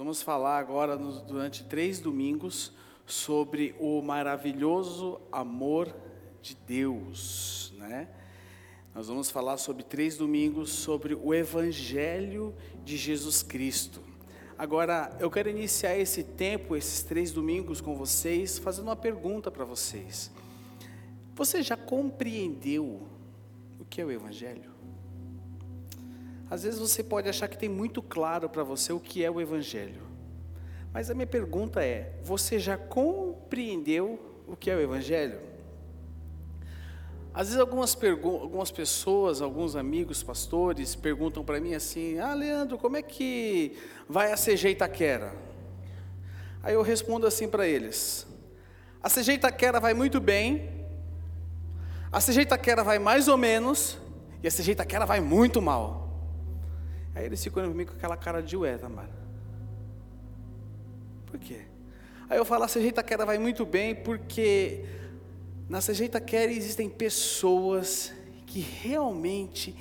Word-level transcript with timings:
Vamos 0.00 0.22
falar 0.22 0.56
agora, 0.56 0.96
durante 0.96 1.62
três 1.62 2.00
domingos, 2.00 2.72
sobre 3.04 3.74
o 3.78 4.00
maravilhoso 4.00 5.20
amor 5.30 5.94
de 6.40 6.56
Deus, 6.66 7.74
né? 7.76 8.08
Nós 8.94 9.08
vamos 9.08 9.28
falar 9.28 9.58
sobre 9.58 9.82
três 9.82 10.16
domingos 10.16 10.70
sobre 10.70 11.14
o 11.14 11.34
Evangelho 11.34 12.54
de 12.82 12.96
Jesus 12.96 13.42
Cristo. 13.42 14.00
Agora, 14.56 15.14
eu 15.20 15.30
quero 15.30 15.50
iniciar 15.50 15.98
esse 15.98 16.24
tempo, 16.24 16.74
esses 16.74 17.02
três 17.02 17.30
domingos 17.30 17.82
com 17.82 17.94
vocês, 17.94 18.56
fazendo 18.58 18.86
uma 18.86 18.96
pergunta 18.96 19.50
para 19.50 19.66
vocês. 19.66 20.30
Você 21.34 21.62
já 21.62 21.76
compreendeu 21.76 23.06
o 23.78 23.84
que 23.84 24.00
é 24.00 24.04
o 24.06 24.10
Evangelho? 24.10 24.69
Às 26.50 26.64
vezes 26.64 26.80
você 26.80 27.04
pode 27.04 27.28
achar 27.28 27.46
que 27.46 27.56
tem 27.56 27.68
muito 27.68 28.02
claro 28.02 28.48
para 28.48 28.64
você 28.64 28.92
o 28.92 28.98
que 28.98 29.24
é 29.24 29.30
o 29.30 29.40
Evangelho. 29.40 30.02
Mas 30.92 31.08
a 31.08 31.14
minha 31.14 31.26
pergunta 31.26 31.84
é: 31.84 32.12
você 32.24 32.58
já 32.58 32.76
compreendeu 32.76 34.42
o 34.48 34.56
que 34.56 34.68
é 34.68 34.74
o 34.74 34.80
Evangelho? 34.80 35.38
Às 37.32 37.46
vezes 37.46 37.60
algumas, 37.60 37.96
algumas 38.24 38.72
pessoas, 38.72 39.40
alguns 39.40 39.76
amigos 39.76 40.20
pastores 40.24 40.96
perguntam 40.96 41.44
para 41.44 41.60
mim 41.60 41.74
assim: 41.74 42.18
Ah, 42.18 42.34
Leandro, 42.34 42.76
como 42.76 42.96
é 42.96 43.02
que 43.02 43.78
vai 44.08 44.32
a 44.32 44.36
CG 44.36 44.70
Itaquera? 44.70 45.32
Aí 46.60 46.74
eu 46.74 46.82
respondo 46.82 47.28
assim 47.28 47.48
para 47.48 47.68
eles: 47.68 48.26
A 49.00 49.08
CG 49.08 49.34
Itaquera 49.34 49.78
vai 49.78 49.94
muito 49.94 50.20
bem, 50.20 50.84
a 52.10 52.20
CG 52.20 52.40
Itaquera 52.40 52.82
vai 52.82 52.98
mais 52.98 53.28
ou 53.28 53.36
menos, 53.36 53.96
e 54.42 54.48
a 54.48 54.50
CG 54.50 54.72
Itaquera 54.72 55.06
vai 55.06 55.20
muito 55.20 55.62
mal. 55.62 56.09
Aí 57.14 57.24
eles 57.24 57.42
ficam 57.42 57.66
comigo 57.66 57.90
com 57.90 57.96
aquela 57.96 58.16
cara 58.16 58.40
de 58.40 58.56
ué, 58.56 58.76
Tamara. 58.78 59.10
Por 61.26 61.38
quê? 61.38 61.62
Aí 62.28 62.38
eu 62.38 62.44
falo, 62.44 62.64
a 62.64 62.68
CG 62.68 62.88
Itaquera 62.88 63.26
vai 63.26 63.38
muito 63.38 63.66
bem, 63.66 63.94
porque 63.94 64.84
na 65.68 65.80
CG 65.80 66.04
Itaquera 66.04 66.52
existem 66.52 66.88
pessoas 66.88 68.12
que 68.46 68.60
realmente 68.60 69.74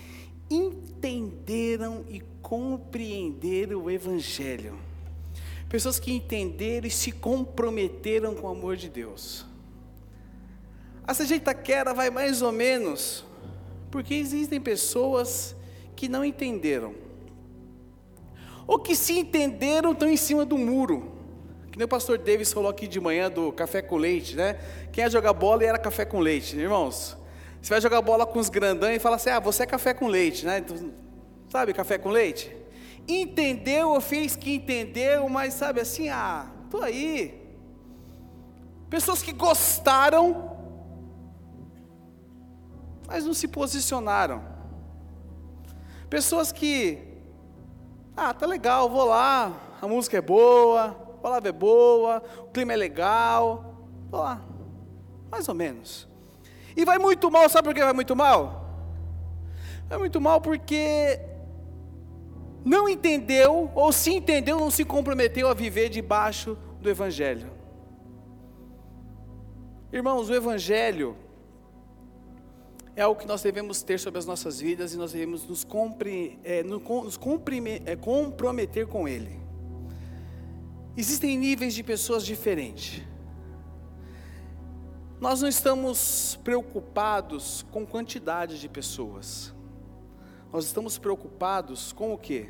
entenderam 0.50 2.06
e 2.10 2.22
compreenderam 2.42 3.84
o 3.84 3.92
Evangelho. 3.92 4.80
Pessoas 5.68 6.00
que 6.00 6.12
entenderam 6.12 6.88
e 6.88 6.92
se 6.92 7.12
comprometeram 7.12 8.34
com 8.34 8.48
o 8.48 8.50
amor 8.50 8.76
de 8.76 8.90
Deus. 8.90 9.46
A 11.06 11.14
CG 11.14 11.36
Itaquera 11.36 11.94
vai 11.94 12.10
mais 12.10 12.42
ou 12.42 12.52
menos, 12.52 13.24
porque 13.92 14.16
existem 14.16 14.60
pessoas 14.60 15.56
que 15.96 16.10
não 16.10 16.26
entenderam 16.26 17.09
ou 18.70 18.78
que 18.78 18.96
se 18.96 19.18
entenderam 19.18 19.94
estão 19.94 20.08
em 20.08 20.16
cima 20.16 20.46
do 20.46 20.56
muro. 20.56 21.12
Que 21.72 21.78
nem 21.80 21.86
o 21.86 21.88
pastor 21.88 22.20
Davis 22.20 22.54
falou 22.54 22.70
aqui 22.70 22.88
de 22.88 23.00
manhã 23.00 23.28
do 23.28 23.52
café 23.52 23.82
com 23.82 23.98
leite, 23.98 24.36
né? 24.36 24.60
Quem 24.92 25.04
ia 25.04 25.10
jogar 25.10 25.34
bola 25.34 25.64
era 25.64 25.80
café 25.80 26.06
com 26.06 26.20
leite, 26.20 26.56
irmãos. 26.56 27.18
Você 27.60 27.70
vai 27.72 27.82
jogar 27.82 28.00
bola 28.04 28.28
com 28.28 28.38
os 28.38 28.48
grandão 28.48 28.92
e 28.92 29.00
fala 29.00 29.16
assim: 29.16 29.32
ah, 29.32 29.40
você 29.40 29.64
é 29.64 29.66
café 29.66 29.92
com 29.92 30.06
leite, 30.06 30.46
né? 30.46 30.64
Sabe 31.50 31.74
café 31.74 31.98
com 31.98 32.10
leite? 32.10 32.56
Entendeu 33.08 33.90
ou 33.90 34.00
fez 34.00 34.36
que 34.36 34.54
entendeu, 34.54 35.28
mas 35.28 35.56
sabe 35.56 35.82
assim, 35.82 36.10
ah, 36.10 36.46
tô 36.70 36.80
aí. 36.84 37.42
Pessoas 38.88 39.24
que 39.24 39.32
gostaram, 39.32 40.56
mas 43.08 43.26
não 43.26 43.34
se 43.34 43.48
posicionaram. 43.48 44.44
Pessoas 46.08 46.52
que 46.52 47.09
ah, 48.20 48.34
tá 48.34 48.46
legal, 48.46 48.90
vou 48.90 49.06
lá, 49.06 49.54
a 49.82 49.88
música 49.88 50.18
é 50.18 50.22
boa, 50.22 50.88
a 50.88 51.22
palavra 51.22 51.50
é 51.50 51.54
boa, 51.54 52.22
o 52.42 52.48
clima 52.48 52.74
é 52.74 52.76
legal, 52.76 53.76
vou 54.10 54.22
lá. 54.22 54.42
Mais 55.32 55.48
ou 55.48 55.56
menos. 55.56 56.06
E 56.76 56.84
vai 56.84 56.98
muito 56.98 57.32
mal, 57.32 57.48
sabe 57.48 57.70
por 57.70 57.74
que 57.74 57.84
vai 57.84 57.94
muito 57.94 58.16
mal? 58.16 58.66
Vai 59.88 59.98
muito 59.98 60.20
mal 60.20 60.42
porque 60.42 61.20
não 62.66 62.90
entendeu, 62.90 63.72
ou 63.74 63.92
se 63.94 64.12
entendeu, 64.12 64.60
não 64.60 64.70
se 64.70 64.84
comprometeu 64.84 65.50
a 65.50 65.54
viver 65.54 65.88
debaixo 65.88 66.58
do 66.82 66.90
Evangelho. 66.90 67.50
Irmãos, 69.94 70.30
o 70.30 70.36
Evangelho 70.36 71.16
é 73.00 73.04
algo 73.04 73.20
que 73.20 73.28
nós 73.28 73.42
devemos 73.42 73.82
ter 73.82 73.98
sobre 73.98 74.20
as 74.20 74.26
nossas 74.26 74.60
vidas 74.60 74.94
e 74.94 74.98
nós 74.98 75.14
devemos 75.14 75.48
nos, 75.48 75.64
compre, 75.64 76.38
é, 76.44 76.64
nos 76.64 76.82
é, 77.86 77.96
comprometer 77.96 78.88
com 78.88 79.08
Ele. 79.08 79.40
Existem 80.98 81.38
níveis 81.38 81.74
de 81.74 81.82
pessoas 81.82 82.26
diferentes. 82.26 83.02
Nós 85.18 85.42
não 85.42 85.48
estamos 85.48 86.38
preocupados 86.44 87.66
com 87.72 87.86
quantidade 87.86 88.60
de 88.60 88.68
pessoas. 88.68 89.54
Nós 90.52 90.66
estamos 90.66 90.98
preocupados 90.98 91.94
com 91.94 92.14
o 92.14 92.18
quê? 92.18 92.50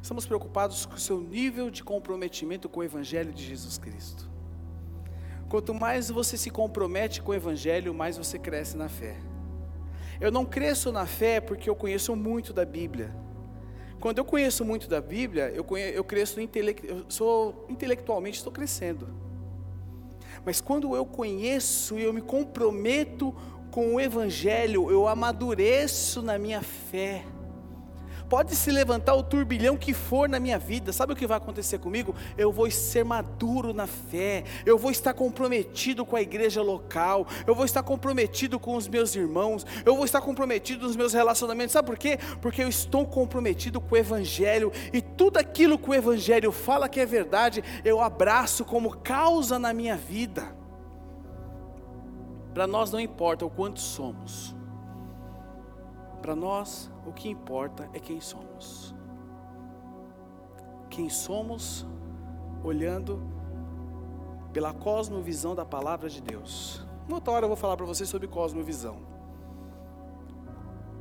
Estamos 0.00 0.24
preocupados 0.24 0.86
com 0.86 0.94
o 0.94 0.98
seu 0.98 1.20
nível 1.20 1.68
de 1.70 1.84
comprometimento 1.84 2.70
com 2.70 2.80
o 2.80 2.84
Evangelho 2.84 3.34
de 3.34 3.44
Jesus 3.44 3.76
Cristo. 3.76 4.29
Quanto 5.50 5.74
mais 5.74 6.08
você 6.08 6.36
se 6.36 6.48
compromete 6.48 7.20
com 7.20 7.32
o 7.32 7.34
Evangelho, 7.34 7.92
mais 7.92 8.16
você 8.16 8.38
cresce 8.38 8.76
na 8.76 8.88
fé. 8.88 9.16
Eu 10.20 10.30
não 10.30 10.46
cresço 10.46 10.92
na 10.92 11.06
fé 11.06 11.40
porque 11.40 11.68
eu 11.68 11.74
conheço 11.74 12.14
muito 12.14 12.52
da 12.52 12.64
Bíblia. 12.64 13.12
Quando 13.98 14.18
eu 14.18 14.24
conheço 14.24 14.64
muito 14.64 14.88
da 14.88 15.00
Bíblia, 15.00 15.50
eu, 15.52 15.64
conheço, 15.64 15.96
eu 15.96 16.04
cresço 16.04 16.40
intele, 16.40 16.76
eu 16.84 17.04
sou 17.08 17.66
intelectualmente 17.68 18.38
estou 18.38 18.52
crescendo. 18.52 19.08
Mas 20.44 20.60
quando 20.60 20.94
eu 20.94 21.04
conheço 21.04 21.98
e 21.98 22.04
eu 22.04 22.12
me 22.12 22.22
comprometo 22.22 23.34
com 23.72 23.96
o 23.96 24.00
Evangelho, 24.00 24.88
eu 24.88 25.08
amadureço 25.08 26.22
na 26.22 26.38
minha 26.38 26.62
fé. 26.62 27.24
Pode 28.30 28.54
se 28.54 28.70
levantar 28.70 29.16
o 29.16 29.24
turbilhão 29.24 29.76
que 29.76 29.92
for 29.92 30.28
na 30.28 30.38
minha 30.38 30.56
vida, 30.56 30.92
sabe 30.92 31.12
o 31.12 31.16
que 31.16 31.26
vai 31.26 31.36
acontecer 31.36 31.78
comigo? 31.78 32.14
Eu 32.38 32.52
vou 32.52 32.70
ser 32.70 33.04
maduro 33.04 33.74
na 33.74 33.88
fé, 33.88 34.44
eu 34.64 34.78
vou 34.78 34.92
estar 34.92 35.12
comprometido 35.12 36.06
com 36.06 36.14
a 36.14 36.22
igreja 36.22 36.62
local, 36.62 37.26
eu 37.44 37.56
vou 37.56 37.64
estar 37.64 37.82
comprometido 37.82 38.60
com 38.60 38.76
os 38.76 38.86
meus 38.86 39.16
irmãos, 39.16 39.66
eu 39.84 39.96
vou 39.96 40.04
estar 40.04 40.20
comprometido 40.20 40.86
nos 40.86 40.94
meus 40.94 41.12
relacionamentos, 41.12 41.72
sabe 41.72 41.86
por 41.86 41.98
quê? 41.98 42.20
Porque 42.40 42.62
eu 42.62 42.68
estou 42.68 43.04
comprometido 43.04 43.80
com 43.80 43.96
o 43.96 43.98
Evangelho. 43.98 44.70
E 44.92 45.02
tudo 45.02 45.38
aquilo 45.38 45.76
que 45.76 45.90
o 45.90 45.94
Evangelho 45.94 46.52
fala 46.52 46.88
que 46.88 47.00
é 47.00 47.06
verdade, 47.06 47.64
eu 47.84 48.00
abraço 48.00 48.64
como 48.64 48.96
causa 48.98 49.58
na 49.58 49.72
minha 49.72 49.96
vida. 49.96 50.54
Para 52.54 52.68
nós 52.68 52.92
não 52.92 53.00
importa 53.00 53.44
o 53.44 53.50
quanto 53.50 53.80
somos, 53.80 54.54
para 56.22 56.36
nós, 56.36 56.90
o 57.10 57.12
que 57.12 57.28
importa 57.28 57.90
é 57.92 57.98
quem 57.98 58.20
somos. 58.20 58.94
Quem 60.88 61.08
somos 61.08 61.86
olhando 62.62 63.20
pela 64.52 64.72
cosmovisão 64.72 65.54
da 65.54 65.64
palavra 65.64 66.08
de 66.08 66.20
Deus. 66.22 66.86
Uma 67.06 67.16
outra 67.16 67.32
hora 67.32 67.44
eu 67.44 67.48
vou 67.48 67.56
falar 67.56 67.76
para 67.76 67.86
vocês 67.86 68.08
sobre 68.08 68.28
cosmovisão. 68.28 68.98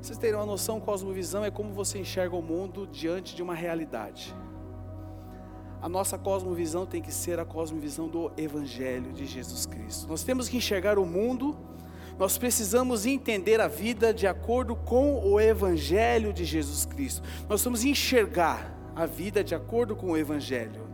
Vocês 0.02 0.18
terem 0.18 0.36
uma 0.36 0.46
noção, 0.46 0.80
cosmovisão 0.80 1.44
é 1.44 1.52
como 1.52 1.74
você 1.74 2.00
enxerga 2.00 2.36
o 2.36 2.42
mundo 2.42 2.88
diante 2.88 3.36
de 3.36 3.44
uma 3.44 3.54
realidade. 3.54 4.36
A 5.82 5.88
nossa 5.88 6.18
cosmovisão 6.18 6.86
tem 6.86 7.02
que 7.02 7.12
ser 7.12 7.40
a 7.40 7.46
cosmovisão 7.46 8.08
do 8.08 8.32
Evangelho 8.36 9.12
de 9.14 9.26
Jesus 9.26 9.66
Cristo. 9.66 10.08
Nós 10.08 10.24
temos 10.24 10.50
que 10.50 10.58
enxergar 10.58 10.98
o 10.98 11.06
mundo 11.06 11.56
nós 12.20 12.38
precisamos 12.38 13.06
entender 13.06 13.62
a 13.62 13.70
vida 13.70 14.14
de 14.14 14.28
acordo 14.28 14.76
com 14.76 15.26
o 15.26 15.40
Evangelho 15.40 16.34
de 16.34 16.44
Jesus 16.44 16.86
Cristo. 16.86 17.24
Nós 17.48 17.64
vamos 17.64 17.86
enxergar 17.86 18.78
a 18.94 19.06
vida 19.06 19.42
de 19.42 19.56
acordo 19.56 19.96
com 19.96 20.08
o 20.08 20.18
Evangelho. 20.18 20.86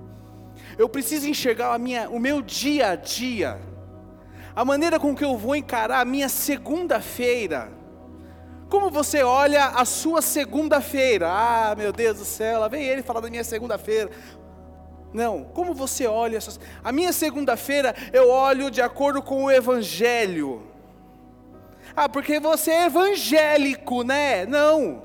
Eu 0.77 0.87
preciso 0.87 1.27
enxergar 1.27 1.73
a 1.73 1.79
minha, 1.79 2.07
o 2.11 2.19
meu 2.19 2.43
dia 2.43 2.91
a 2.91 2.95
dia, 2.95 3.59
a 4.55 4.63
maneira 4.63 4.99
com 4.99 5.15
que 5.15 5.25
eu 5.25 5.35
vou 5.35 5.55
encarar 5.55 6.01
a 6.01 6.05
minha 6.05 6.29
segunda-feira. 6.29 7.71
Como 8.69 8.91
você 8.91 9.23
olha 9.23 9.65
a 9.69 9.83
sua 9.83 10.21
segunda-feira? 10.21 11.27
Ah, 11.27 11.75
meu 11.75 11.91
Deus 11.91 12.19
do 12.19 12.25
céu, 12.25 12.59
lá 12.59 12.67
vem 12.67 12.83
ele 12.83 13.01
falar 13.01 13.21
da 13.21 13.31
minha 13.31 13.43
segunda-feira. 13.43 14.11
Não, 15.11 15.43
como 15.43 15.73
você 15.73 16.05
olha 16.05 16.37
a 16.83 16.91
minha 16.91 17.11
segunda-feira? 17.11 17.95
Eu 18.13 18.29
olho 18.29 18.69
de 18.69 18.81
acordo 18.81 19.23
com 19.23 19.45
o 19.45 19.51
Evangelho. 19.51 20.74
Ah, 21.95 22.09
porque 22.09 22.39
você 22.39 22.71
é 22.71 22.85
evangélico, 22.85 24.03
né? 24.03 24.45
Não. 24.45 25.03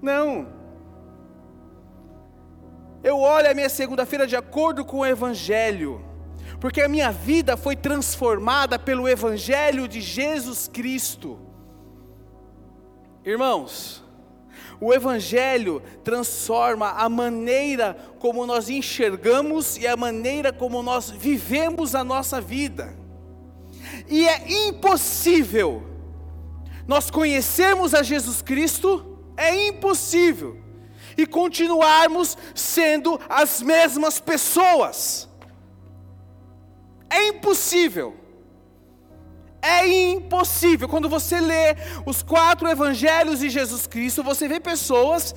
Não. 0.00 0.46
Eu 3.02 3.18
olho 3.18 3.50
a 3.50 3.54
minha 3.54 3.68
segunda-feira 3.68 4.26
de 4.26 4.36
acordo 4.36 4.84
com 4.84 4.98
o 4.98 5.06
evangelho. 5.06 6.04
Porque 6.60 6.82
a 6.82 6.88
minha 6.88 7.10
vida 7.10 7.56
foi 7.56 7.74
transformada 7.74 8.78
pelo 8.78 9.08
evangelho 9.08 9.88
de 9.88 10.00
Jesus 10.00 10.68
Cristo. 10.68 11.38
Irmãos, 13.24 14.04
O 14.80 14.94
Evangelho 14.94 15.82
transforma 16.02 16.92
a 16.92 17.06
maneira 17.06 17.94
como 18.18 18.46
nós 18.46 18.70
enxergamos 18.70 19.76
e 19.76 19.86
a 19.86 19.94
maneira 19.94 20.52
como 20.52 20.82
nós 20.82 21.10
vivemos 21.10 21.94
a 21.94 22.02
nossa 22.02 22.40
vida. 22.40 22.96
E 24.10 24.28
é 24.28 24.68
impossível 24.68 25.86
nós 26.86 27.08
conhecermos 27.08 27.94
a 27.94 28.02
Jesus 28.02 28.42
Cristo, 28.42 29.16
é 29.36 29.68
impossível, 29.68 30.58
e 31.16 31.24
continuarmos 31.24 32.36
sendo 32.52 33.20
as 33.28 33.62
mesmas 33.62 34.18
pessoas. 34.18 35.28
É 37.08 37.28
impossível. 37.28 38.16
É 39.62 39.86
impossível. 39.86 40.88
Quando 40.88 41.08
você 41.08 41.40
lê 41.40 41.76
os 42.04 42.22
quatro 42.22 42.68
evangelhos 42.68 43.38
de 43.38 43.48
Jesus 43.48 43.86
Cristo, 43.86 44.24
você 44.24 44.48
vê 44.48 44.58
pessoas 44.58 45.34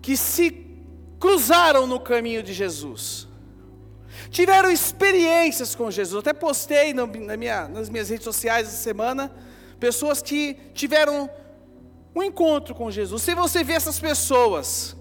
que 0.00 0.16
se 0.16 0.66
cruzaram 1.18 1.86
no 1.86 2.00
caminho 2.00 2.42
de 2.42 2.52
Jesus. 2.52 3.28
Tiveram 4.32 4.70
experiências 4.70 5.74
com 5.74 5.90
Jesus. 5.90 6.18
até 6.18 6.32
postei 6.32 6.94
na 6.94 7.06
minha, 7.36 7.68
nas 7.68 7.90
minhas 7.90 8.08
redes 8.08 8.24
sociais 8.24 8.66
essa 8.66 8.78
semana. 8.78 9.30
Pessoas 9.78 10.22
que 10.22 10.54
tiveram 10.72 11.28
um 12.16 12.22
encontro 12.22 12.74
com 12.74 12.90
Jesus. 12.90 13.20
Se 13.20 13.34
você 13.34 13.62
vê 13.62 13.74
essas 13.74 14.00
pessoas 14.00 14.96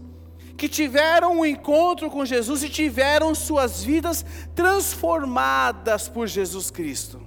que 0.58 0.68
tiveram 0.68 1.40
um 1.40 1.46
encontro 1.46 2.10
com 2.10 2.26
Jesus 2.26 2.62
e 2.62 2.70
tiveram 2.70 3.34
suas 3.34 3.82
vidas 3.82 4.26
transformadas 4.54 6.10
por 6.10 6.28
Jesus 6.28 6.70
Cristo. 6.70 7.22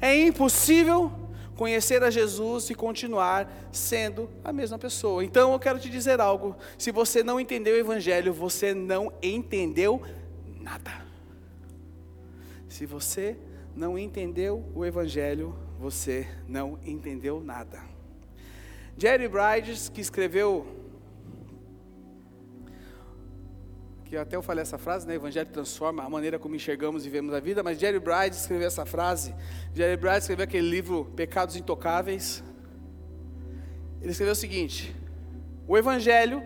É 0.00 0.18
impossível 0.18 1.12
conhecer 1.54 2.02
a 2.02 2.10
Jesus 2.10 2.70
e 2.70 2.74
continuar 2.74 3.68
sendo 3.70 4.30
a 4.42 4.50
mesma 4.50 4.78
pessoa. 4.78 5.22
Então 5.22 5.52
eu 5.52 5.58
quero 5.58 5.78
te 5.78 5.90
dizer 5.90 6.22
algo: 6.22 6.56
se 6.78 6.90
você 6.90 7.22
não 7.22 7.38
entendeu 7.38 7.74
o 7.74 7.78
Evangelho, 7.78 8.32
você 8.32 8.72
não 8.72 9.12
entendeu 9.22 10.02
nada. 10.58 11.09
Se 12.70 12.86
você 12.86 13.36
não 13.74 13.98
entendeu 13.98 14.64
o 14.74 14.86
Evangelho, 14.86 15.54
você 15.78 16.26
não 16.46 16.78
entendeu 16.84 17.40
nada. 17.40 17.82
Jerry 18.96 19.28
Bridges, 19.28 19.88
que 19.88 20.00
escreveu 20.00 20.66
que 24.04 24.16
até 24.16 24.36
eu 24.36 24.42
falei 24.42 24.62
essa 24.62 24.78
frase, 24.78 25.06
né? 25.06 25.14
Evangelho 25.14 25.48
transforma 25.50 26.04
a 26.04 26.08
maneira 26.08 26.38
como 26.38 26.54
enxergamos 26.54 27.04
e 27.04 27.08
vemos 27.08 27.34
a 27.34 27.40
vida, 27.40 27.62
mas 27.62 27.78
Jerry 27.78 27.98
Bryde 27.98 28.36
escreveu 28.36 28.68
essa 28.68 28.86
frase. 28.86 29.34
Jerry 29.74 29.96
Bryde 29.96 30.18
escreveu 30.18 30.44
aquele 30.44 30.68
livro 30.68 31.04
Pecados 31.16 31.56
Intocáveis. 31.56 32.42
Ele 34.00 34.12
escreveu 34.12 34.32
o 34.32 34.36
seguinte: 34.36 34.94
O 35.66 35.76
Evangelho 35.76 36.42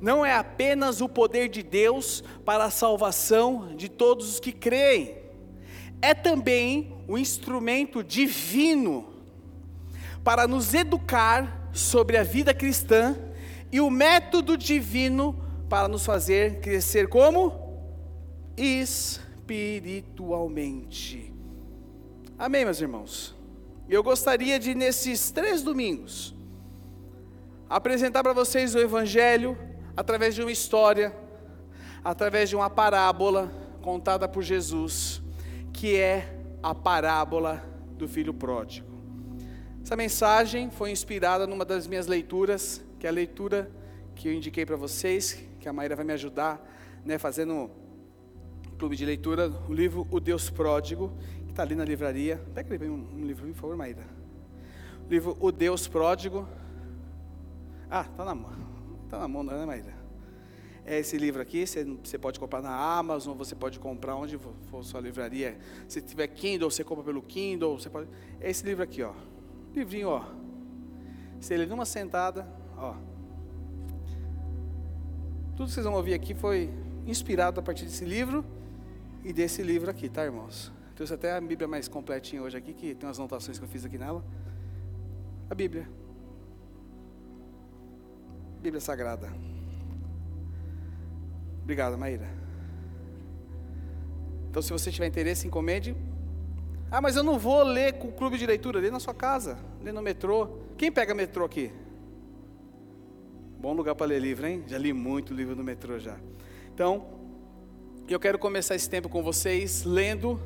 não 0.00 0.26
é 0.26 0.34
apenas 0.34 1.00
o 1.00 1.08
poder 1.08 1.48
de 1.48 1.62
Deus 1.62 2.22
para 2.44 2.64
a 2.64 2.70
salvação 2.70 3.76
de 3.76 3.88
todos 3.88 4.28
os 4.28 4.40
que 4.40 4.50
creem, 4.50 5.21
é 6.02 6.12
também 6.12 6.92
um 7.08 7.16
instrumento 7.16 8.02
divino 8.02 9.06
para 10.24 10.48
nos 10.48 10.74
educar 10.74 11.70
sobre 11.72 12.18
a 12.18 12.24
vida 12.24 12.52
cristã 12.52 13.16
e 13.70 13.80
o 13.80 13.88
método 13.88 14.58
divino 14.58 15.38
para 15.68 15.86
nos 15.88 16.04
fazer 16.04 16.58
crescer 16.60 17.08
como? 17.08 17.80
Espiritualmente. 18.56 21.32
Amém, 22.36 22.64
meus 22.64 22.80
irmãos? 22.80 23.36
Eu 23.88 24.02
gostaria 24.02 24.58
de, 24.58 24.74
nesses 24.74 25.30
três 25.30 25.62
domingos, 25.62 26.34
apresentar 27.70 28.22
para 28.22 28.32
vocês 28.32 28.74
o 28.74 28.78
Evangelho 28.78 29.56
através 29.96 30.34
de 30.34 30.42
uma 30.42 30.50
história, 30.50 31.14
através 32.04 32.48
de 32.48 32.56
uma 32.56 32.68
parábola 32.68 33.52
contada 33.80 34.28
por 34.28 34.42
Jesus, 34.42 35.21
que 35.82 35.96
é 35.96 36.32
a 36.62 36.72
parábola 36.72 37.60
do 37.98 38.06
filho 38.06 38.32
pródigo. 38.32 38.86
Essa 39.82 39.96
mensagem 39.96 40.70
foi 40.70 40.92
inspirada 40.92 41.44
numa 41.44 41.64
das 41.64 41.88
minhas 41.88 42.06
leituras, 42.06 42.80
que 43.00 43.06
é 43.08 43.10
a 43.10 43.12
leitura 43.12 43.68
que 44.14 44.28
eu 44.28 44.32
indiquei 44.32 44.64
para 44.64 44.76
vocês, 44.76 45.44
que 45.58 45.68
a 45.68 45.72
Maíra 45.72 45.96
vai 45.96 46.04
me 46.04 46.12
ajudar, 46.12 46.64
né, 47.04 47.18
fazendo 47.18 47.52
um 47.52 47.70
clube 48.78 48.94
de 48.94 49.04
leitura, 49.04 49.50
o 49.68 49.74
livro 49.74 50.06
O 50.08 50.20
Deus 50.20 50.48
Pródigo, 50.48 51.12
que 51.46 51.50
está 51.50 51.64
ali 51.64 51.74
na 51.74 51.84
livraria. 51.84 52.40
Pega 52.54 52.76
ali 52.76 52.88
um, 52.88 53.04
um 53.16 53.26
livro, 53.26 53.44
por 53.48 53.54
favor, 53.56 53.76
Maíra. 53.76 54.06
O 55.04 55.10
livro 55.10 55.36
O 55.40 55.50
Deus 55.50 55.88
Pródigo. 55.88 56.46
Ah, 57.90 58.06
está 58.08 58.24
na 58.24 58.36
mão. 58.36 58.52
Está 59.04 59.18
na 59.18 59.26
mão, 59.26 59.42
né, 59.42 59.66
Maíra? 59.66 60.01
É 60.84 60.98
esse 60.98 61.16
livro 61.16 61.40
aqui, 61.40 61.64
você, 61.64 61.84
você 61.84 62.18
pode 62.18 62.40
comprar 62.40 62.60
na 62.60 62.74
Amazon, 62.74 63.36
você 63.36 63.54
pode 63.54 63.78
comprar 63.78 64.16
onde 64.16 64.36
for 64.68 64.84
sua 64.84 65.00
livraria. 65.00 65.56
Se 65.86 66.00
tiver 66.00 66.26
Kindle, 66.26 66.70
você 66.70 66.82
compra 66.82 67.04
pelo 67.04 67.22
Kindle, 67.22 67.78
você 67.78 67.88
pode. 67.88 68.08
É 68.40 68.50
esse 68.50 68.64
livro 68.64 68.82
aqui, 68.82 69.02
ó. 69.02 69.12
Livrinho, 69.74 70.08
ó. 70.08 70.24
Você 71.40 71.56
lê 71.56 71.66
numa 71.66 71.84
sentada, 71.84 72.48
ó. 72.76 72.94
Tudo 75.56 75.66
que 75.66 75.72
vocês 75.72 75.84
vão 75.84 75.94
ouvir 75.94 76.14
aqui 76.14 76.34
foi 76.34 76.68
inspirado 77.06 77.60
a 77.60 77.62
partir 77.62 77.84
desse 77.84 78.04
livro 78.04 78.44
e 79.24 79.32
desse 79.32 79.62
livro 79.62 79.88
aqui, 79.88 80.08
tá, 80.08 80.24
irmãos? 80.24 80.72
Trouxe 80.96 81.14
até 81.14 81.36
a 81.36 81.40
Bíblia 81.40 81.68
mais 81.68 81.86
completinha 81.86 82.42
hoje 82.42 82.56
aqui, 82.56 82.74
que 82.74 82.94
tem 82.94 83.08
umas 83.08 83.18
anotações 83.18 83.58
que 83.58 83.64
eu 83.64 83.68
fiz 83.68 83.84
aqui 83.84 83.98
nela. 83.98 84.24
A 85.48 85.54
Bíblia. 85.54 85.88
Bíblia 88.60 88.80
Sagrada. 88.80 89.51
Obrigado, 91.62 91.96
Maíra. 91.96 92.28
Então, 94.50 94.60
se 94.60 94.72
você 94.72 94.90
tiver 94.90 95.06
interesse, 95.06 95.46
encomende. 95.46 95.96
Ah, 96.90 97.00
mas 97.00 97.16
eu 97.16 97.22
não 97.22 97.38
vou 97.38 97.62
ler 97.62 97.94
com 97.94 98.08
o 98.08 98.12
clube 98.12 98.36
de 98.36 98.44
leitura, 98.44 98.78
lê 98.78 98.90
na 98.90 99.00
sua 99.00 99.14
casa, 99.14 99.58
lê 99.82 99.92
no 99.92 100.02
metrô. 100.02 100.58
Quem 100.76 100.92
pega 100.92 101.14
metrô 101.14 101.44
aqui? 101.44 101.72
Bom 103.58 103.72
lugar 103.72 103.94
para 103.94 104.08
ler 104.08 104.20
livro, 104.20 104.46
hein? 104.46 104.62
Já 104.66 104.76
li 104.76 104.92
muito 104.92 105.32
livro 105.32 105.56
no 105.56 105.64
metrô 105.64 105.98
já. 105.98 106.18
Então, 106.74 107.06
eu 108.08 108.20
quero 108.20 108.38
começar 108.38 108.74
esse 108.74 108.90
tempo 108.90 109.08
com 109.08 109.22
vocês 109.22 109.84
lendo 109.84 110.38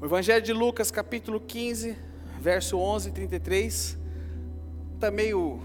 o 0.00 0.04
Evangelho 0.04 0.42
de 0.42 0.52
Lucas, 0.52 0.90
capítulo 0.90 1.40
15, 1.40 1.96
verso 2.40 2.78
11 2.78 3.08
e 3.08 3.12
33. 3.12 3.98
Está 4.94 5.10
meio 5.10 5.60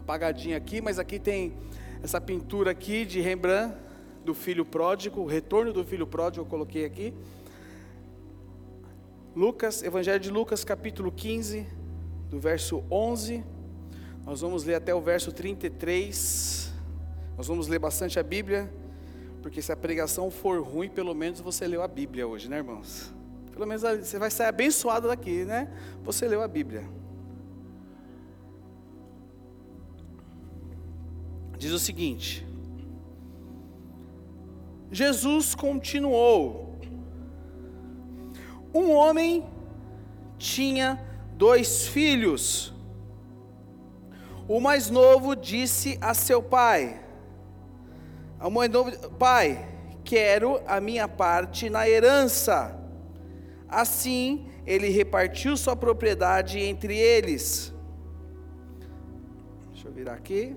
apagadinho 0.00 0.56
aqui, 0.56 0.80
mas 0.80 0.98
aqui 0.98 1.18
tem 1.18 1.52
essa 2.02 2.20
pintura 2.20 2.70
aqui 2.70 3.04
de 3.04 3.20
Rembrandt 3.20 3.74
do 4.24 4.34
filho 4.34 4.64
pródigo, 4.64 5.20
o 5.20 5.26
retorno 5.26 5.72
do 5.72 5.84
filho 5.84 6.06
pródigo, 6.06 6.44
eu 6.44 6.48
coloquei 6.48 6.84
aqui. 6.84 7.14
Lucas, 9.34 9.82
Evangelho 9.82 10.20
de 10.20 10.30
Lucas, 10.30 10.64
capítulo 10.64 11.12
15, 11.12 11.66
do 12.30 12.40
verso 12.40 12.82
11 12.90 13.56
nós 14.26 14.40
vamos 14.40 14.64
ler 14.64 14.74
até 14.74 14.92
o 14.92 15.00
verso 15.00 15.30
33. 15.30 16.72
Nós 17.36 17.46
vamos 17.46 17.68
ler 17.68 17.78
bastante 17.78 18.18
a 18.18 18.24
Bíblia, 18.24 18.68
porque 19.40 19.62
se 19.62 19.70
a 19.70 19.76
pregação 19.76 20.32
for 20.32 20.60
ruim, 20.60 20.88
pelo 20.88 21.14
menos 21.14 21.40
você 21.40 21.64
leu 21.68 21.80
a 21.80 21.86
Bíblia 21.86 22.26
hoje, 22.26 22.50
né, 22.50 22.56
irmãos? 22.56 23.14
Pelo 23.52 23.64
menos 23.64 23.82
você 23.82 24.18
vai 24.18 24.28
sair 24.28 24.48
abençoado 24.48 25.06
daqui, 25.06 25.44
né? 25.44 25.72
Você 26.02 26.26
leu 26.26 26.42
a 26.42 26.48
Bíblia. 26.48 26.82
Diz 31.58 31.72
o 31.72 31.78
seguinte: 31.78 32.46
Jesus 34.90 35.54
continuou. 35.54 36.76
Um 38.74 38.92
homem 38.92 39.44
tinha 40.38 41.02
dois 41.32 41.86
filhos. 41.86 42.74
O 44.48 44.60
mais 44.60 44.90
novo 44.90 45.34
disse 45.34 45.98
a 46.00 46.14
seu 46.14 46.42
pai: 46.42 47.06
ao 48.38 48.50
mais 48.50 48.70
novo, 48.70 48.92
Pai, 49.12 49.66
quero 50.04 50.60
a 50.66 50.80
minha 50.80 51.08
parte 51.08 51.70
na 51.70 51.88
herança. 51.88 52.78
Assim, 53.68 54.46
ele 54.66 54.88
repartiu 54.88 55.56
sua 55.56 55.74
propriedade 55.74 56.58
entre 56.60 56.96
eles. 56.96 57.72
Deixa 59.72 59.88
eu 59.88 59.92
virar 59.92 60.14
aqui. 60.14 60.54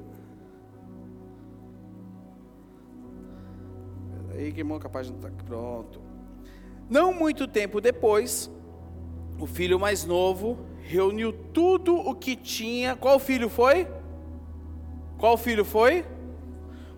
Aí 4.39 4.53
que 4.53 4.61
irmão 4.61 4.79
capaz 4.79 5.07
de 5.07 5.11
não 5.11 5.19
estar 5.19 5.31
tá 5.31 5.43
pronto. 5.43 6.01
Não 6.89 7.13
muito 7.13 7.45
tempo 7.45 7.81
depois, 7.81 8.49
o 9.37 9.45
filho 9.45 9.77
mais 9.77 10.05
novo 10.05 10.57
reuniu 10.81 11.33
tudo 11.33 11.93
o 11.93 12.15
que 12.15 12.37
tinha. 12.37 12.95
Qual 12.95 13.19
filho 13.19 13.49
foi? 13.49 13.85
Qual 15.17 15.35
filho 15.35 15.65
foi? 15.65 16.05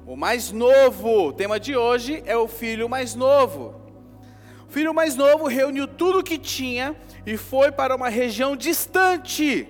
O 0.06 0.16
mais 0.16 0.52
novo. 0.52 1.30
O 1.30 1.34
tema 1.34 1.60
de 1.60 1.76
hoje 1.76 2.22
é 2.28 2.38
o 2.38 2.48
filho 2.48 2.88
mais 2.88 3.16
novo. 3.16 3.74
O 4.70 4.72
filho 4.72 4.94
mais 4.94 5.16
novo 5.16 5.48
reuniu 5.48 5.88
tudo 5.88 6.20
o 6.20 6.24
que 6.24 6.38
tinha 6.38 6.96
e 7.26 7.38
foi 7.38 7.72
para 7.72 7.96
uma 7.96 8.08
região 8.08 8.56
distante. 8.56 9.68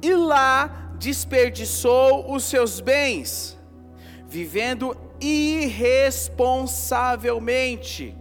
E 0.00 0.14
lá 0.14 0.94
desperdiçou 0.98 2.32
os 2.32 2.44
seus 2.44 2.80
bens, 2.80 3.58
vivendo 4.26 4.96
irresponsavelmente. 5.20 8.16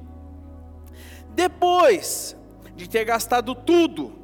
Depois 1.29 2.35
de 2.75 2.89
ter 2.89 3.05
gastado 3.05 3.55
tudo, 3.55 4.19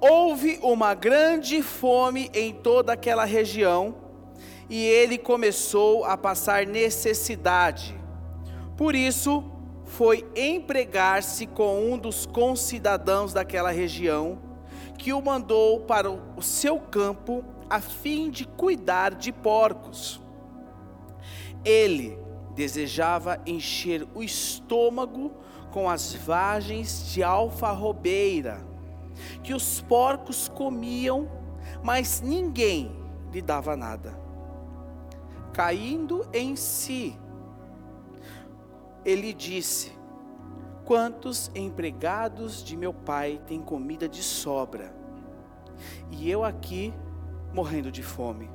houve 0.00 0.58
uma 0.62 0.94
grande 0.94 1.62
fome 1.62 2.30
em 2.34 2.52
toda 2.52 2.92
aquela 2.92 3.24
região 3.24 3.94
e 4.68 4.84
ele 4.84 5.16
começou 5.18 6.04
a 6.04 6.16
passar 6.16 6.66
necessidade. 6.66 7.94
Por 8.76 8.94
isso, 8.94 9.44
foi 9.84 10.26
empregar-se 10.34 11.46
com 11.46 11.92
um 11.92 11.98
dos 11.98 12.26
concidadãos 12.26 13.32
daquela 13.32 13.70
região, 13.70 14.38
que 14.98 15.12
o 15.12 15.22
mandou 15.22 15.80
para 15.80 16.10
o 16.10 16.42
seu 16.42 16.80
campo 16.80 17.44
a 17.68 17.80
fim 17.80 18.30
de 18.30 18.46
cuidar 18.46 19.14
de 19.14 19.32
porcos. 19.32 20.23
Ele 21.64 22.18
desejava 22.54 23.40
encher 23.46 24.06
o 24.14 24.22
estômago 24.22 25.32
com 25.70 25.88
as 25.88 26.14
vagens 26.14 27.12
de 27.12 27.22
alfarrobeira, 27.22 28.64
que 29.42 29.54
os 29.54 29.80
porcos 29.80 30.48
comiam, 30.48 31.28
mas 31.82 32.20
ninguém 32.20 32.92
lhe 33.32 33.42
dava 33.42 33.76
nada. 33.76 34.16
Caindo 35.52 36.26
em 36.32 36.54
si, 36.54 37.18
ele 39.04 39.32
disse: 39.32 39.92
Quantos 40.84 41.50
empregados 41.54 42.62
de 42.62 42.76
meu 42.76 42.92
pai 42.92 43.40
têm 43.46 43.60
comida 43.60 44.08
de 44.08 44.22
sobra, 44.22 44.94
e 46.10 46.30
eu 46.30 46.44
aqui 46.44 46.92
morrendo 47.52 47.90
de 47.90 48.02
fome? 48.02 48.50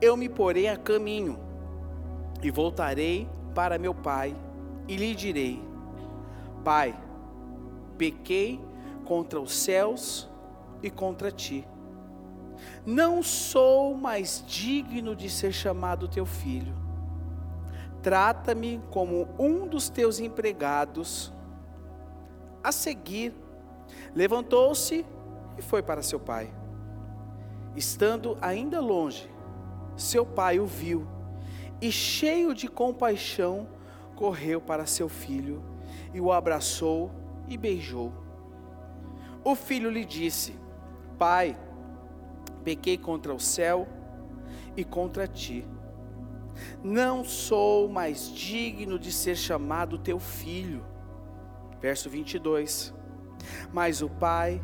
Eu 0.00 0.16
me 0.16 0.28
porei 0.28 0.68
a 0.68 0.76
caminho 0.76 1.51
e 2.42 2.50
voltarei 2.50 3.28
para 3.54 3.78
meu 3.78 3.94
pai 3.94 4.36
e 4.88 4.96
lhe 4.96 5.14
direi: 5.14 5.62
Pai, 6.64 6.98
pequei 7.96 8.60
contra 9.04 9.40
os 9.40 9.54
céus 9.54 10.28
e 10.82 10.90
contra 10.90 11.30
ti. 11.30 11.66
Não 12.84 13.22
sou 13.22 13.94
mais 13.94 14.44
digno 14.46 15.16
de 15.16 15.28
ser 15.30 15.52
chamado 15.52 16.08
teu 16.08 16.26
filho 16.26 16.82
trata-me 18.02 18.82
como 18.90 19.28
um 19.38 19.66
dos 19.66 19.88
teus 19.88 20.18
empregados. 20.18 21.32
A 22.62 22.72
seguir, 22.72 23.32
levantou-se 24.14 25.06
e 25.56 25.62
foi 25.62 25.82
para 25.82 26.02
seu 26.02 26.18
pai. 26.18 26.52
Estando 27.76 28.36
ainda 28.40 28.80
longe, 28.80 29.30
seu 29.96 30.26
pai 30.26 30.58
o 30.58 30.66
viu 30.66 31.06
e, 31.82 31.92
cheio 31.92 32.54
de 32.54 32.66
compaixão, 32.66 33.68
correu 34.16 34.60
para 34.60 34.86
seu 34.86 35.08
filho 35.08 35.62
e 36.14 36.20
o 36.20 36.32
abraçou 36.32 37.10
e 37.46 37.58
beijou. 37.58 38.10
O 39.44 39.54
filho 39.54 39.90
lhe 39.90 40.04
disse: 40.04 40.54
Pai, 41.18 41.58
pequei 42.64 42.96
contra 42.96 43.34
o 43.34 43.40
céu 43.40 43.86
e 44.74 44.82
contra 44.84 45.28
ti 45.28 45.66
não 46.82 47.24
sou 47.24 47.88
mais 47.88 48.30
digno 48.32 48.98
de 48.98 49.12
ser 49.12 49.36
chamado 49.36 49.98
teu 49.98 50.18
filho. 50.18 50.84
Verso 51.80 52.08
22. 52.08 52.94
Mas 53.72 54.02
o 54.02 54.08
pai 54.08 54.62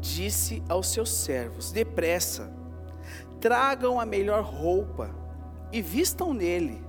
disse 0.00 0.62
aos 0.68 0.88
seus 0.88 1.10
servos: 1.10 1.72
Depressa, 1.72 2.52
tragam 3.40 3.98
a 3.98 4.04
melhor 4.04 4.42
roupa 4.42 5.14
e 5.72 5.82
vistam 5.82 6.32
nele. 6.32 6.82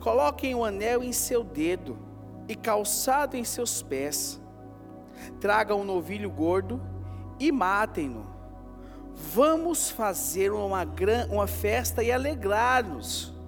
Coloquem 0.00 0.54
o 0.54 0.64
anel 0.64 1.02
em 1.02 1.12
seu 1.12 1.42
dedo 1.42 1.98
e 2.48 2.54
calçado 2.54 3.36
em 3.36 3.44
seus 3.44 3.82
pés. 3.82 4.40
Tragam 5.40 5.80
um 5.80 5.84
novilho 5.84 6.30
gordo 6.30 6.80
e 7.38 7.50
matem-no. 7.52 8.26
Vamos 9.14 9.90
fazer 9.90 10.52
uma, 10.52 10.86
uma 11.30 11.46
festa 11.46 12.02
e 12.02 12.10
alegrar-nos 12.10 13.40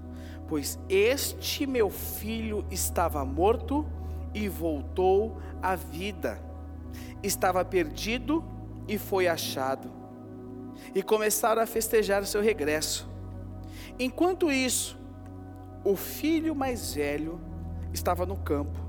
pois 0.53 0.79
este 0.87 1.67
meu 1.67 1.89
filho 1.89 2.63
estava 2.71 3.25
morto 3.25 3.87
e 4.35 4.51
voltou 4.51 5.41
à 5.63 5.75
vida, 5.75 6.39
estava 7.23 7.65
perdido 7.65 8.45
e 8.87 8.99
foi 8.99 9.27
achado. 9.27 9.91
E 10.95 11.03
começaram 11.03 11.63
a 11.63 11.67
festejar 11.67 12.21
o 12.21 12.27
seu 12.27 12.43
regresso. 12.43 13.09
Enquanto 14.03 14.51
isso, 14.51 14.99
o 15.85 15.95
filho 15.95 16.57
mais 16.57 16.93
velho 16.93 17.41
estava 17.93 18.27
no 18.27 18.37
campo. 18.37 18.81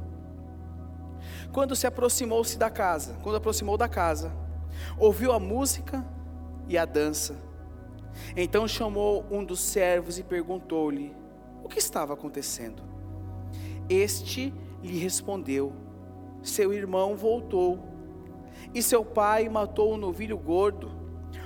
Quando 1.51 1.75
se 1.75 1.85
aproximou-se 1.85 2.57
da 2.57 2.67
casa, 2.71 3.15
quando 3.21 3.35
aproximou 3.35 3.77
da 3.77 3.87
casa, 3.87 4.31
ouviu 4.97 5.31
a 5.31 5.39
música 5.39 6.03
e 6.67 6.79
a 6.79 6.83
dança. 6.83 7.35
Então 8.35 8.67
chamou 8.67 9.23
um 9.29 9.43
dos 9.43 9.59
servos 9.59 10.17
e 10.17 10.23
perguntou-lhe: 10.23 11.15
o 11.63 11.69
que 11.69 11.77
estava 11.77 12.15
acontecendo? 12.15 12.81
Este 13.87 14.51
lhe 14.81 14.97
respondeu: 14.97 15.73
Seu 16.41 16.73
irmão 16.73 17.15
voltou, 17.15 17.87
e 18.73 18.81
seu 18.81 19.05
pai 19.05 19.47
matou 19.47 19.93
o 19.93 19.97
novilho 19.97 20.39
gordo, 20.39 20.91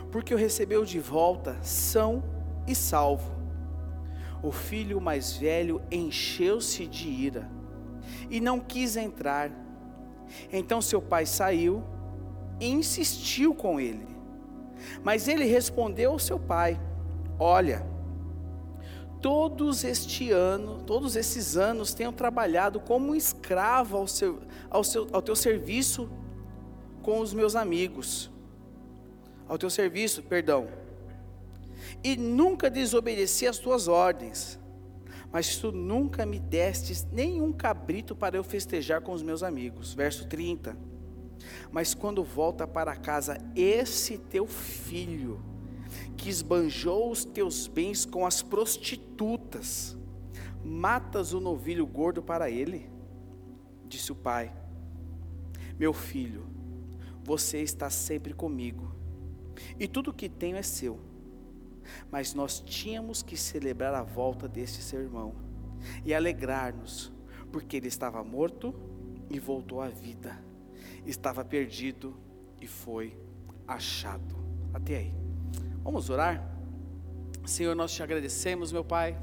porque 0.09 0.33
o 0.33 0.37
recebeu 0.37 0.85
de 0.85 1.01
volta, 1.01 1.57
são 1.61 2.23
e 2.65 2.73
salvo. 2.73 3.36
O 4.41 4.51
filho 4.51 5.01
mais 5.01 5.35
velho 5.35 5.81
encheu-se 5.91 6.85
de 6.85 7.07
ira 7.07 7.49
e 8.29 8.39
não 8.39 8.59
quis 8.59 8.95
entrar. 8.95 9.51
Então 10.51 10.81
seu 10.81 11.01
pai 11.01 11.25
saiu 11.25 11.83
e 12.59 12.67
insistiu 12.67 13.53
com 13.53 13.79
ele. 13.79 14.07
Mas 15.03 15.27
ele 15.27 15.45
respondeu 15.45 16.11
ao 16.11 16.19
seu 16.19 16.39
pai: 16.39 16.79
Olha, 17.39 17.85
todos 19.21 19.83
este 19.83 20.31
ano, 20.31 20.81
todos 20.83 21.15
esses 21.15 21.57
anos 21.57 21.93
tenho 21.93 22.11
trabalhado 22.11 22.79
como 22.79 23.15
escravo 23.15 23.97
ao, 23.97 24.07
seu, 24.07 24.39
ao, 24.69 24.83
seu, 24.83 25.07
ao 25.11 25.21
teu 25.21 25.35
serviço 25.35 26.09
com 27.01 27.19
os 27.19 27.33
meus 27.33 27.55
amigos, 27.55 28.29
ao 29.47 29.57
teu 29.57 29.69
serviço, 29.69 30.21
perdão, 30.23 30.67
e 32.07 32.15
nunca 32.15 32.69
desobedeci 32.69 33.45
às 33.45 33.57
tuas 33.57 33.89
ordens, 33.89 34.57
mas 35.29 35.57
tu 35.57 35.73
nunca 35.73 36.25
me 36.25 36.39
destes 36.39 37.05
nenhum 37.11 37.51
cabrito 37.51 38.15
para 38.15 38.37
eu 38.37 38.45
festejar 38.45 39.01
com 39.01 39.11
os 39.11 39.21
meus 39.21 39.43
amigos. 39.43 39.93
Verso 39.93 40.25
30. 40.25 40.77
Mas 41.69 41.93
quando 41.93 42.23
volta 42.23 42.65
para 42.65 42.95
casa 42.95 43.37
esse 43.53 44.17
teu 44.17 44.47
filho, 44.47 45.43
que 46.15 46.29
esbanjou 46.29 47.11
os 47.11 47.25
teus 47.25 47.67
bens 47.67 48.05
com 48.05 48.25
as 48.25 48.41
prostitutas, 48.41 49.97
matas 50.63 51.33
o 51.33 51.41
novilho 51.41 51.85
gordo 51.85 52.23
para 52.23 52.49
ele? 52.49 52.89
Disse 53.85 54.13
o 54.13 54.15
pai: 54.15 54.53
Meu 55.77 55.91
filho, 55.91 56.45
você 57.21 57.61
está 57.61 57.89
sempre 57.89 58.33
comigo, 58.33 58.95
e 59.77 59.89
tudo 59.89 60.13
que 60.13 60.29
tenho 60.29 60.55
é 60.55 60.63
seu. 60.63 61.06
Mas 62.11 62.33
nós 62.33 62.59
tínhamos 62.59 63.21
que 63.21 63.37
celebrar 63.37 63.93
a 63.93 64.03
volta 64.03 64.47
deste 64.47 64.81
seu 64.81 65.01
irmão 65.01 65.35
e 66.03 66.13
alegrar-nos, 66.13 67.11
porque 67.51 67.77
ele 67.77 67.87
estava 67.87 68.23
morto 68.23 68.73
e 69.29 69.39
voltou 69.39 69.81
à 69.81 69.87
vida, 69.87 70.37
estava 71.05 71.43
perdido 71.43 72.15
e 72.61 72.67
foi 72.67 73.17
achado. 73.67 74.35
Até 74.73 74.97
aí. 74.97 75.13
Vamos 75.83 76.09
orar? 76.09 76.55
Senhor, 77.45 77.75
nós 77.75 77.93
te 77.93 78.03
agradecemos, 78.03 78.71
meu 78.71 78.83
Pai, 78.83 79.17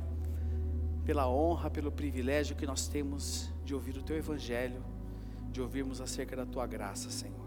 pela 1.05 1.29
honra, 1.29 1.71
pelo 1.71 1.93
privilégio 1.93 2.57
que 2.57 2.67
nós 2.67 2.89
temos 2.89 3.53
de 3.65 3.75
ouvir 3.75 3.97
o 3.99 4.03
Teu 4.03 4.17
Evangelho, 4.17 4.83
de 5.51 5.61
ouvirmos 5.61 6.01
acerca 6.01 6.35
da 6.35 6.47
Tua 6.47 6.67
graça, 6.67 7.11
Senhor. 7.11 7.45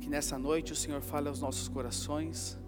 Que 0.00 0.08
nessa 0.08 0.36
noite 0.36 0.72
o 0.72 0.76
Senhor 0.76 1.00
fale 1.00 1.28
aos 1.28 1.40
nossos 1.40 1.68
corações, 1.68 2.58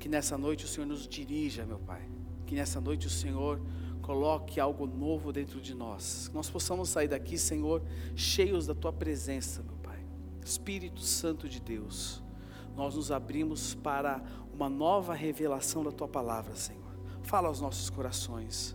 que 0.00 0.08
nessa 0.08 0.38
noite 0.38 0.64
o 0.64 0.68
Senhor 0.68 0.86
nos 0.86 1.06
dirija, 1.06 1.66
meu 1.66 1.78
Pai, 1.78 2.02
que 2.46 2.54
nessa 2.54 2.80
noite 2.80 3.06
o 3.06 3.10
Senhor 3.10 3.60
coloque 4.00 4.58
algo 4.58 4.86
novo 4.86 5.30
dentro 5.30 5.60
de 5.60 5.74
nós, 5.74 6.28
que 6.28 6.34
nós 6.34 6.48
possamos 6.48 6.88
sair 6.88 7.06
daqui, 7.06 7.36
Senhor, 7.36 7.82
cheios 8.16 8.66
da 8.66 8.74
Tua 8.74 8.92
presença, 8.92 9.62
meu 9.62 9.76
Pai. 9.76 10.02
Espírito 10.42 11.02
Santo 11.02 11.46
de 11.46 11.60
Deus, 11.60 12.22
nós 12.74 12.96
nos 12.96 13.12
abrimos 13.12 13.74
para 13.74 14.24
uma 14.52 14.70
nova 14.70 15.12
revelação 15.14 15.84
da 15.84 15.92
tua 15.92 16.08
palavra, 16.08 16.56
Senhor. 16.56 16.80
Fala 17.22 17.48
aos 17.48 17.60
nossos 17.60 17.90
corações. 17.90 18.74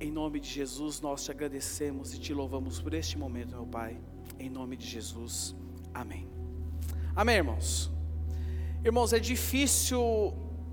Em 0.00 0.10
nome 0.10 0.38
de 0.38 0.48
Jesus, 0.48 1.00
nós 1.00 1.24
te 1.24 1.32
agradecemos 1.32 2.14
e 2.14 2.20
te 2.20 2.32
louvamos 2.32 2.80
por 2.80 2.94
este 2.94 3.18
momento, 3.18 3.50
meu 3.50 3.66
Pai. 3.66 4.00
Em 4.38 4.48
nome 4.48 4.76
de 4.76 4.86
Jesus. 4.86 5.54
Amém. 5.92 6.28
Amém, 7.14 7.36
irmãos. 7.36 7.90
Irmãos, 8.84 9.12
é 9.12 9.18
difícil 9.18 9.98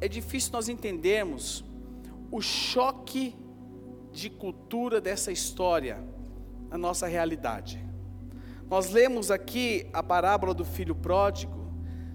é 0.02 0.08
difícil 0.08 0.52
nós 0.54 0.70
entendermos 0.70 1.64
o 2.32 2.42
choque 2.42 3.36
de 4.12 4.30
cultura 4.30 5.02
dessa 5.02 5.32
história 5.32 6.04
na 6.70 6.78
nossa 6.78 7.08
realidade. 7.08 7.84
Nós 8.70 8.92
lemos 8.92 9.32
aqui 9.32 9.88
a 9.92 10.04
parábola 10.04 10.54
do 10.54 10.64
filho 10.64 10.94
pródigo, 10.96 11.72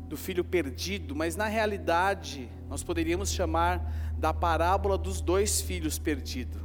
do 0.09 0.17
filho 0.17 0.45
perdido, 0.45 1.15
mas 1.15 1.35
na 1.35 1.47
realidade 1.47 2.49
nós 2.69 2.83
poderíamos 2.83 3.33
chamar 3.33 4.15
da 4.17 4.33
parábola 4.33 4.97
dos 4.97 5.21
dois 5.21 5.61
filhos 5.61 5.99
perdidos. 5.99 6.63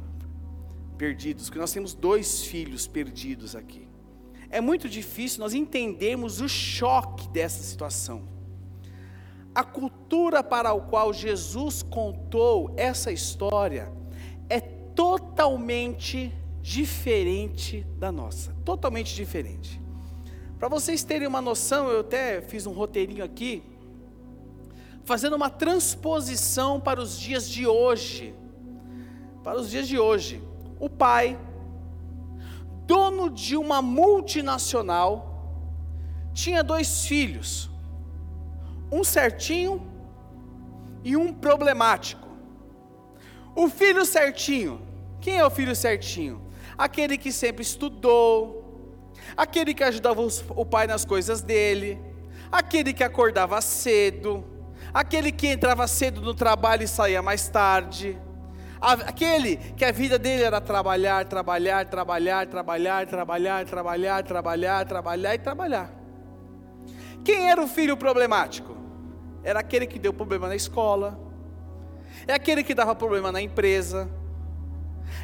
Perdidos, 0.96 1.44
porque 1.44 1.58
nós 1.58 1.72
temos 1.72 1.94
dois 1.94 2.44
filhos 2.44 2.86
perdidos 2.86 3.56
aqui. 3.56 3.88
É 4.50 4.60
muito 4.60 4.88
difícil 4.88 5.40
nós 5.40 5.54
entendermos 5.54 6.40
o 6.40 6.48
choque 6.48 7.28
dessa 7.28 7.62
situação. 7.62 8.39
A 9.60 9.64
cultura 9.64 10.42
para 10.42 10.72
a 10.72 10.80
qual 10.80 11.12
Jesus 11.12 11.82
contou 11.82 12.72
essa 12.78 13.12
história 13.12 13.92
é 14.48 14.58
totalmente 14.58 16.32
diferente 16.62 17.86
da 17.98 18.10
nossa, 18.10 18.56
totalmente 18.64 19.14
diferente. 19.14 19.78
Para 20.58 20.66
vocês 20.66 21.04
terem 21.04 21.28
uma 21.28 21.42
noção, 21.42 21.90
eu 21.90 22.00
até 22.00 22.40
fiz 22.40 22.64
um 22.66 22.72
roteirinho 22.72 23.22
aqui, 23.22 23.62
fazendo 25.04 25.36
uma 25.36 25.50
transposição 25.50 26.80
para 26.80 26.98
os 26.98 27.20
dias 27.20 27.46
de 27.46 27.66
hoje. 27.66 28.34
Para 29.44 29.60
os 29.60 29.68
dias 29.68 29.86
de 29.86 29.98
hoje, 29.98 30.42
o 30.78 30.88
pai, 30.88 31.38
dono 32.86 33.28
de 33.28 33.58
uma 33.58 33.82
multinacional, 33.82 35.52
tinha 36.32 36.64
dois 36.64 37.04
filhos, 37.04 37.69
um 38.90 39.04
certinho 39.04 39.86
e 41.04 41.16
um 41.16 41.32
problemático. 41.32 42.28
O 43.54 43.68
filho 43.68 44.04
certinho, 44.04 44.80
quem 45.20 45.38
é 45.38 45.44
o 45.44 45.50
filho 45.50 45.74
certinho? 45.74 46.42
Aquele 46.76 47.18
que 47.18 47.30
sempre 47.32 47.62
estudou, 47.62 49.04
aquele 49.36 49.74
que 49.74 49.84
ajudava 49.84 50.20
o 50.22 50.64
pai 50.64 50.86
nas 50.86 51.04
coisas 51.04 51.42
dele, 51.42 52.00
aquele 52.50 52.92
que 52.92 53.04
acordava 53.04 53.60
cedo, 53.60 54.44
aquele 54.92 55.30
que 55.30 55.48
entrava 55.48 55.86
cedo 55.86 56.20
no 56.20 56.34
trabalho 56.34 56.82
e 56.82 56.88
saía 56.88 57.22
mais 57.22 57.48
tarde, 57.48 58.18
aquele 58.80 59.56
que 59.76 59.84
a 59.84 59.92
vida 59.92 60.18
dele 60.18 60.42
era 60.42 60.60
trabalhar, 60.60 61.24
trabalhar, 61.26 61.86
trabalhar, 61.86 62.46
trabalhar, 62.46 63.06
trabalhar, 63.06 63.64
trabalhar, 63.66 64.24
trabalhar, 64.24 64.86
trabalhar 64.86 65.34
e 65.34 65.38
trabalhar. 65.38 65.90
Quem 67.22 67.50
era 67.50 67.62
o 67.62 67.68
filho 67.68 67.96
problemático? 67.96 68.79
Era 69.42 69.60
aquele 69.60 69.86
que 69.86 69.98
deu 69.98 70.12
problema 70.12 70.48
na 70.48 70.56
escola, 70.56 71.18
é 72.26 72.32
aquele 72.34 72.62
que 72.62 72.74
dava 72.74 72.94
problema 72.94 73.32
na 73.32 73.40
empresa, 73.40 74.10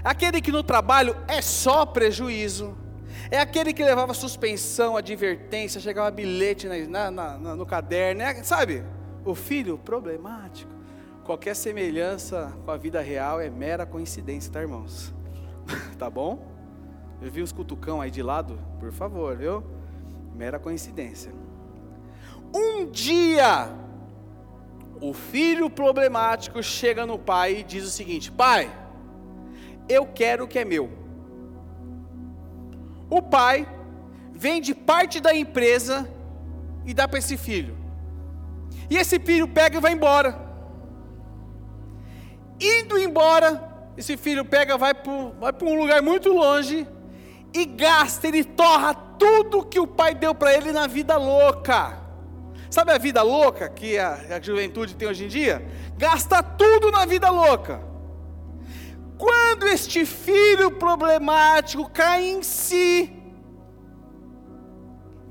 é 0.05 0.09
aquele 0.09 0.41
que 0.41 0.51
no 0.51 0.63
trabalho 0.63 1.17
é 1.29 1.43
só 1.43 1.85
prejuízo, 1.85 2.77
é 3.31 3.39
aquele 3.39 3.73
que 3.73 3.85
levava 3.85 4.15
suspensão, 4.15 4.97
advertência, 4.97 5.81
chegava 5.81 6.11
bilhete 6.11 6.69
na, 6.69 7.11
na, 7.11 7.39
na, 7.39 7.57
no 7.57 7.67
caderno, 7.67 8.23
é, 8.23 8.43
sabe? 8.43 8.85
O 9.25 9.35
filho 9.35 9.79
problemático. 9.79 10.71
Qualquer 11.25 11.57
semelhança 11.57 12.57
com 12.65 12.71
a 12.71 12.77
vida 12.77 13.01
real 13.01 13.41
é 13.41 13.51
mera 13.51 13.85
coincidência, 13.85 14.53
tá, 14.53 14.61
irmãos? 14.61 15.13
tá 15.99 16.09
bom? 16.09 16.47
Eu 17.21 17.31
vi 17.31 17.43
os 17.43 17.51
cutucão 17.51 18.01
aí 18.01 18.11
de 18.11 18.23
lado, 18.23 18.59
por 18.79 18.93
favor, 18.93 19.37
viu? 19.37 19.65
Mera 20.35 20.59
coincidência. 20.59 21.33
Um 22.55 22.87
dia, 22.87 23.69
o 25.01 25.13
filho 25.13 25.69
problemático 25.69 26.63
chega 26.63 27.07
no 27.07 27.19
pai 27.19 27.59
e 27.59 27.63
diz 27.63 27.85
o 27.85 27.91
seguinte: 27.91 28.31
Pai, 28.31 28.71
eu 29.89 30.07
quero 30.07 30.45
o 30.45 30.49
que 30.49 30.59
é 30.59 30.65
meu. 30.65 30.91
O 33.09 33.23
pai 33.23 33.69
vende 34.33 34.75
parte 34.75 35.21
da 35.21 35.35
empresa 35.35 36.09
e 36.85 36.93
dá 36.93 37.07
para 37.07 37.19
esse 37.19 37.37
filho. 37.37 37.77
E 38.91 38.97
esse 38.97 39.19
filho 39.19 39.49
pega 39.49 39.79
e 39.79 39.81
vai 39.81 39.93
embora. 39.93 40.47
Indo 42.61 42.99
embora, 42.99 43.91
esse 43.97 44.17
filho 44.17 44.45
pega, 44.45 44.77
vai 44.77 44.95
para 44.95 45.13
um 45.69 45.79
lugar 45.79 46.03
muito 46.03 46.33
longe 46.33 46.87
e 47.53 47.65
gasta, 47.65 48.29
ele 48.29 48.45
torra 48.45 48.95
tudo 48.95 49.65
que 49.65 49.81
o 49.81 49.87
pai 49.87 50.15
deu 50.15 50.35
para 50.35 50.55
ele 50.55 50.73
na 50.73 50.87
vida 50.87 51.17
louca. 51.17 52.06
Sabe 52.77 52.93
a 52.93 52.99
vida 52.99 53.23
louca 53.23 53.71
que 53.71 53.99
a, 53.99 54.37
a 54.37 54.39
juventude 54.39 54.95
tem 54.95 55.09
hoje 55.09 55.25
em 55.25 55.29
dia? 55.29 55.67
Gasta 55.97 56.43
tudo 56.43 56.91
na 56.91 57.07
vida 57.07 57.31
louca. 57.31 57.81
Quando 59.17 59.67
este 59.67 60.05
filho 60.05 60.71
problemático 60.73 61.89
cai 61.89 62.27
em 62.27 62.43
si, 62.43 63.11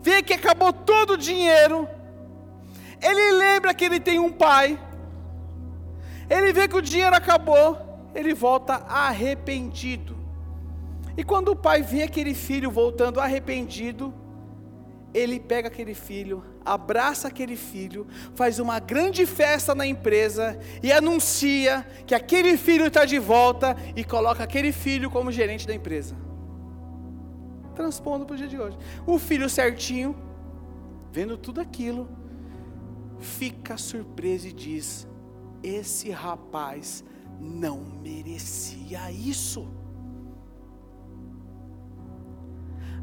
vê 0.02 0.24
que 0.24 0.34
acabou 0.34 0.74
todo 0.74 1.12
o 1.12 1.18
dinheiro, 1.18 1.88
ele 3.00 3.34
lembra 3.34 3.76
que 3.76 3.86
ele 3.86 4.00
tem 4.00 4.18
um 4.18 4.32
pai, 4.32 4.80
ele 6.28 6.52
vê 6.52 6.68
que 6.68 6.78
o 6.78 6.82
dinheiro 6.82 7.16
acabou, 7.16 8.10
ele 8.16 8.34
volta 8.34 8.84
arrependido. 8.88 10.18
E 11.16 11.24
quando 11.24 11.50
o 11.50 11.56
pai 11.56 11.84
vê 11.84 12.02
aquele 12.02 12.34
filho 12.34 12.72
voltando 12.72 13.22
arrependido, 13.22 14.12
ele 15.16 15.40
pega 15.40 15.70
aquele 15.70 15.94
filho, 15.94 16.44
abraça 16.66 17.30
aquele 17.30 17.56
filho, 17.56 18.06
faz 18.36 18.60
uma 18.60 18.80
grande 18.80 19.26
festa 19.26 19.74
na 19.74 19.88
empresa 19.88 20.60
e 20.84 20.92
anuncia 20.92 21.88
que 22.06 22.14
aquele 22.14 22.58
filho 22.58 22.88
está 22.88 23.06
de 23.06 23.18
volta 23.18 23.78
e 23.96 24.04
coloca 24.04 24.44
aquele 24.44 24.74
filho 24.74 25.10
como 25.10 25.32
gerente 25.32 25.66
da 25.66 25.74
empresa. 25.74 26.18
Transpondo 27.74 28.26
para 28.26 28.34
o 28.34 28.38
dia 28.38 28.48
de 28.48 28.60
hoje. 28.60 28.78
O 29.08 29.18
filho 29.18 29.50
certinho, 29.50 30.14
vendo 31.14 31.38
tudo 31.38 31.62
aquilo, 31.62 32.10
fica 33.18 33.78
surpreso 33.78 34.50
e 34.50 34.54
diz: 34.54 35.08
Esse 35.64 36.10
rapaz 36.12 37.06
não 37.40 37.80
merecia 38.04 39.10
isso. 39.14 39.66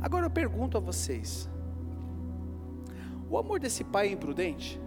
Agora 0.02 0.26
eu 0.26 0.30
pergunto 0.30 0.76
a 0.76 0.80
vocês: 0.80 1.48
o 3.32 3.38
amor 3.38 3.58
desse 3.58 3.82
pai 3.82 4.08
é 4.08 4.12
imprudente? 4.12 4.78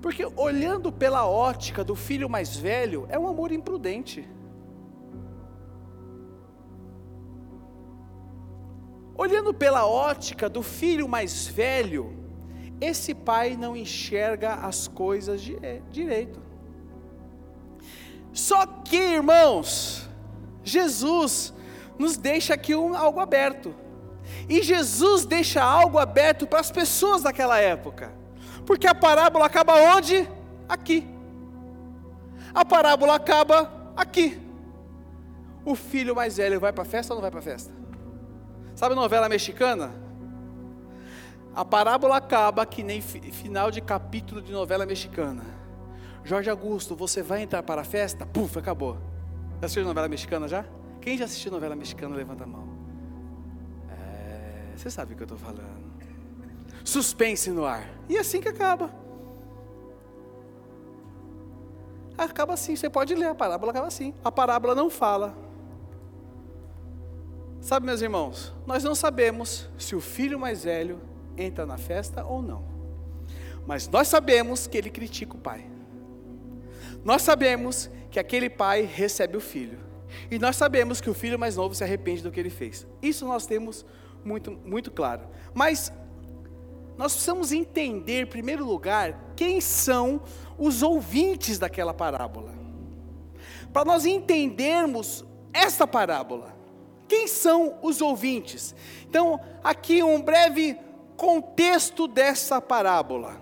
Porque 0.00 0.24
olhando 0.36 0.92
pela 0.92 1.26
ótica 1.26 1.82
do 1.82 1.96
filho 1.96 2.30
mais 2.30 2.56
velho, 2.56 3.06
é 3.08 3.18
um 3.18 3.26
amor 3.26 3.50
imprudente. 3.50 4.28
Olhando 9.16 9.52
pela 9.52 9.84
ótica 9.84 10.48
do 10.48 10.62
filho 10.62 11.08
mais 11.08 11.48
velho, 11.48 12.16
esse 12.80 13.12
pai 13.12 13.56
não 13.56 13.76
enxerga 13.76 14.54
as 14.54 14.86
coisas 14.86 15.40
direito. 15.90 16.40
Só 18.32 18.64
que, 18.64 18.96
irmãos, 18.96 20.08
Jesus 20.62 21.52
nos 21.98 22.16
deixa 22.16 22.54
aqui 22.54 22.76
um, 22.76 22.94
algo 22.94 23.18
aberto. 23.18 23.74
E 24.48 24.62
Jesus 24.62 25.24
deixa 25.24 25.62
algo 25.62 25.98
aberto 25.98 26.46
para 26.46 26.60
as 26.60 26.70
pessoas 26.70 27.22
daquela 27.22 27.58
época. 27.58 28.12
Porque 28.64 28.86
a 28.86 28.94
parábola 28.94 29.46
acaba 29.46 29.74
onde? 29.96 30.28
Aqui. 30.68 31.06
A 32.54 32.64
parábola 32.64 33.14
acaba 33.14 33.92
aqui. 33.96 34.40
O 35.64 35.74
filho 35.74 36.14
mais 36.14 36.36
velho 36.36 36.60
vai 36.60 36.72
para 36.72 36.82
a 36.82 36.86
festa 36.86 37.12
ou 37.12 37.16
não 37.16 37.22
vai 37.22 37.30
para 37.30 37.40
a 37.40 37.42
festa? 37.42 37.72
Sabe 38.74 38.92
a 38.92 38.96
novela 38.96 39.28
mexicana? 39.28 39.92
A 41.54 41.64
parábola 41.64 42.16
acaba 42.16 42.66
que 42.66 42.82
nem 42.82 43.00
final 43.00 43.70
de 43.70 43.80
capítulo 43.80 44.42
de 44.42 44.52
novela 44.52 44.84
mexicana. 44.84 45.42
Jorge 46.22 46.50
Augusto, 46.50 46.94
você 46.94 47.22
vai 47.22 47.42
entrar 47.42 47.62
para 47.62 47.80
a 47.80 47.84
festa? 47.84 48.26
Puf, 48.26 48.58
acabou. 48.58 48.98
Já 49.60 49.66
assistiu 49.66 49.84
novela 49.84 50.08
mexicana 50.08 50.46
já? 50.46 50.64
Quem 51.00 51.16
já 51.16 51.24
assistiu 51.24 51.52
novela 51.52 51.74
mexicana, 51.74 52.14
levanta 52.14 52.44
a 52.44 52.46
mão. 52.46 52.65
Você 54.76 54.90
sabe 54.90 55.14
o 55.14 55.16
que 55.16 55.22
eu 55.22 55.26
estou 55.26 55.38
falando. 55.38 55.84
Suspense 56.84 57.50
no 57.50 57.64
ar. 57.64 57.88
E 58.08 58.16
assim 58.16 58.40
que 58.40 58.48
acaba. 58.48 58.90
Acaba 62.16 62.54
assim, 62.54 62.76
você 62.76 62.88
pode 62.88 63.14
ler, 63.14 63.26
a 63.26 63.34
parábola 63.34 63.72
acaba 63.72 63.88
assim. 63.88 64.14
A 64.24 64.30
parábola 64.30 64.74
não 64.74 64.88
fala. 64.88 65.36
Sabe, 67.60 67.86
meus 67.86 68.00
irmãos, 68.00 68.52
nós 68.66 68.84
não 68.84 68.94
sabemos 68.94 69.68
se 69.76 69.96
o 69.96 70.00
filho 70.00 70.38
mais 70.38 70.64
velho 70.64 71.00
entra 71.36 71.66
na 71.66 71.76
festa 71.76 72.24
ou 72.24 72.40
não. 72.40 72.64
Mas 73.66 73.88
nós 73.88 74.06
sabemos 74.08 74.66
que 74.66 74.78
ele 74.78 74.88
critica 74.88 75.34
o 75.34 75.38
pai. 75.38 75.66
Nós 77.04 77.22
sabemos 77.22 77.90
que 78.10 78.20
aquele 78.20 78.48
pai 78.48 78.82
recebe 78.82 79.36
o 79.36 79.40
filho. 79.40 79.78
E 80.30 80.38
nós 80.38 80.56
sabemos 80.56 81.00
que 81.00 81.10
o 81.10 81.14
filho 81.14 81.38
mais 81.38 81.56
novo 81.56 81.74
se 81.74 81.82
arrepende 81.82 82.22
do 82.22 82.30
que 82.30 82.38
ele 82.38 82.50
fez. 82.50 82.86
Isso 83.02 83.26
nós 83.26 83.46
temos 83.46 83.84
muito, 84.26 84.50
muito 84.50 84.90
claro. 84.90 85.28
Mas 85.54 85.92
nós 86.98 87.12
precisamos 87.12 87.52
entender, 87.52 88.22
em 88.22 88.26
primeiro 88.26 88.64
lugar, 88.64 89.32
quem 89.36 89.60
são 89.60 90.20
os 90.58 90.82
ouvintes 90.82 91.58
daquela 91.58 91.94
parábola. 91.94 92.52
Para 93.72 93.84
nós 93.84 94.04
entendermos 94.04 95.24
esta 95.52 95.86
parábola, 95.86 96.56
quem 97.06 97.28
são 97.28 97.78
os 97.82 98.00
ouvintes? 98.00 98.74
Então, 99.08 99.38
aqui 99.62 100.02
um 100.02 100.20
breve 100.20 100.76
contexto 101.16 102.08
dessa 102.08 102.60
parábola. 102.60 103.40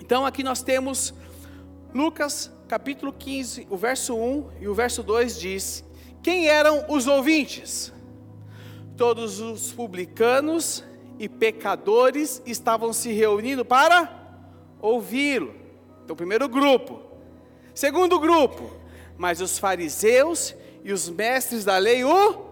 Então, 0.00 0.26
aqui 0.26 0.42
nós 0.42 0.62
temos 0.62 1.14
Lucas 1.94 2.52
capítulo 2.68 3.12
15, 3.12 3.66
o 3.70 3.76
verso 3.76 4.14
1 4.14 4.50
e 4.60 4.68
o 4.68 4.74
verso 4.74 5.02
2 5.02 5.40
diz: 5.40 5.84
Quem 6.22 6.48
eram 6.48 6.84
os 6.88 7.06
ouvintes? 7.06 7.92
Todos 9.00 9.40
os 9.40 9.72
publicanos 9.72 10.84
e 11.18 11.26
pecadores 11.26 12.42
estavam 12.44 12.92
se 12.92 13.10
reunindo 13.12 13.64
para 13.64 14.44
ouvi-lo. 14.78 15.54
Então, 16.04 16.14
primeiro 16.14 16.46
grupo. 16.46 17.00
Segundo 17.74 18.20
grupo, 18.20 18.70
mas 19.16 19.40
os 19.40 19.58
fariseus 19.58 20.54
e 20.84 20.92
os 20.92 21.08
mestres 21.08 21.64
da 21.64 21.78
lei, 21.78 22.04
o 22.04 22.44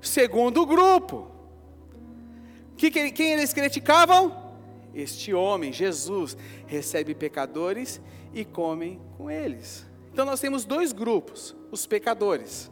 segundo 0.00 0.64
grupo. 0.64 1.28
Que, 2.76 3.10
quem 3.10 3.32
eles 3.32 3.52
criticavam? 3.52 4.54
Este 4.94 5.34
homem, 5.34 5.72
Jesus, 5.72 6.36
recebe 6.68 7.16
pecadores 7.16 8.00
e 8.32 8.44
comem 8.44 9.00
com 9.16 9.28
eles. 9.28 9.84
Então 10.12 10.24
nós 10.24 10.38
temos 10.38 10.64
dois 10.64 10.92
grupos: 10.92 11.56
os 11.72 11.84
pecadores. 11.84 12.70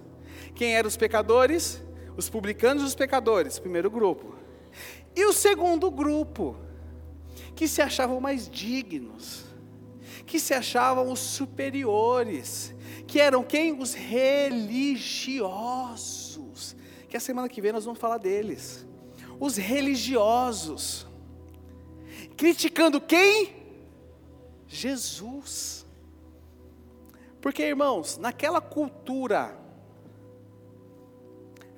Quem 0.55 0.77
eram 0.77 0.87
os 0.87 0.96
pecadores? 0.96 1.85
Os 2.16 2.29
publicanos 2.29 2.83
e 2.83 2.87
os 2.87 2.94
pecadores, 2.94 3.59
primeiro 3.59 3.90
grupo. 3.90 4.35
E 5.14 5.24
o 5.24 5.33
segundo 5.33 5.90
grupo, 5.90 6.57
que 7.55 7.66
se 7.68 7.83
achavam 7.83 8.20
mais 8.20 8.48
dignos, 8.48 9.44
que 10.26 10.38
se 10.40 10.55
achavam 10.55 11.11
os 11.11 11.20
superiores, 11.20 12.74
que 13.07 13.20
eram 13.20 13.42
quem? 13.42 13.79
Os 13.81 13.94
religiosos. 13.94 15.07
Que 17.09 17.16
a 17.16 17.20
semana 17.20 17.48
que 17.48 17.61
vem 17.61 17.72
nós 17.72 17.85
vamos 17.85 18.00
falar 18.00 18.18
deles. 18.18 18.87
Os 19.38 19.57
religiosos. 19.57 21.07
Criticando 22.37 23.00
quem? 23.00 23.55
Jesus. 24.66 25.87
Porque, 27.40 27.62
irmãos, 27.62 28.18
naquela 28.18 28.61
cultura, 28.61 29.57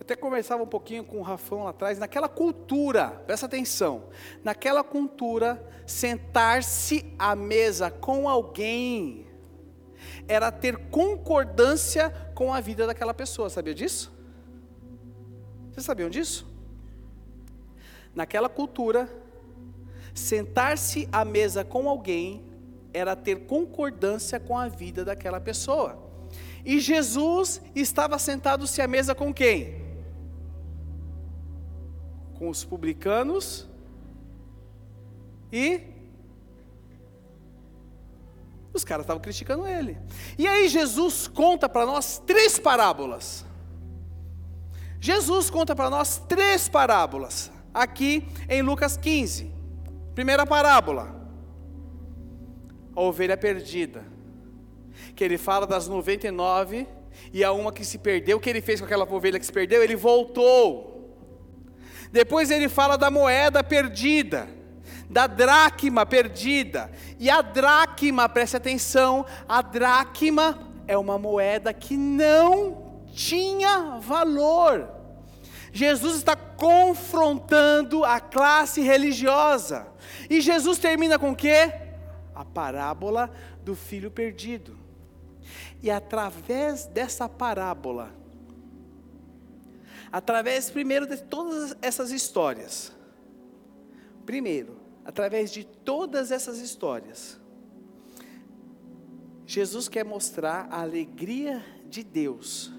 até 0.09 0.17
conversava 0.17 0.63
um 0.63 0.67
pouquinho 0.67 1.05
com 1.05 1.19
o 1.19 1.23
Rafão 1.23 1.65
lá 1.65 1.71
atrás, 1.71 1.99
naquela 1.99 2.31
cultura, 2.31 3.11
presta 3.27 3.45
atenção, 3.45 4.05
naquela 4.43 4.83
cultura, 4.83 5.63
sentar-se 5.87 7.15
à 7.19 7.37
mesa 7.37 7.91
com 7.91 8.27
alguém 8.27 9.27
era 10.27 10.51
ter 10.51 10.79
concordância 10.89 12.09
com 12.35 12.55
a 12.55 12.59
vida 12.59 12.87
daquela 12.87 13.13
pessoa, 13.13 13.51
sabia 13.51 13.75
disso? 13.75 14.11
Vocês 15.73 15.85
sabiam 15.85 16.09
disso? 16.09 16.47
Naquela 18.15 18.49
cultura, 18.49 19.11
sentar-se 20.15 21.07
à 21.13 21.23
mesa 21.23 21.65
com 21.65 21.87
alguém 21.87 22.47
era 22.95 23.15
ter 23.15 23.41
concordância 23.41 24.41
com 24.41 24.57
a 24.57 24.69
vida 24.69 25.05
daquela 25.05 25.39
pessoa. 25.39 25.99
E 26.65 26.81
Jesus 26.81 27.61
estava 27.75 28.19
sentado-se 28.19 28.81
à 28.81 28.89
mesa 28.89 29.15
com 29.15 29.35
quem? 29.35 29.88
Com 32.39 32.49
os 32.49 32.65
publicanos 32.65 33.69
e 35.53 35.81
os 38.73 38.85
caras 38.85 39.05
estavam 39.05 39.21
criticando 39.21 39.67
ele. 39.67 39.99
E 40.37 40.47
aí 40.47 40.69
Jesus 40.69 41.27
conta 41.27 41.69
para 41.69 41.85
nós 41.85 42.23
três 42.25 42.59
parábolas. 42.59 43.45
Jesus 45.01 45.51
conta 45.51 45.75
para 45.75 45.91
nós 45.91 46.19
três 46.29 46.69
parábolas 46.69 47.51
aqui 47.73 48.27
em 48.49 48.63
Lucas 48.63 48.97
15. 48.97 49.53
Primeira 50.15 50.45
parábola, 50.45 51.15
a 52.95 53.01
ovelha 53.01 53.37
perdida. 53.37 54.05
Que 55.15 55.25
ele 55.25 55.39
fala 55.39 55.67
das 55.67 55.89
99 55.89 56.87
e 57.33 57.45
a 57.45 57.53
uma 57.53 57.73
que 57.73 57.85
se 57.85 57.99
perdeu. 57.99 58.37
O 58.37 58.41
que 58.41 58.51
ele 58.51 58.61
fez 58.61 58.81
com 58.81 58.87
aquela 58.87 59.05
ovelha 59.05 59.39
que 59.39 59.47
se 59.47 59.53
perdeu? 59.53 59.83
Ele 59.83 59.97
voltou. 59.97 60.98
Depois 62.13 62.51
ele 62.51 62.69
fala 62.69 62.97
da 62.97 63.11
moeda 63.11 63.63
perdida, 63.63 64.49
da 65.09 65.27
dracma 65.27 66.07
perdida. 66.07 66.91
E 67.19 67.29
a 67.29 67.43
dracma, 67.43 68.29
preste 68.29 68.57
atenção, 68.57 69.25
a 69.49 69.63
dracma 69.63 70.59
é 70.87 70.97
uma 70.97 71.19
moeda 71.19 71.73
que 71.73 71.97
não 71.97 73.03
tinha 73.13 73.99
valor. 74.01 74.89
Jesus 75.73 76.17
está 76.17 76.35
confrontando 76.35 78.05
a 78.05 78.19
classe 78.21 78.81
religiosa. 78.81 79.87
E 80.29 80.41
Jesus 80.41 80.79
termina 80.79 81.19
com 81.19 81.33
o 81.33 81.37
quê? 81.37 81.73
A 82.35 82.45
parábola 82.45 83.31
do 83.63 83.75
filho 83.75 84.11
perdido. 84.11 84.79
E 85.83 85.91
através 85.91 86.87
dessa 86.87 87.29
parábola, 87.29 88.11
através 90.11 90.71
primeiro 90.71 91.07
de 91.07 91.23
todas 91.23 91.77
essas 91.83 92.11
histórias, 92.11 92.93
primeiro, 94.25 94.77
através 95.05 95.51
de 95.51 95.65
todas 95.65 96.31
essas 96.31 96.59
histórias, 96.59 97.41
Jesus 99.47 99.89
quer 99.89 100.05
mostrar 100.05 100.69
a 100.71 100.83
alegria 100.83 101.65
de 101.89 102.05
Deus 102.05 102.71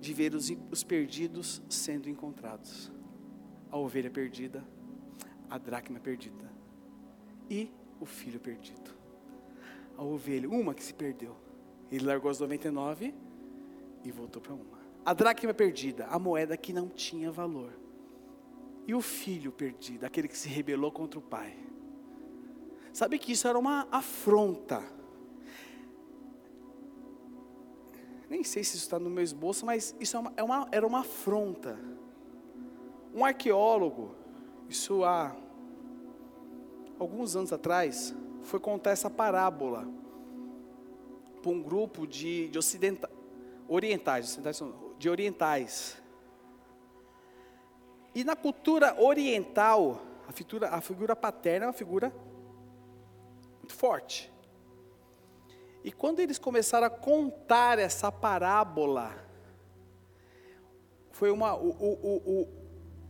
de 0.00 0.12
ver 0.12 0.34
os, 0.34 0.52
os 0.68 0.82
perdidos 0.82 1.62
sendo 1.68 2.08
encontrados. 2.10 2.90
A 3.70 3.78
ovelha 3.78 4.10
perdida, 4.10 4.64
a 5.48 5.56
dracma 5.56 6.00
perdida 6.00 6.50
e 7.48 7.70
o 8.00 8.04
filho 8.04 8.40
perdido. 8.40 8.90
A 9.96 10.02
ovelha, 10.02 10.50
uma 10.50 10.74
que 10.74 10.82
se 10.82 10.92
perdeu. 10.92 11.36
Ele 11.90 12.04
largou 12.04 12.28
as 12.28 12.40
99 12.40 13.14
e 14.04 14.10
voltou 14.10 14.42
para 14.42 14.54
uma. 14.54 14.81
A 15.04 15.12
dracma 15.12 15.52
perdida, 15.52 16.06
a 16.06 16.18
moeda 16.18 16.56
que 16.56 16.72
não 16.72 16.88
tinha 16.88 17.30
valor. 17.30 17.72
E 18.86 18.94
o 18.94 19.00
filho 19.00 19.50
perdido, 19.50 20.04
aquele 20.04 20.28
que 20.28 20.36
se 20.36 20.48
rebelou 20.48 20.92
contra 20.92 21.18
o 21.18 21.22
pai. 21.22 21.56
Sabe 22.92 23.18
que 23.18 23.32
isso 23.32 23.48
era 23.48 23.58
uma 23.58 23.88
afronta. 23.90 24.82
Nem 28.28 28.44
sei 28.44 28.62
se 28.64 28.76
isso 28.76 28.84
está 28.84 28.98
no 28.98 29.10
meu 29.10 29.22
esboço, 29.22 29.66
mas 29.66 29.94
isso 30.00 30.16
é 30.16 30.20
uma, 30.20 30.32
é 30.36 30.42
uma, 30.42 30.68
era 30.70 30.86
uma 30.86 31.00
afronta. 31.00 31.78
Um 33.14 33.24
arqueólogo, 33.24 34.14
isso 34.68 35.04
há 35.04 35.36
alguns 36.98 37.36
anos 37.36 37.52
atrás, 37.52 38.14
foi 38.42 38.58
contar 38.58 38.90
essa 38.90 39.10
parábola 39.10 39.86
para 41.42 41.50
um 41.50 41.62
grupo 41.62 42.06
de, 42.06 42.48
de 42.48 42.58
ocidenta, 42.58 43.10
orientais, 43.68 44.38
de 45.02 45.10
orientais. 45.10 46.00
E 48.14 48.22
na 48.22 48.36
cultura 48.36 48.94
oriental, 49.02 50.00
a 50.28 50.32
figura, 50.32 50.68
a 50.68 50.80
figura 50.80 51.16
paterna 51.16 51.64
é 51.64 51.68
uma 51.68 51.72
figura 51.72 52.14
muito 53.58 53.74
forte. 53.74 54.32
E 55.82 55.90
quando 55.90 56.20
eles 56.20 56.38
começaram 56.38 56.86
a 56.86 56.90
contar 56.90 57.80
essa 57.80 58.12
parábola, 58.12 59.12
foi 61.10 61.32
uma, 61.32 61.52
o, 61.56 61.70
o, 61.70 62.48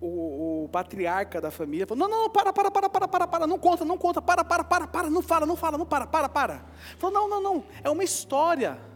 o, 0.00 0.06
o, 0.06 0.64
o 0.64 0.68
patriarca 0.70 1.42
da 1.42 1.50
família 1.50 1.86
falou: 1.86 2.08
não, 2.08 2.22
não, 2.22 2.30
para, 2.30 2.54
para, 2.54 2.70
para, 2.70 2.88
para, 2.88 3.06
para, 3.06 3.28
para, 3.28 3.46
não 3.46 3.58
conta, 3.58 3.84
não 3.84 3.98
conta, 3.98 4.22
para, 4.22 4.42
para, 4.42 4.64
para, 4.64 4.86
para, 4.86 5.10
não 5.10 5.20
fala, 5.20 5.44
não 5.44 5.56
fala, 5.56 5.76
não 5.76 5.84
para, 5.84 6.06
para, 6.06 6.28
para. 6.30 6.64
Falou: 6.96 7.12
não, 7.12 7.28
não, 7.28 7.42
não, 7.42 7.64
é 7.84 7.90
uma 7.90 8.02
história. 8.02 8.91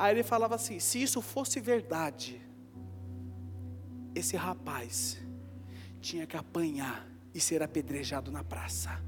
Aí 0.00 0.14
ele 0.14 0.22
falava 0.22 0.54
assim: 0.54 0.80
se 0.80 1.02
isso 1.02 1.20
fosse 1.20 1.60
verdade, 1.60 2.40
esse 4.14 4.34
rapaz 4.34 5.18
tinha 6.00 6.26
que 6.26 6.38
apanhar 6.38 7.06
e 7.34 7.38
ser 7.38 7.62
apedrejado 7.62 8.32
na 8.32 8.42
praça. 8.42 8.98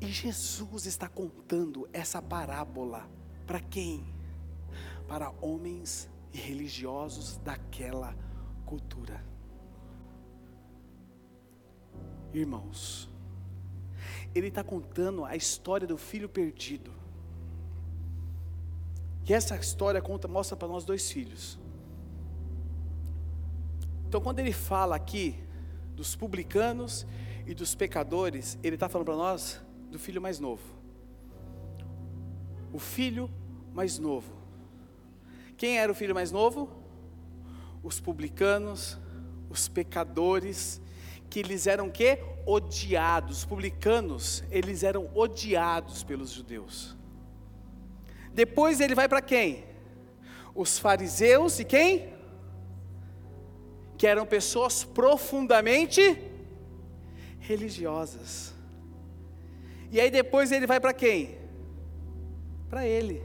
E 0.00 0.06
Jesus 0.06 0.86
está 0.86 1.08
contando 1.08 1.88
essa 1.92 2.22
parábola 2.22 3.10
para 3.44 3.58
quem? 3.58 4.06
Para 5.08 5.32
homens 5.40 6.08
e 6.32 6.38
religiosos 6.38 7.36
daquela 7.38 8.16
cultura. 8.64 9.20
Irmãos, 12.32 13.10
ele 14.32 14.46
está 14.46 14.62
contando 14.62 15.24
a 15.24 15.34
história 15.34 15.88
do 15.88 15.98
filho 15.98 16.28
perdido. 16.28 16.94
E 19.28 19.34
essa 19.34 19.56
história 19.56 20.00
conta, 20.00 20.28
mostra 20.28 20.56
para 20.56 20.68
nós 20.68 20.84
dois 20.84 21.10
filhos. 21.10 21.58
Então, 24.08 24.20
quando 24.20 24.38
ele 24.38 24.52
fala 24.52 24.94
aqui 24.94 25.34
dos 25.96 26.14
publicanos 26.14 27.04
e 27.44 27.52
dos 27.52 27.74
pecadores, 27.74 28.56
ele 28.62 28.76
está 28.76 28.88
falando 28.88 29.06
para 29.06 29.16
nós 29.16 29.60
do 29.90 29.98
filho 29.98 30.22
mais 30.22 30.38
novo. 30.38 30.62
O 32.72 32.78
filho 32.78 33.28
mais 33.74 33.98
novo. 33.98 34.32
Quem 35.56 35.78
era 35.78 35.90
o 35.90 35.94
filho 35.94 36.14
mais 36.14 36.30
novo? 36.30 36.68
Os 37.82 37.98
publicanos, 37.98 38.98
os 39.50 39.68
pecadores, 39.68 40.80
que 41.28 41.40
eles 41.40 41.66
eram 41.66 41.90
que 41.90 42.18
odiados. 42.46 43.38
Os 43.38 43.44
publicanos, 43.44 44.44
eles 44.50 44.84
eram 44.84 45.10
odiados 45.14 46.04
pelos 46.04 46.30
judeus. 46.30 46.95
Depois 48.36 48.80
ele 48.82 48.94
vai 48.94 49.08
para 49.08 49.22
quem? 49.22 49.64
Os 50.54 50.78
fariseus 50.78 51.58
e 51.58 51.64
quem? 51.64 52.12
Que 53.96 54.06
eram 54.06 54.26
pessoas 54.26 54.84
profundamente 54.84 56.02
religiosas. 57.40 58.54
E 59.90 59.98
aí 59.98 60.10
depois 60.10 60.52
ele 60.52 60.66
vai 60.66 60.78
para 60.78 60.92
quem? 60.92 61.38
Para 62.68 62.86
ele, 62.86 63.22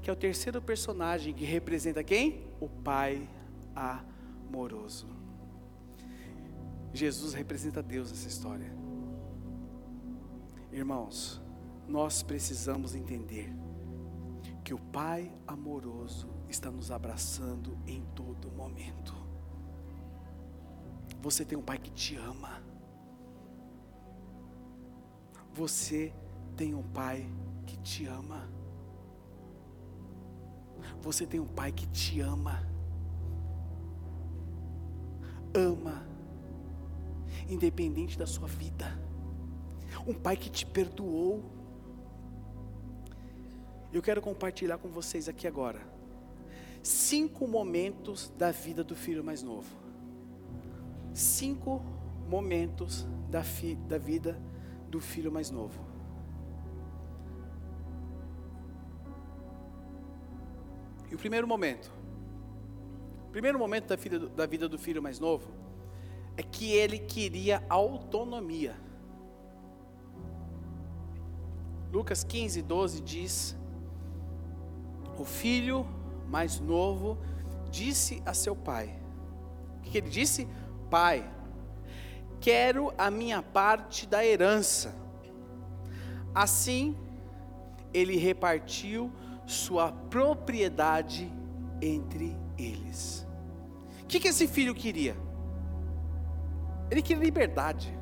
que 0.00 0.08
é 0.08 0.12
o 0.12 0.16
terceiro 0.16 0.62
personagem 0.62 1.34
que 1.34 1.44
representa 1.44 2.02
quem? 2.02 2.46
O 2.60 2.68
Pai 2.68 3.28
amoroso. 3.76 5.06
Jesus 6.94 7.34
representa 7.34 7.82
Deus 7.82 8.10
nessa 8.10 8.28
história. 8.28 8.72
Irmãos, 10.72 11.42
nós 11.86 12.22
precisamos 12.22 12.94
entender 12.94 13.63
que 14.64 14.72
o 14.72 14.78
Pai 14.78 15.30
amoroso 15.46 16.28
está 16.48 16.70
nos 16.70 16.90
abraçando 16.90 17.78
em 17.86 18.02
todo 18.14 18.50
momento. 18.50 19.14
Você 21.20 21.44
tem 21.44 21.56
um 21.56 21.62
Pai 21.62 21.78
que 21.78 21.90
te 21.90 22.16
ama. 22.16 22.62
Você 25.52 26.12
tem 26.56 26.74
um 26.74 26.82
Pai 26.82 27.30
que 27.66 27.76
te 27.78 28.06
ama. 28.06 28.48
Você 31.02 31.26
tem 31.26 31.38
um 31.38 31.46
Pai 31.46 31.70
que 31.70 31.86
te 31.86 32.20
ama. 32.20 32.66
Ama 35.54 36.14
independente 37.48 38.18
da 38.18 38.26
sua 38.26 38.48
vida. 38.48 38.86
Um 40.06 40.14
pai 40.14 40.36
que 40.36 40.50
te 40.50 40.66
perdoou. 40.66 41.42
Eu 43.94 44.02
quero 44.02 44.20
compartilhar 44.20 44.76
com 44.76 44.88
vocês 44.88 45.28
aqui 45.28 45.46
agora 45.46 45.80
cinco 46.82 47.46
momentos 47.46 48.28
da 48.36 48.50
vida 48.50 48.82
do 48.82 48.96
filho 48.96 49.22
mais 49.22 49.40
novo. 49.40 49.70
Cinco 51.12 51.80
momentos 52.28 53.06
da, 53.30 53.44
fi, 53.44 53.76
da 53.76 53.96
vida 53.96 54.36
do 54.88 55.00
filho 55.00 55.30
mais 55.30 55.48
novo. 55.48 55.80
E 61.08 61.14
o 61.14 61.18
primeiro 61.18 61.46
momento, 61.46 61.92
o 63.28 63.30
primeiro 63.30 63.60
momento 63.60 63.86
da 63.86 63.94
vida, 63.94 64.18
da 64.18 64.44
vida 64.44 64.68
do 64.68 64.76
filho 64.76 65.00
mais 65.00 65.20
novo, 65.20 65.52
é 66.36 66.42
que 66.42 66.72
ele 66.72 66.98
queria 66.98 67.64
autonomia. 67.68 68.76
Lucas 71.92 72.24
15, 72.24 72.60
12 72.60 73.00
diz: 73.00 73.56
O 75.18 75.24
filho 75.24 75.86
mais 76.28 76.58
novo 76.58 77.18
disse 77.70 78.22
a 78.26 78.34
seu 78.34 78.54
pai: 78.56 78.98
O 79.78 79.82
que 79.82 79.98
ele 79.98 80.08
disse? 80.08 80.48
Pai, 80.90 81.28
quero 82.40 82.92
a 82.98 83.10
minha 83.10 83.42
parte 83.42 84.06
da 84.06 84.24
herança. 84.24 84.94
Assim, 86.34 86.96
ele 87.92 88.16
repartiu 88.16 89.12
sua 89.46 89.92
propriedade 89.92 91.32
entre 91.80 92.36
eles. 92.58 93.26
O 94.02 94.06
que, 94.06 94.20
que 94.20 94.28
esse 94.28 94.46
filho 94.46 94.74
queria? 94.74 95.16
Ele 96.90 97.02
queria 97.02 97.22
liberdade. 97.24 97.96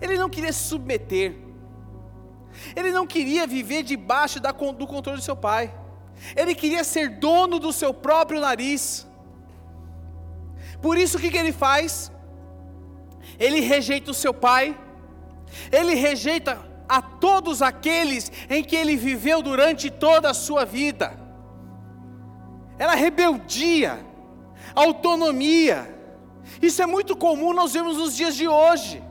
Ele 0.00 0.18
não 0.18 0.28
queria 0.28 0.52
se 0.52 0.64
submeter. 0.64 1.36
Ele 2.74 2.90
não 2.90 3.06
queria 3.06 3.46
viver 3.46 3.82
debaixo 3.82 4.40
da, 4.40 4.52
do 4.52 4.86
controle 4.86 5.18
do 5.18 5.24
seu 5.24 5.36
pai. 5.36 5.74
Ele 6.36 6.54
queria 6.54 6.84
ser 6.84 7.08
dono 7.18 7.58
do 7.58 7.72
seu 7.72 7.94
próprio 7.94 8.40
nariz. 8.40 9.06
Por 10.82 10.98
isso 10.98 11.16
o 11.16 11.20
que, 11.20 11.30
que 11.30 11.36
ele 11.36 11.52
faz? 11.52 12.12
Ele 13.38 13.60
rejeita 13.60 14.10
o 14.10 14.14
seu 14.14 14.34
pai. 14.34 14.78
Ele 15.72 15.94
rejeita 15.94 16.58
a 16.88 17.00
todos 17.00 17.62
aqueles 17.62 18.30
em 18.48 18.62
que 18.62 18.76
ele 18.76 18.96
viveu 18.96 19.42
durante 19.42 19.90
toda 19.90 20.30
a 20.30 20.34
sua 20.34 20.64
vida. 20.64 21.18
Era 22.78 22.94
rebeldia, 22.94 24.04
autonomia 24.74 26.00
isso 26.60 26.82
é 26.82 26.86
muito 26.86 27.16
comum 27.16 27.52
nós 27.52 27.72
vemos 27.72 27.96
nos 27.96 28.16
dias 28.16 28.34
de 28.34 28.48
hoje. 28.48 29.02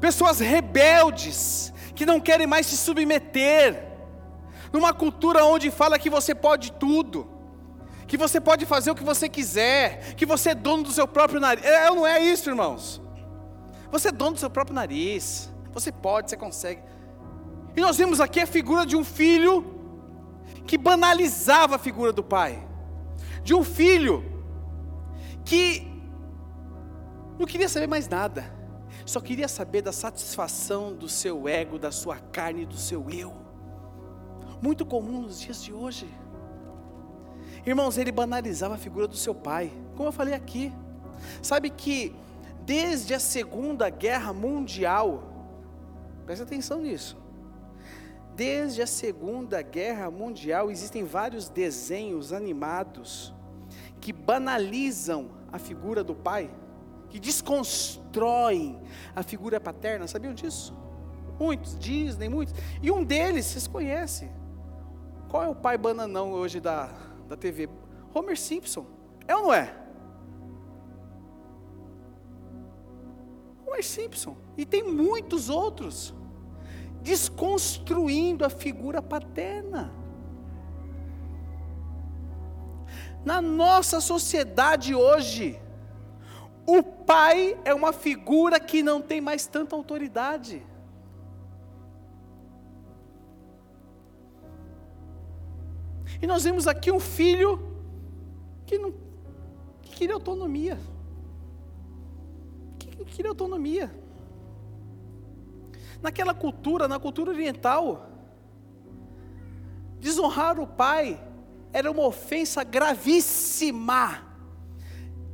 Pessoas 0.00 0.38
rebeldes, 0.38 1.69
que 2.00 2.06
não 2.06 2.18
querem 2.18 2.46
mais 2.46 2.66
se 2.66 2.78
submeter, 2.78 3.84
numa 4.72 4.90
cultura 4.90 5.44
onde 5.44 5.70
fala 5.70 5.98
que 5.98 6.08
você 6.08 6.34
pode 6.34 6.72
tudo, 6.72 7.28
que 8.06 8.16
você 8.16 8.40
pode 8.40 8.64
fazer 8.64 8.90
o 8.90 8.94
que 8.94 9.04
você 9.04 9.28
quiser, 9.28 10.14
que 10.14 10.24
você 10.24 10.52
é 10.52 10.54
dono 10.54 10.84
do 10.84 10.92
seu 10.92 11.06
próprio 11.06 11.38
nariz. 11.38 11.62
É, 11.62 11.90
não 11.90 12.06
é 12.06 12.18
isso, 12.18 12.48
irmãos. 12.48 13.02
Você 13.90 14.08
é 14.08 14.12
dono 14.12 14.32
do 14.32 14.38
seu 14.38 14.48
próprio 14.48 14.74
nariz. 14.74 15.52
Você 15.74 15.92
pode, 15.92 16.30
você 16.30 16.38
consegue. 16.38 16.80
E 17.76 17.82
nós 17.82 17.98
vemos 17.98 18.18
aqui 18.18 18.40
a 18.40 18.46
figura 18.46 18.86
de 18.86 18.96
um 18.96 19.04
filho 19.04 19.54
que 20.66 20.78
banalizava 20.78 21.76
a 21.76 21.78
figura 21.78 22.14
do 22.14 22.24
pai, 22.24 22.66
de 23.44 23.54
um 23.54 23.62
filho 23.62 24.24
que 25.44 25.86
não 27.38 27.46
queria 27.46 27.68
saber 27.68 27.88
mais 27.88 28.08
nada, 28.08 28.50
só 29.04 29.20
queria 29.20 29.48
saber 29.48 29.82
da 29.82 29.92
satisfação 29.92 30.94
do 30.94 31.08
seu 31.08 31.48
ego, 31.48 31.78
da 31.78 31.90
sua 31.90 32.16
carne, 32.16 32.66
do 32.66 32.76
seu 32.76 33.08
eu. 33.10 33.32
Muito 34.62 34.84
comum 34.84 35.22
nos 35.22 35.40
dias 35.40 35.62
de 35.62 35.72
hoje. 35.72 36.08
Irmãos, 37.64 37.98
ele 37.98 38.12
banalizava 38.12 38.74
a 38.74 38.78
figura 38.78 39.06
do 39.06 39.16
seu 39.16 39.34
pai, 39.34 39.72
como 39.96 40.08
eu 40.08 40.12
falei 40.12 40.34
aqui. 40.34 40.72
Sabe 41.42 41.70
que 41.70 42.14
desde 42.64 43.14
a 43.14 43.20
Segunda 43.20 43.90
Guerra 43.90 44.32
Mundial, 44.32 45.24
preste 46.24 46.42
atenção 46.42 46.80
nisso. 46.80 47.16
Desde 48.34 48.80
a 48.80 48.86
Segunda 48.86 49.60
Guerra 49.60 50.10
Mundial 50.10 50.70
existem 50.70 51.04
vários 51.04 51.48
desenhos 51.48 52.32
animados 52.32 53.34
que 54.00 54.12
banalizam 54.12 55.30
a 55.52 55.58
figura 55.58 56.02
do 56.02 56.14
pai 56.14 56.50
que 57.10 57.18
desconstroem 58.10 58.80
a 59.14 59.22
figura 59.22 59.60
paterna, 59.60 60.06
sabiam 60.06 60.34
disso? 60.34 60.76
Muitos, 61.38 61.78
Disney, 61.78 62.28
muitos. 62.28 62.54
E 62.82 62.90
um 62.90 63.02
deles, 63.02 63.46
vocês 63.46 63.66
conhecem. 63.66 64.30
Qual 65.28 65.42
é 65.42 65.48
o 65.48 65.54
pai 65.54 65.78
bananão 65.78 66.32
hoje 66.32 66.60
da, 66.60 66.90
da 67.28 67.36
TV? 67.36 67.68
Homer 68.12 68.36
Simpson. 68.36 68.84
É 69.26 69.34
ou 69.34 69.44
não 69.44 69.54
é? 69.54 69.74
Homer 73.66 73.84
Simpson. 73.84 74.36
E 74.56 74.66
tem 74.66 74.82
muitos 74.82 75.48
outros. 75.48 76.12
Desconstruindo 77.00 78.44
a 78.44 78.50
figura 78.50 79.00
paterna. 79.00 79.92
Na 83.24 83.40
nossa 83.40 84.00
sociedade 84.00 84.94
hoje, 84.94 85.59
o 86.66 86.82
pai 86.82 87.58
é 87.64 87.74
uma 87.74 87.92
figura 87.92 88.60
que 88.60 88.82
não 88.82 89.00
tem 89.00 89.20
mais 89.20 89.46
tanta 89.46 89.74
autoridade. 89.74 90.62
E 96.22 96.26
nós 96.26 96.44
vemos 96.44 96.66
aqui 96.66 96.92
um 96.92 97.00
filho 97.00 97.58
que 98.66 98.78
não 98.78 98.92
que 99.82 99.90
queria 99.96 100.14
autonomia. 100.14 100.78
Que 102.78 103.04
queria 103.04 103.30
autonomia. 103.30 103.90
Naquela 106.02 106.34
cultura, 106.34 106.86
na 106.86 106.98
cultura 106.98 107.30
oriental, 107.30 108.10
desonrar 109.98 110.58
o 110.58 110.66
pai 110.66 111.22
era 111.72 111.90
uma 111.90 112.06
ofensa 112.06 112.62
gravíssima. 112.62 114.26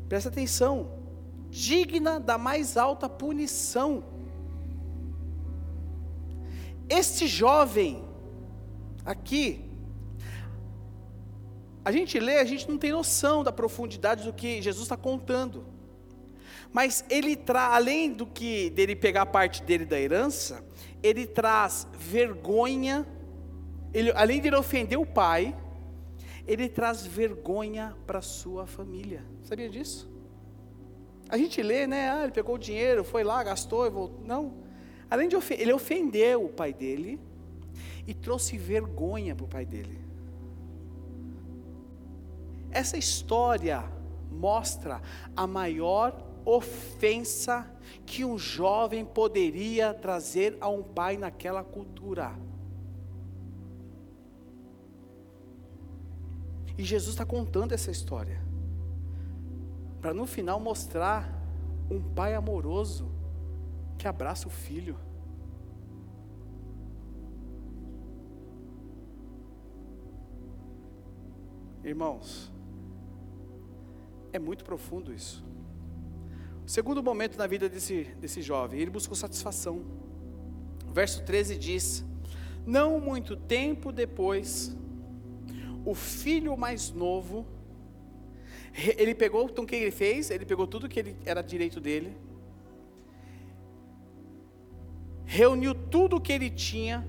Presta 0.08 0.28
atenção 0.28 0.95
digna 1.56 2.20
da 2.20 2.36
mais 2.36 2.76
alta 2.76 3.08
punição. 3.08 4.04
Este 6.86 7.26
jovem 7.26 8.04
aqui, 9.06 9.64
a 11.82 11.90
gente 11.90 12.20
lê, 12.20 12.36
a 12.38 12.44
gente 12.44 12.68
não 12.68 12.76
tem 12.76 12.92
noção 12.92 13.42
da 13.42 13.50
profundidade 13.50 14.24
do 14.24 14.34
que 14.34 14.60
Jesus 14.60 14.84
está 14.84 14.98
contando. 14.98 15.64
Mas 16.74 17.02
ele 17.08 17.34
traz, 17.34 17.74
além 17.74 18.12
do 18.12 18.26
que 18.26 18.68
dele 18.70 18.94
pegar 18.94 19.24
parte 19.24 19.62
dele 19.62 19.86
da 19.86 19.98
herança, 19.98 20.62
ele 21.02 21.26
traz 21.26 21.88
vergonha. 21.98 23.06
Ele, 23.94 24.12
além 24.12 24.42
de 24.42 24.48
ele 24.48 24.56
ofender 24.56 24.98
o 24.98 25.06
pai, 25.06 25.56
ele 26.46 26.68
traz 26.68 27.06
vergonha 27.06 27.96
para 28.06 28.20
sua 28.20 28.66
família. 28.66 29.24
Sabia 29.42 29.70
disso? 29.70 30.15
A 31.28 31.36
gente 31.36 31.60
lê, 31.62 31.86
né? 31.86 32.10
Ah, 32.10 32.22
ele 32.22 32.32
pegou 32.32 32.54
o 32.54 32.58
dinheiro, 32.58 33.02
foi 33.02 33.24
lá, 33.24 33.42
gastou 33.42 33.86
e 33.86 33.90
voltou. 33.90 34.24
Não. 34.24 34.54
Além 35.10 35.28
de 35.28 35.36
ofender, 35.36 35.62
ele 35.62 35.72
ofendeu 35.72 36.44
o 36.44 36.48
pai 36.48 36.72
dele 36.72 37.20
e 38.06 38.14
trouxe 38.14 38.56
vergonha 38.56 39.34
para 39.34 39.44
o 39.44 39.48
pai 39.48 39.64
dele. 39.64 39.98
Essa 42.70 42.96
história 42.96 43.84
mostra 44.30 45.00
a 45.34 45.46
maior 45.46 46.22
ofensa 46.44 47.68
que 48.04 48.24
um 48.24 48.38
jovem 48.38 49.04
poderia 49.04 49.92
trazer 49.92 50.56
a 50.60 50.68
um 50.68 50.82
pai 50.82 51.16
naquela 51.16 51.64
cultura. 51.64 52.32
E 56.78 56.84
Jesus 56.84 57.14
está 57.14 57.24
contando 57.24 57.72
essa 57.72 57.90
história, 57.90 58.40
para 60.00 60.12
no 60.14 60.26
final 60.26 60.60
mostrar 60.60 61.32
um 61.90 62.00
pai 62.00 62.34
amoroso 62.34 63.10
que 63.98 64.06
abraça 64.06 64.46
o 64.46 64.50
filho. 64.50 64.96
Irmãos, 71.84 72.52
é 74.32 74.38
muito 74.38 74.64
profundo 74.64 75.12
isso. 75.14 75.44
O 76.66 76.68
segundo 76.68 77.00
momento 77.00 77.38
na 77.38 77.46
vida 77.46 77.68
desse, 77.68 78.04
desse 78.20 78.42
jovem, 78.42 78.80
ele 78.80 78.90
buscou 78.90 79.16
satisfação. 79.16 79.84
O 80.88 80.92
verso 80.92 81.24
13 81.24 81.56
diz: 81.56 82.04
Não 82.66 83.00
muito 83.00 83.36
tempo 83.36 83.92
depois, 83.92 84.76
o 85.84 85.94
filho 85.94 86.56
mais 86.56 86.90
novo, 86.90 87.46
ele 88.96 89.14
pegou, 89.14 89.44
então 89.44 89.64
o 89.64 89.66
que 89.66 89.74
ele 89.74 89.90
fez? 89.90 90.30
Ele 90.30 90.44
pegou 90.44 90.66
tudo 90.66 90.86
que 90.88 90.98
ele, 90.98 91.16
era 91.24 91.40
direito 91.42 91.80
dele, 91.80 92.14
reuniu 95.24 95.74
tudo 95.74 96.16
o 96.16 96.20
que 96.20 96.30
ele 96.32 96.50
tinha 96.50 97.06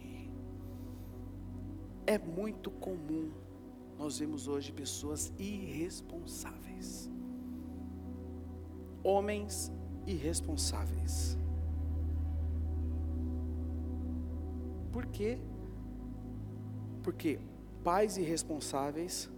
É 2.06 2.18
muito 2.18 2.70
comum 2.70 3.42
nós 4.02 4.18
vemos 4.18 4.48
hoje 4.48 4.72
pessoas 4.72 5.32
irresponsáveis. 5.38 7.08
Homens 9.02 9.72
irresponsáveis. 10.06 11.38
Por 14.92 15.06
quê? 15.06 15.38
Porque 17.02 17.38
pais 17.82 18.16
irresponsáveis 18.16 19.30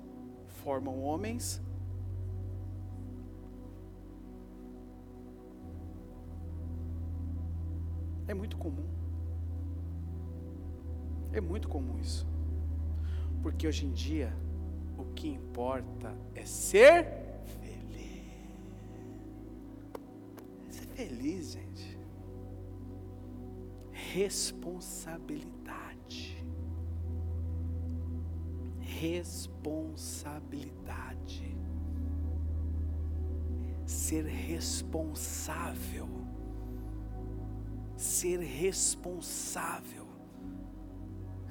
formam 0.49 1.03
homens 1.03 1.63
É 8.27 8.33
muito 8.33 8.57
comum. 8.57 8.89
É 11.33 11.41
muito 11.41 11.69
comum 11.69 11.99
isso. 11.99 12.27
Porque 13.43 13.67
hoje 13.67 13.87
em 13.87 13.93
dia, 13.93 14.35
o 14.99 15.05
que 15.15 15.29
importa 15.29 16.15
é 16.35 16.45
ser 16.45 17.24
feliz, 20.95 21.53
gente. 21.53 21.99
Responsabilidade 23.91 25.55
responsabilidade. 28.95 31.57
Ser 33.85 34.25
responsável. 34.25 36.09
Ser 37.97 38.39
responsável. 38.41 40.07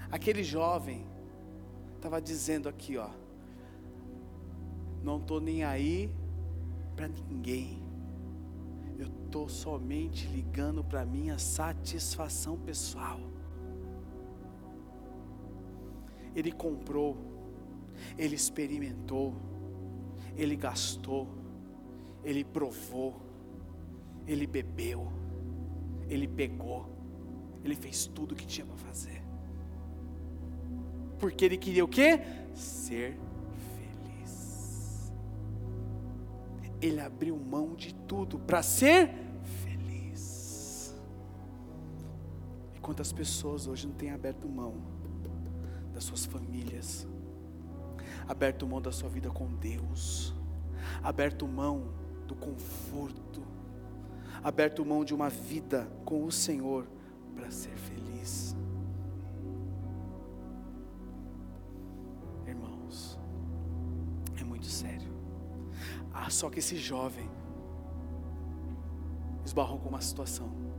Aquele 0.09 0.43
jovem 0.43 1.05
estava 1.95 2.19
dizendo 2.21 2.69
aqui, 2.69 2.97
ó, 2.97 3.09
não 5.01 5.17
estou 5.17 5.41
nem 5.41 5.63
aí 5.63 6.11
para 6.95 7.07
ninguém. 7.07 7.82
Estou 9.33 9.49
somente 9.49 10.27
ligando 10.27 10.83
para 10.83 11.03
minha 11.03 11.39
satisfação 11.39 12.55
pessoal. 12.55 13.19
Ele 16.35 16.51
comprou 16.51 17.17
ele 18.15 18.35
experimentou, 18.35 19.33
ele 20.37 20.55
gastou, 20.55 21.27
ele 22.23 22.43
provou, 22.43 23.19
ele 24.27 24.45
bebeu, 24.45 25.11
ele 26.07 26.27
pegou, 26.27 26.87
ele 27.63 27.73
fez 27.73 28.05
tudo 28.05 28.33
o 28.33 28.35
que 28.35 28.45
tinha 28.45 28.67
para 28.67 28.77
fazer. 28.77 29.23
Porque 31.17 31.43
ele 31.43 31.57
queria 31.57 31.83
o 31.83 31.87
quê? 31.87 32.21
Ser 32.53 33.17
feliz. 33.75 35.11
Ele 36.79 37.01
abriu 37.01 37.35
mão 37.35 37.73
de 37.73 37.95
tudo 37.95 38.37
para 38.37 38.61
ser 38.61 39.22
quantas 42.83 43.13
pessoas 43.13 43.65
hoje 43.65 43.87
não 43.87 43.95
têm 43.95 44.11
aberto 44.11 44.47
mão 44.47 44.75
das 45.93 46.03
suas 46.03 46.25
famílias, 46.25 47.07
aberto 48.27 48.67
mão 48.67 48.81
da 48.81 48.91
sua 48.91 49.07
vida 49.07 49.31
com 49.31 49.47
Deus, 49.55 50.35
aberto 51.01 51.47
mão 51.47 51.93
do 52.27 52.35
conforto, 52.35 53.41
aberto 54.43 54.85
mão 54.85 55.05
de 55.05 55.13
uma 55.13 55.29
vida 55.29 55.89
com 56.03 56.25
o 56.25 56.31
Senhor 56.31 56.85
para 57.33 57.49
ser 57.49 57.75
feliz. 57.77 58.53
Irmãos, 62.45 63.17
é 64.37 64.43
muito 64.43 64.65
sério. 64.65 65.13
Ah, 66.13 66.29
só 66.29 66.49
que 66.49 66.59
esse 66.59 66.75
jovem 66.75 67.29
esbarrou 69.45 69.79
com 69.79 69.87
uma 69.87 70.01
situação. 70.01 70.72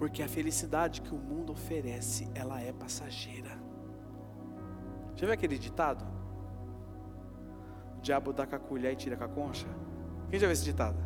Porque 0.00 0.22
a 0.22 0.28
felicidade 0.28 1.02
que 1.02 1.14
o 1.14 1.18
mundo 1.18 1.52
oferece, 1.52 2.26
ela 2.34 2.58
é 2.58 2.72
passageira. 2.72 3.50
Já 5.14 5.26
viu 5.26 5.34
aquele 5.34 5.58
ditado? 5.58 6.06
O 7.98 8.00
diabo 8.00 8.32
dá 8.32 8.46
com 8.46 8.56
a 8.56 8.58
colher 8.58 8.94
e 8.94 8.96
tira 8.96 9.14
com 9.14 9.24
a 9.24 9.28
concha? 9.28 9.66
Quem 10.30 10.40
já 10.40 10.46
viu 10.46 10.54
esse 10.54 10.64
ditado? 10.64 10.96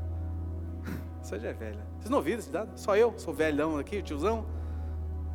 Você 1.21 1.41
já 1.41 1.49
é 1.49 1.53
velha. 1.53 1.85
Vocês 1.99 2.09
não 2.09 2.19
ouviram 2.19 2.39
esse 2.39 2.47
ditado? 2.47 2.79
Só 2.79 2.97
eu? 2.97 3.19
Sou 3.19 3.35
velhão 3.35 3.77
aqui, 3.79 4.01
tiozão? 4.01 4.47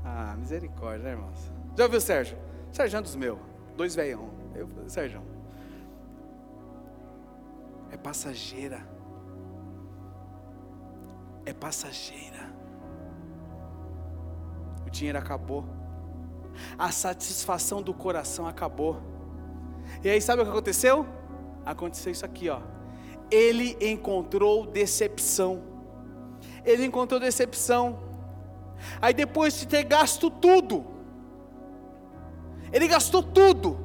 Ah, 0.05 0.37
misericórdia, 0.37 1.03
né, 1.03 1.11
irmãos? 1.11 1.51
Já 1.77 1.83
ouviu 1.83 1.97
o 1.97 2.01
Sérgio? 2.01 2.37
Sérgio 2.71 2.95
é 2.95 2.99
um 3.01 3.03
dos 3.03 3.17
meus. 3.17 3.39
Dois 3.75 3.93
velhão. 3.93 4.29
Eu, 4.55 4.69
Sérgio. 4.87 5.21
É 7.91 7.97
passageira. 7.97 8.87
É 11.45 11.51
passageira. 11.51 12.38
O 14.89 14.91
dinheiro 14.91 15.19
acabou 15.19 15.79
a 16.77 16.91
satisfação 16.91 17.81
do 17.81 17.93
coração 17.93 18.47
acabou. 18.47 19.01
E 20.03 20.09
aí 20.09 20.21
sabe 20.21 20.41
o 20.41 20.45
que 20.45 20.51
aconteceu? 20.51 21.05
Aconteceu 21.65 22.11
isso 22.11 22.25
aqui, 22.25 22.49
ó. 22.49 22.61
Ele 23.31 23.77
encontrou 23.81 24.65
decepção. 24.65 25.63
Ele 26.65 26.85
encontrou 26.85 27.19
decepção. 27.19 27.99
Aí 29.01 29.13
depois 29.13 29.59
de 29.59 29.67
ter 29.67 29.83
gasto 29.83 30.29
tudo, 30.29 30.85
ele 32.71 32.87
gastou 32.87 33.21
tudo. 33.21 33.77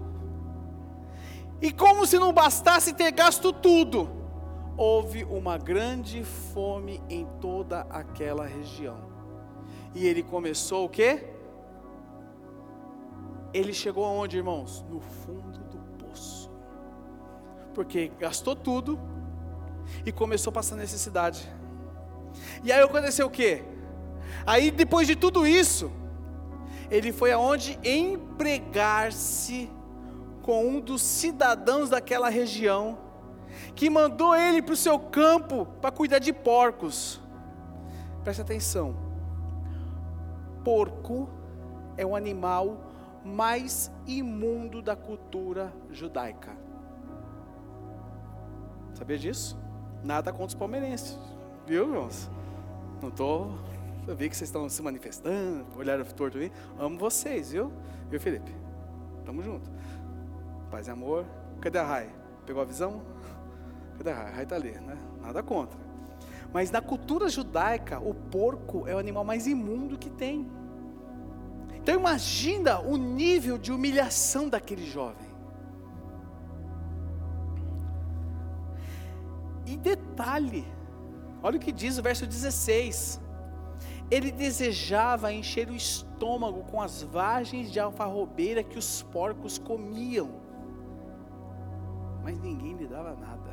E 1.61 1.73
como 1.73 2.07
se 2.07 2.19
não 2.19 2.33
bastasse 2.33 2.93
ter 2.93 3.11
gasto 3.11 3.53
tudo, 3.53 4.09
houve 4.77 5.25
uma 5.25 5.57
grande 5.59 6.23
fome 6.23 7.03
em 7.09 7.27
toda 7.41 7.81
aquela 7.91 8.47
região. 8.47 9.14
E 9.95 10.07
ele 10.07 10.23
começou 10.23 10.85
o 10.85 10.89
quê? 10.89 11.35
ele 13.55 13.73
chegou 13.73 14.05
aonde, 14.05 14.37
irmãos? 14.37 14.85
No 14.91 15.01
fundo 15.01 15.61
do 15.71 15.79
poço. 16.05 16.51
Porque 17.73 18.11
gastou 18.19 18.57
tudo 18.57 18.99
e 20.05 20.11
começou 20.11 20.51
a 20.51 20.55
passar 20.55 20.75
necessidade. 20.75 21.49
E 22.65 22.73
aí 22.73 22.83
aconteceu 22.83 23.29
o 23.29 23.31
quê? 23.31 23.63
Aí 24.45 24.73
depois 24.73 25.07
de 25.07 25.15
tudo 25.15 25.47
isso, 25.47 25.93
ele 26.91 27.13
foi 27.13 27.31
aonde 27.31 27.79
empregar-se 27.85 29.71
com 30.43 30.67
um 30.67 30.81
dos 30.81 31.01
cidadãos 31.01 31.89
daquela 31.89 32.29
região, 32.29 32.99
que 33.77 33.89
mandou 33.89 34.35
ele 34.35 34.61
para 34.61 34.75
o 34.75 34.77
seu 34.77 34.99
campo 34.99 35.65
para 35.81 35.93
cuidar 35.93 36.19
de 36.19 36.33
porcos. 36.33 37.21
Preste 38.25 38.43
atenção. 38.43 39.04
Porco 40.65 41.29
é 41.97 42.05
o 42.05 42.17
animal 42.17 42.79
mais 43.25 43.93
imundo 44.07 44.83
da 44.83 44.97
cultura 44.97 45.73
judaica. 45.91 46.57
Sabia 48.95 49.19
disso? 49.19 49.59
Nada 50.03 50.33
contra 50.33 50.47
os 50.49 50.55
palmeirenses, 50.55 51.19
viu, 51.67 51.85
irmãos? 51.85 52.31
Não 53.01 53.09
estou. 53.09 53.53
Eu 54.07 54.15
vi 54.15 54.29
que 54.29 54.37
vocês 54.37 54.49
estão 54.49 54.69
se 54.69 54.83
manifestando, 54.83 55.67
olharam 55.77 56.05
torto 56.05 56.39
aí. 56.39 56.53
Amo 56.79 56.99
vocês, 56.99 57.53
viu? 57.53 57.73
Viu, 58.11 58.21
Felipe? 58.21 58.55
Tamo 59.25 59.43
junto. 59.43 59.71
Paz 60.71 60.89
e 60.89 60.91
amor. 60.91 61.25
Cadê 61.61 61.79
a 61.79 61.85
Rai? 61.85 62.11
Pegou 62.45 62.61
a 62.61 62.65
visão? 62.65 63.03
Cadê 63.97 64.11
a 64.11 64.15
Rai? 64.15 64.27
A 64.27 64.31
Rai 64.31 64.43
está 64.45 64.57
ali, 64.57 64.73
né? 64.73 64.99
Nada 65.23 65.43
contra. 65.43 65.84
Mas 66.55 66.71
na 66.71 66.81
cultura 66.81 67.29
judaica, 67.29 67.99
o 67.99 68.15
porco 68.15 68.87
é 68.87 68.95
o 68.95 68.99
animal 68.99 69.25
mais 69.25 69.45
imundo 69.45 69.99
que 69.99 70.09
tem. 70.09 70.49
Então 71.75 71.97
imagina 71.97 72.79
o 72.79 72.97
nível 72.97 73.59
de 73.59 73.73
humilhação 73.73 74.49
daquele 74.49 74.87
jovem. 74.87 75.29
E 79.67 79.77
detalhe, 79.77 80.65
olha 81.43 81.57
o 81.57 81.61
que 81.61 81.73
diz 81.73 81.99
o 81.99 82.03
verso 82.03 82.25
16. 82.25 83.21
Ele 84.09 84.31
desejava 84.31 85.33
encher 85.33 85.69
o 85.69 85.75
estômago 85.75 86.63
com 86.71 86.81
as 86.81 87.03
vagens 87.03 87.73
de 87.73 87.81
alfarrobeira 87.81 88.63
que 88.63 88.79
os 88.79 89.03
porcos 89.03 89.59
comiam, 89.59 90.31
mas 92.23 92.39
ninguém 92.39 92.75
lhe 92.75 92.87
dava 92.87 93.17
nada. 93.17 93.44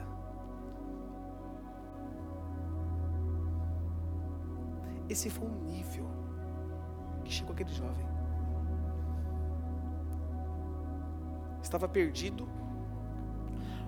Esse 5.12 5.30
foi 5.30 5.45
o 5.45 5.51
nível 5.66 6.05
que 7.26 7.32
chegou 7.34 7.51
aquele 7.51 7.74
jovem. 7.74 8.05
Estava 11.62 11.86
perdido, 11.89 12.47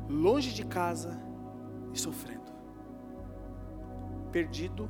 longe 0.09 0.51
de 0.53 0.65
casa 0.65 1.17
e 1.93 1.97
sofrendo. 1.97 2.51
Perdido, 4.34 4.89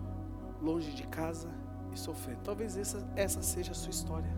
longe 0.59 0.91
de 0.93 1.05
casa 1.05 1.49
e 1.93 1.99
sofrendo. 1.99 2.41
Talvez 2.43 2.77
essa, 2.77 3.07
essa 3.15 3.43
seja 3.43 3.71
a 3.71 3.75
sua 3.75 3.91
história. 3.91 4.34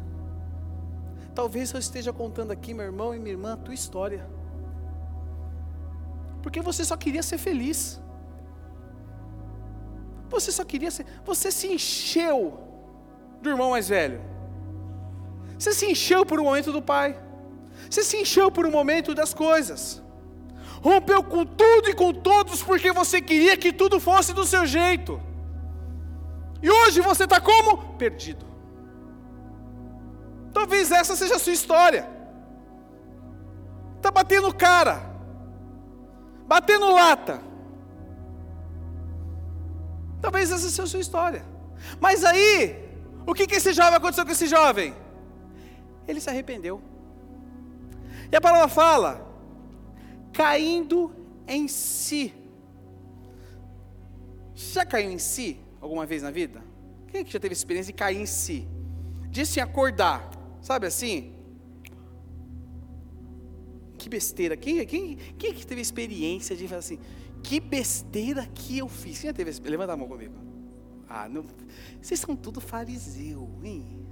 Talvez 1.34 1.72
eu 1.72 1.80
esteja 1.80 2.12
contando 2.12 2.52
aqui, 2.52 2.74
meu 2.74 2.86
irmão 2.86 3.16
e 3.16 3.20
minha 3.20 3.36
irmã, 3.36 3.54
a 3.54 3.58
tua 3.58 3.74
história. 3.74 4.30
Porque 6.44 6.60
você 6.60 6.84
só 6.84 6.98
queria 6.98 7.24
ser 7.24 7.38
feliz. 7.38 8.02
Você 10.30 10.52
só 10.52 10.64
queria 10.64 10.92
ser. 10.92 11.06
Você 11.24 11.52
se 11.52 11.68
encheu 11.68 12.60
do 13.42 13.50
irmão 13.50 13.72
mais 13.72 13.88
velho. 13.88 14.22
Você 15.58 15.74
se 15.74 15.86
encheu 15.86 16.26
por 16.26 16.40
um 16.40 16.44
momento 16.44 16.72
do 16.72 16.82
pai. 16.82 17.18
Você 17.90 18.04
se 18.04 18.18
encheu 18.18 18.52
por 18.52 18.66
um 18.66 18.72
momento 18.72 19.14
das 19.14 19.34
coisas. 19.34 20.02
Rompeu 20.82 21.24
com 21.24 21.46
tudo 21.46 21.90
e 21.90 21.94
com 21.94 22.14
todos 22.14 22.62
porque 22.64 22.92
você 22.92 23.22
queria 23.22 23.58
que 23.58 23.72
tudo 23.72 24.00
fosse 24.00 24.34
do 24.34 24.46
seu 24.46 24.66
jeito. 24.66 25.22
E 26.62 26.70
hoje 26.70 27.02
você 27.02 27.24
está 27.26 27.40
como? 27.40 27.96
Perdido. 27.96 28.46
Talvez 30.54 30.92
essa 30.92 31.16
seja 31.16 31.36
a 31.36 31.40
sua 31.40 31.54
história. 31.54 32.10
Está 33.98 34.12
batendo 34.12 34.54
cara, 34.54 35.02
batendo 36.48 36.92
lata 36.92 37.55
Talvez 40.26 40.52
essa 40.52 40.68
seja 40.68 40.84
a 40.84 40.88
sua 40.88 41.00
história. 41.06 41.46
Mas 42.00 42.24
aí, 42.24 42.56
o 43.28 43.34
que, 43.36 43.46
que 43.46 43.58
esse 43.60 43.72
jovem 43.80 43.98
aconteceu 43.98 44.26
com 44.26 44.32
esse 44.32 44.48
jovem? 44.48 44.92
Ele 46.08 46.20
se 46.20 46.28
arrependeu. 46.32 46.82
E 48.32 48.36
a 48.36 48.42
palavra 48.42 48.68
fala, 48.68 49.12
caindo 50.34 51.14
em 51.48 51.68
si. 51.68 52.34
Já 54.56 54.84
caiu 54.84 55.12
em 55.12 55.20
si 55.20 55.60
alguma 55.80 56.08
vez 56.08 56.24
na 56.24 56.32
vida? 56.32 56.60
Quem 57.10 57.22
é 57.22 57.24
que 57.24 57.32
já 57.32 57.40
teve 57.40 57.54
experiência 57.54 57.94
de 57.94 58.00
cair 58.00 58.20
em 58.20 58.26
si? 58.26 58.68
Disse 59.30 59.60
acordar, 59.60 60.28
sabe 60.60 60.88
assim? 60.88 61.36
Que 64.00 64.10
besteira. 64.10 64.58
Quem, 64.58 64.84
quem, 64.88 65.18
quem 65.38 65.52
é 65.52 65.54
que 65.54 65.68
teve 65.68 65.82
experiência 65.82 66.56
de 66.56 66.68
falar 66.68 66.80
assim? 66.80 67.00
Que 67.46 67.60
besteira 67.60 68.48
que 68.48 68.80
eu 68.80 68.90
fiz. 68.90 69.20
Quem 69.20 69.30
já 69.30 69.34
teve 69.34 69.52
Levanta 69.70 69.94
a 69.94 69.98
mão 69.98 70.08
comigo. 70.08 70.34
Ah, 71.08 71.30
não, 71.30 71.46
vocês 72.02 72.20
são 72.20 72.36
tudo 72.36 72.60
fariseu, 72.60 73.48
hein? 73.64 74.04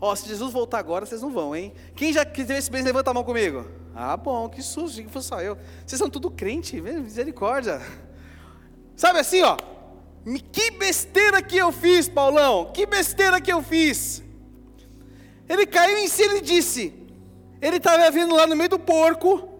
Ó, 0.00 0.14
se 0.14 0.28
Jesus 0.28 0.52
voltar 0.52 0.78
agora, 0.78 1.04
vocês 1.04 1.20
não 1.20 1.32
vão, 1.32 1.56
hein? 1.56 1.72
Quem 1.96 2.12
já 2.12 2.24
teve 2.24 2.54
esse 2.54 2.70
bem, 2.70 2.82
levanta 2.82 3.10
a 3.10 3.14
mão 3.14 3.24
comigo. 3.24 3.66
Ah, 3.92 4.16
bom, 4.16 4.48
que 4.48 4.62
susto, 4.62 5.02
que 5.02 5.08
foi 5.08 5.22
só 5.22 5.40
eu. 5.40 5.58
Vocês 5.84 5.98
são 5.98 6.08
tudo 6.08 6.30
crente, 6.30 6.80
misericórdia. 6.80 7.82
Sabe 8.94 9.18
assim, 9.18 9.42
ó. 9.42 9.56
Que 10.52 10.70
besteira 10.70 11.42
que 11.42 11.56
eu 11.56 11.72
fiz, 11.72 12.08
Paulão. 12.08 12.70
Que 12.72 12.86
besteira 12.86 13.40
que 13.40 13.52
eu 13.52 13.60
fiz. 13.60 14.22
Ele 15.48 15.66
caiu 15.66 15.98
em 15.98 16.08
si 16.08 16.22
e 16.22 16.40
disse. 16.40 16.94
Ele 17.60 17.78
estava 17.78 18.08
vindo 18.10 18.36
lá 18.36 18.46
no 18.46 18.54
meio 18.54 18.70
do 18.70 18.78
porco 18.78 19.55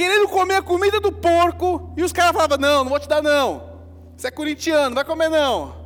querendo 0.00 0.28
comer 0.28 0.54
a 0.54 0.62
comida 0.62 0.98
do 0.98 1.12
porco, 1.12 1.92
e 1.94 2.02
os 2.02 2.10
caras 2.10 2.32
falavam: 2.32 2.56
Não, 2.56 2.84
não 2.84 2.88
vou 2.88 2.98
te 2.98 3.06
dar, 3.06 3.22
não. 3.22 3.80
Você 4.16 4.28
é 4.28 4.30
corintiano, 4.30 4.88
não 4.88 4.94
vai 4.94 5.04
comer, 5.04 5.28
não. 5.28 5.76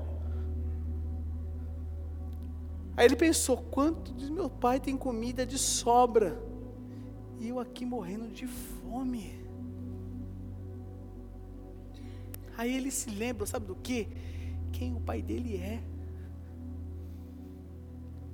Aí 2.96 3.06
ele 3.06 3.16
pensou: 3.16 3.56
Quanto 3.56 4.12
de 4.12 4.30
meu 4.30 4.48
pai 4.48 4.78
tem 4.78 4.96
comida 4.96 5.44
de 5.44 5.58
sobra, 5.58 6.40
e 7.40 7.48
eu 7.48 7.58
aqui 7.58 7.84
morrendo 7.84 8.28
de 8.28 8.46
fome. 8.46 9.34
Aí 12.56 12.72
ele 12.72 12.92
se 12.92 13.10
lembra, 13.10 13.46
sabe 13.46 13.66
do 13.66 13.74
que? 13.74 14.06
Quem 14.72 14.94
o 14.94 15.00
pai 15.00 15.20
dele 15.22 15.56
é. 15.56 15.82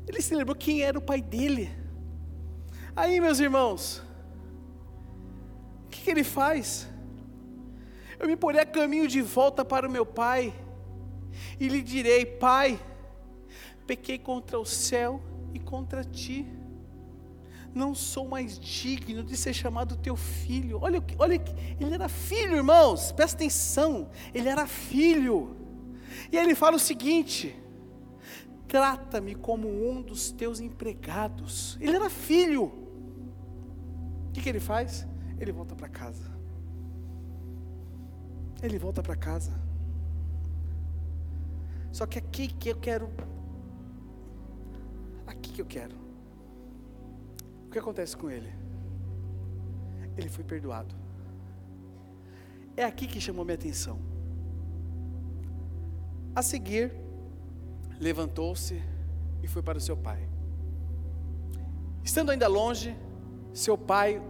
Ele 0.07 0.21
se 0.21 0.35
lembrou 0.35 0.55
quem 0.55 0.83
era 0.83 0.99
o 0.99 1.03
pai 1.03 1.23
dele. 1.23 1.71
Aí, 2.95 3.19
meus 3.19 3.41
irmãos, 3.41 4.03
que, 5.91 6.03
que 6.03 6.11
ele 6.11 6.25
faz? 6.25 6.89
Eu 8.19 8.27
me 8.27 8.37
porei 8.37 8.61
a 8.61 8.67
caminho 8.67 9.09
de 9.09 9.21
volta 9.21 9.65
para 9.65 9.89
o 9.89 9.91
meu 9.91 10.07
pai, 10.07 10.55
e 11.59 11.69
lhe 11.69 11.83
direi: 11.83 12.25
Pai, 12.25 12.81
pequei 13.87 14.19
contra 14.19 14.59
o 14.59 14.65
céu 14.65 15.21
e 15.53 15.59
contra 15.59 16.05
ti. 16.05 16.47
Não 17.73 17.95
sou 17.95 18.27
mais 18.27 18.59
digno 18.59 19.23
de 19.23 19.37
ser 19.37 19.55
chamado 19.55 19.97
teu 19.97 20.17
filho. 20.17 20.81
Olha, 20.83 21.03
olha, 21.19 21.41
ele 21.79 21.95
era 21.95 22.09
filho, 22.09 22.57
irmãos, 22.57 23.13
presta 23.13 23.37
atenção, 23.37 24.11
ele 24.35 24.49
era 24.49 24.67
filho. 24.67 25.57
E 26.33 26.37
ele 26.37 26.55
fala 26.55 26.77
o 26.77 26.81
seguinte: 26.81 27.57
trata-me 28.67 29.35
como 29.35 29.69
um 29.69 30.03
dos 30.03 30.31
teus 30.31 30.61
empregados. 30.61 31.79
Ele 31.81 31.97
era 31.97 32.11
filho. 32.11 32.65
O 34.29 34.33
que, 34.33 34.41
que 34.41 34.49
ele 34.49 34.61
faz? 34.61 35.07
Ele 35.41 35.53
volta 35.53 35.75
para 35.75 35.89
casa. 35.89 36.31
Ele 38.63 38.79
volta 38.79 39.03
para 39.03 39.17
casa. 39.17 39.53
Só 41.91 42.07
que 42.07 42.19
aqui 42.19 42.49
que 42.49 42.69
eu 42.69 42.77
quero. 42.77 43.09
Aqui 45.27 45.51
que 45.53 45.63
eu 45.63 45.67
quero. 45.67 45.97
O 47.67 47.71
que 47.71 47.79
acontece 47.79 48.15
com 48.17 48.31
ele? 48.31 48.53
Ele 50.17 50.29
foi 50.29 50.45
perdoado. 50.45 50.95
É 52.77 52.85
aqui 52.85 53.07
que 53.07 53.21
chamou 53.21 53.45
minha 53.45 53.55
atenção. 53.55 53.99
A 56.35 56.43
seguir, 56.43 56.93
levantou-se 57.99 58.81
e 59.43 59.49
foi 59.49 59.63
para 59.63 59.79
o 59.79 59.81
seu 59.81 59.97
pai. 59.97 60.29
Estando 62.05 62.31
ainda 62.31 62.47
longe, 62.47 62.95
seu 63.55 63.77
pai 63.77 64.23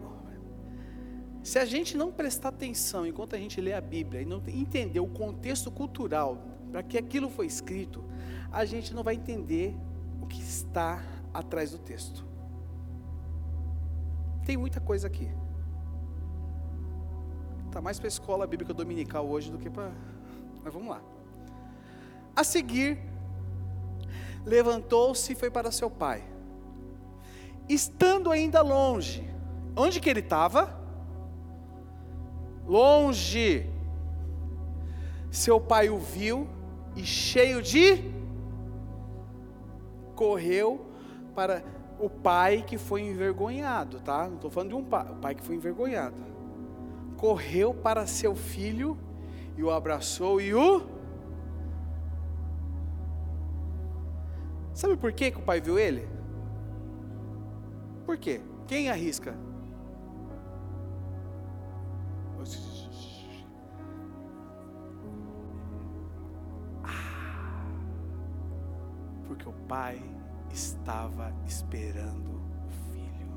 se 1.43 1.59
a 1.59 1.65
gente 1.65 1.97
não 1.97 2.13
prestar 2.13 2.51
atenção 2.51 3.07
enquanto 3.07 3.35
a 3.35 3.39
gente 3.39 3.61
lê 3.61 3.73
a 3.73 3.81
Bíblia 3.81 4.23
e 4.23 4.25
não 4.25 4.43
entender 4.47 5.01
o 5.01 5.07
contexto 5.07 5.71
cultural 5.71 6.39
para 6.71 6.83
que 6.83 6.99
aquilo 6.99 7.31
foi 7.31 7.47
escrito, 7.47 8.05
a 8.53 8.65
gente 8.65 8.95
não 8.95 9.03
vai 9.03 9.15
entender 9.15 9.75
o 10.21 10.27
que 10.27 10.41
está 10.41 11.03
atrás 11.33 11.71
do 11.71 11.79
texto. 11.79 12.25
Tem 14.45 14.57
muita 14.57 14.81
coisa 14.81 15.07
aqui. 15.07 15.31
Está 17.67 17.81
mais 17.81 17.99
para 17.99 18.07
a 18.07 18.09
escola 18.09 18.47
bíblica 18.47 18.75
dominical 18.75 19.29
hoje 19.29 19.51
do 19.51 19.59
que 19.59 19.71
para 19.71 19.93
Mas 20.63 20.73
vamos 20.73 20.89
lá. 20.89 21.01
A 22.35 22.45
seguir, 22.45 22.99
levantou-se 24.45 25.33
e 25.33 25.37
foi 25.37 25.51
para 25.51 25.71
seu 25.71 25.91
pai. 25.91 26.23
Estando 27.69 28.31
ainda 28.31 28.61
longe, 28.61 29.29
onde 29.77 30.01
que 30.01 30.11
ele 30.11 30.21
estava? 30.21 30.80
Longe. 32.67 33.67
Seu 35.31 35.61
pai 35.61 35.91
o 35.91 35.99
viu 35.99 36.49
e 36.97 37.05
cheio 37.05 37.63
de 37.63 38.03
correu 40.21 40.87
para 41.35 41.65
o 41.99 42.11
pai 42.11 42.63
que 42.67 42.77
foi 42.77 43.01
envergonhado, 43.01 44.01
tá? 44.01 44.27
Não 44.27 44.35
estou 44.35 44.51
falando 44.51 44.69
de 44.69 44.75
um 44.75 44.85
pai, 44.85 45.07
o 45.11 45.17
pai 45.17 45.35
que 45.35 45.43
foi 45.43 45.55
envergonhado. 45.55 46.17
Correu 47.17 47.73
para 47.73 48.07
seu 48.07 48.35
filho 48.35 48.99
e 49.57 49.63
o 49.63 49.71
abraçou 49.71 50.39
e 50.41 50.55
o. 50.55 50.83
Sabe 54.75 54.97
por 54.97 55.13
que, 55.13 55.31
que 55.31 55.39
o 55.39 55.43
pai 55.43 55.61
viu 55.61 55.79
ele? 55.79 56.07
Por 58.05 58.19
quê? 58.19 58.41
Quem 58.67 58.91
arrisca? 58.91 59.35
Pai 69.71 70.03
estava 70.51 71.33
esperando 71.47 72.43
o 72.67 72.93
filho. 72.93 73.31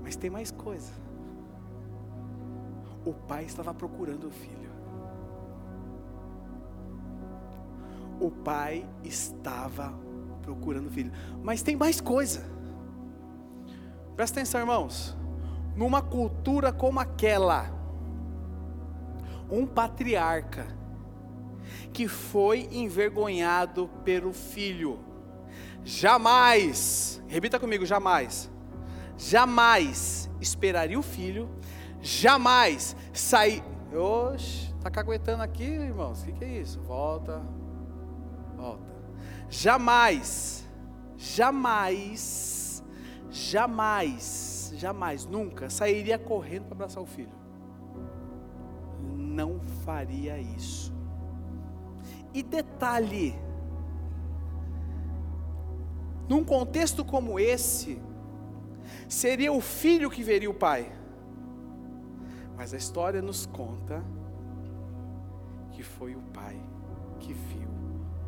Mas 0.00 0.14
tem 0.14 0.30
mais 0.30 0.52
coisa. 0.52 0.92
O 3.04 3.12
pai 3.12 3.44
estava 3.44 3.74
procurando 3.74 4.28
o 4.28 4.30
filho. 4.30 4.70
O 8.20 8.30
pai 8.30 8.88
estava 9.02 9.92
procurando 10.40 10.86
o 10.86 10.90
filho. 10.90 11.10
Mas 11.42 11.62
tem 11.62 11.74
mais 11.74 12.00
coisa. 12.00 12.48
Presta 14.14 14.38
atenção, 14.38 14.60
irmãos. 14.60 15.16
Numa 15.74 16.00
cultura 16.00 16.72
como 16.72 17.00
aquela, 17.00 17.68
um 19.50 19.66
patriarca 19.66 20.78
que 21.92 22.06
foi 22.06 22.68
envergonhado 22.70 23.88
pelo 24.04 24.32
filho, 24.32 25.07
jamais, 25.88 27.22
repita 27.26 27.58
comigo, 27.58 27.86
jamais, 27.86 28.50
jamais 29.16 30.30
esperaria 30.38 30.98
o 30.98 31.02
filho, 31.02 31.48
jamais 32.02 32.94
sair. 33.10 33.64
Oxe, 33.90 34.74
está 34.76 34.90
caguetando 34.90 35.42
aqui, 35.42 35.64
irmãos? 35.64 36.20
O 36.20 36.26
que, 36.26 36.32
que 36.32 36.44
é 36.44 36.60
isso? 36.60 36.78
Volta, 36.82 37.40
volta. 38.54 38.84
Jamais, 39.48 40.68
jamais, 41.16 42.84
jamais, 43.30 44.74
jamais, 44.76 45.24
nunca 45.24 45.70
sairia 45.70 46.18
correndo 46.18 46.64
para 46.64 46.74
abraçar 46.74 47.02
o 47.02 47.06
filho. 47.06 47.32
Não 49.16 49.58
faria 49.86 50.38
isso. 50.38 50.92
E 52.34 52.42
detalhe, 52.42 53.34
num 56.28 56.44
contexto 56.44 57.04
como 57.04 57.38
esse, 57.38 58.00
seria 59.08 59.52
o 59.52 59.60
filho 59.60 60.10
que 60.10 60.22
veria 60.22 60.50
o 60.50 60.54
pai. 60.54 60.92
Mas 62.56 62.74
a 62.74 62.76
história 62.76 63.22
nos 63.22 63.46
conta 63.46 64.04
que 65.72 65.82
foi 65.82 66.14
o 66.14 66.20
pai 66.34 66.60
que 67.20 67.32
viu 67.32 67.68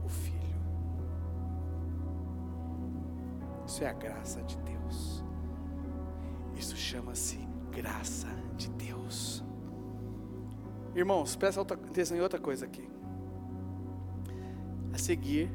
o 0.05 0.09
filho. 0.09 0.40
Isso 3.66 3.84
é 3.84 3.88
a 3.88 3.92
graça 3.92 4.42
de 4.42 4.57
Deus. 4.59 5.24
Isso 6.57 6.76
chama-se 6.76 7.38
graça 7.70 8.28
de 8.57 8.70
Deus. 8.70 9.44
Irmãos, 10.94 11.36
presta 11.36 11.61
atenção 11.61 12.16
em 12.16 12.20
outra 12.20 12.38
coisa 12.38 12.66
aqui. 12.66 12.88
A 14.92 14.98
seguir, 14.98 15.51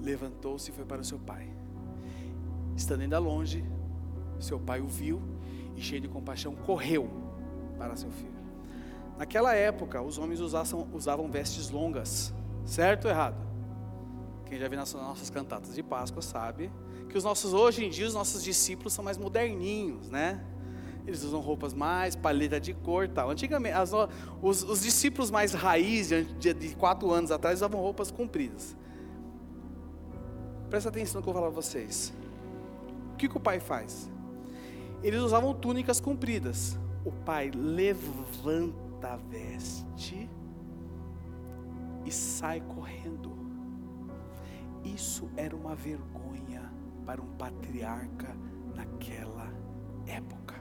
levantou-se 0.00 0.70
e 0.70 0.74
foi 0.74 0.84
para 0.84 1.00
o 1.00 1.04
seu 1.04 1.18
pai. 1.18 1.49
Estando 2.80 3.02
ainda 3.02 3.18
longe, 3.18 3.62
seu 4.38 4.58
pai 4.58 4.80
o 4.80 4.86
viu 4.86 5.20
e, 5.76 5.82
cheio 5.82 6.00
de 6.00 6.08
compaixão, 6.08 6.56
correu 6.56 7.10
para 7.76 7.94
seu 7.94 8.10
filho. 8.10 8.40
Naquela 9.18 9.54
época, 9.54 10.00
os 10.00 10.16
homens 10.16 10.40
usavam, 10.40 10.88
usavam 10.94 11.30
vestes 11.30 11.68
longas, 11.68 12.32
certo 12.64 13.04
ou 13.04 13.10
errado? 13.10 13.36
Quem 14.46 14.58
já 14.58 14.66
viu 14.66 14.78
nas 14.78 14.94
nossas 14.94 15.28
cantatas 15.28 15.74
de 15.74 15.82
Páscoa 15.82 16.22
sabe 16.22 16.72
que 17.10 17.18
os 17.18 17.22
nossos, 17.22 17.52
hoje 17.52 17.84
em 17.84 17.90
dia, 17.90 18.06
os 18.06 18.14
nossos 18.14 18.42
discípulos 18.42 18.94
são 18.94 19.04
mais 19.04 19.18
moderninhos, 19.18 20.08
né? 20.08 20.42
Eles 21.06 21.22
usam 21.22 21.40
roupas 21.40 21.74
mais, 21.74 22.16
paleta 22.16 22.58
de 22.58 22.72
cor 22.72 23.06
tal. 23.08 23.28
Antigamente, 23.28 23.76
as, 23.76 23.92
os, 24.40 24.62
os, 24.62 24.80
discípulos 24.80 25.30
mais 25.30 25.52
raiz, 25.52 26.08
de, 26.08 26.54
de 26.54 26.74
quatro 26.76 27.10
anos 27.10 27.30
atrás, 27.30 27.58
usavam 27.58 27.78
roupas 27.78 28.10
compridas. 28.10 28.74
Presta 30.70 30.88
atenção 30.88 31.20
no 31.20 31.22
que 31.22 31.28
eu 31.28 31.34
vou 31.34 31.42
falar 31.42 31.52
para 31.52 31.62
vocês 31.62 32.18
que, 33.20 33.28
que 33.28 33.36
o 33.36 33.40
pai 33.40 33.60
faz? 33.60 34.10
Eles 35.02 35.20
usavam 35.20 35.52
túnicas 35.52 36.00
compridas. 36.00 36.78
O 37.04 37.12
pai 37.12 37.50
levanta 37.50 39.12
a 39.12 39.16
veste 39.16 40.28
e 42.06 42.10
sai 42.10 42.62
correndo. 42.62 43.38
Isso 44.82 45.30
era 45.36 45.54
uma 45.54 45.74
vergonha 45.74 46.72
para 47.04 47.20
um 47.20 47.26
patriarca 47.36 48.34
naquela 48.74 49.52
época. 50.06 50.54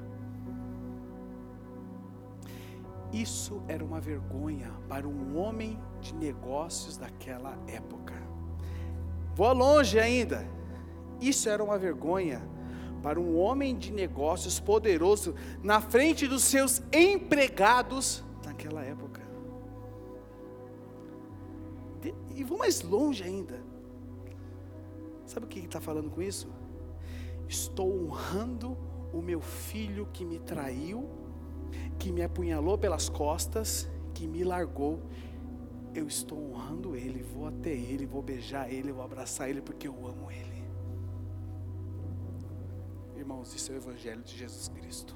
Isso 3.14 3.64
era 3.68 3.84
uma 3.84 4.02
vergonha 4.02 4.72
para 4.88 5.08
um 5.08 5.38
homem 5.38 5.80
de 6.02 6.14
negócios 6.14 6.98
daquela 6.98 7.58
época. 7.68 8.14
Vou 9.34 9.54
longe 9.54 9.98
ainda. 9.98 10.59
Isso 11.22 11.50
era 11.50 11.64
uma 11.64 11.78
vergonha 11.78 12.42
para 13.02 13.20
um 13.20 13.38
homem 13.38 13.78
de 13.78 13.92
negócios 13.92 14.60
poderoso 14.60 15.34
na 15.64 15.82
frente 15.82 16.28
dos 16.28 16.44
seus 16.44 16.82
empregados 16.92 18.24
naquela 18.46 18.84
época. 18.84 19.22
E 22.36 22.44
vou 22.44 22.58
mais 22.58 22.82
longe 22.82 23.24
ainda. 23.24 23.62
Sabe 25.26 25.46
o 25.46 25.50
que 25.50 25.60
está 25.60 25.82
falando 25.82 26.10
com 26.10 26.22
isso? 26.22 26.48
Estou 27.48 28.06
honrando 28.06 28.78
o 29.14 29.22
meu 29.22 29.42
filho 29.42 30.08
que 30.14 30.24
me 30.24 30.40
traiu, 30.40 31.10
que 31.98 32.12
me 32.12 32.24
apunhalou 32.24 32.78
pelas 32.78 33.10
costas, 33.10 33.90
que 34.14 34.28
me 34.28 34.44
largou. 34.44 35.02
Eu 35.94 36.08
estou 36.08 36.52
honrando 36.52 36.96
ele, 36.96 37.22
vou 37.22 37.48
até 37.48 37.72
ele, 37.72 38.06
vou 38.06 38.22
beijar 38.22 38.72
ele, 38.72 38.92
vou 38.92 39.04
abraçar 39.04 39.50
ele 39.50 39.62
porque 39.62 39.88
eu 39.88 39.94
amo 40.08 40.32
ele 40.32 40.49
irmãos, 43.40 43.56
isso 43.56 43.72
é 43.72 43.76
o 43.76 43.78
Evangelho 43.78 44.22
de 44.22 44.38
Jesus 44.38 44.68
Cristo. 44.68 45.16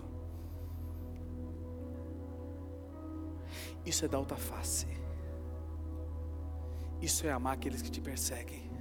Isso 3.85 4.05
é 4.05 4.07
da 4.07 4.17
alta 4.17 4.37
face. 4.37 4.87
Isso 7.01 7.27
é 7.27 7.31
amar 7.31 7.53
aqueles 7.53 7.81
que 7.81 7.91
te 7.91 7.99
perseguem. 7.99 8.71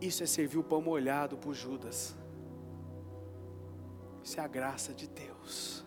Isso 0.00 0.22
é 0.22 0.26
servir 0.26 0.58
o 0.58 0.64
pão 0.64 0.80
molhado 0.80 1.36
por 1.36 1.52
Judas. 1.52 2.14
Isso 4.22 4.38
é 4.38 4.44
a 4.44 4.48
graça 4.48 4.92
de 4.92 5.08
Deus. 5.08 5.84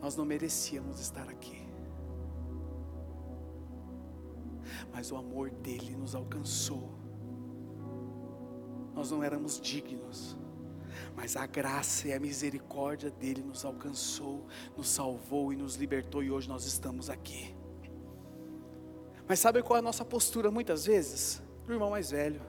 Nós 0.00 0.16
não 0.16 0.24
merecíamos 0.24 0.98
estar 0.98 1.28
aqui. 1.28 1.61
Mas 5.02 5.10
o 5.10 5.16
amor 5.16 5.50
dele 5.50 5.96
nos 5.96 6.14
alcançou. 6.14 6.88
Nós 8.94 9.10
não 9.10 9.20
éramos 9.20 9.60
dignos, 9.60 10.38
mas 11.16 11.34
a 11.34 11.44
graça 11.44 12.06
e 12.06 12.12
a 12.12 12.20
misericórdia 12.20 13.10
dele 13.10 13.42
nos 13.42 13.64
alcançou, 13.64 14.46
nos 14.76 14.88
salvou 14.88 15.52
e 15.52 15.56
nos 15.56 15.74
libertou, 15.74 16.22
e 16.22 16.30
hoje 16.30 16.48
nós 16.48 16.66
estamos 16.66 17.10
aqui. 17.10 17.52
Mas 19.26 19.40
sabe 19.40 19.60
qual 19.60 19.76
é 19.76 19.80
a 19.80 19.82
nossa 19.82 20.04
postura 20.04 20.52
muitas 20.52 20.86
vezes? 20.86 21.42
Do 21.66 21.72
irmão 21.72 21.90
mais 21.90 22.12
velho. 22.12 22.40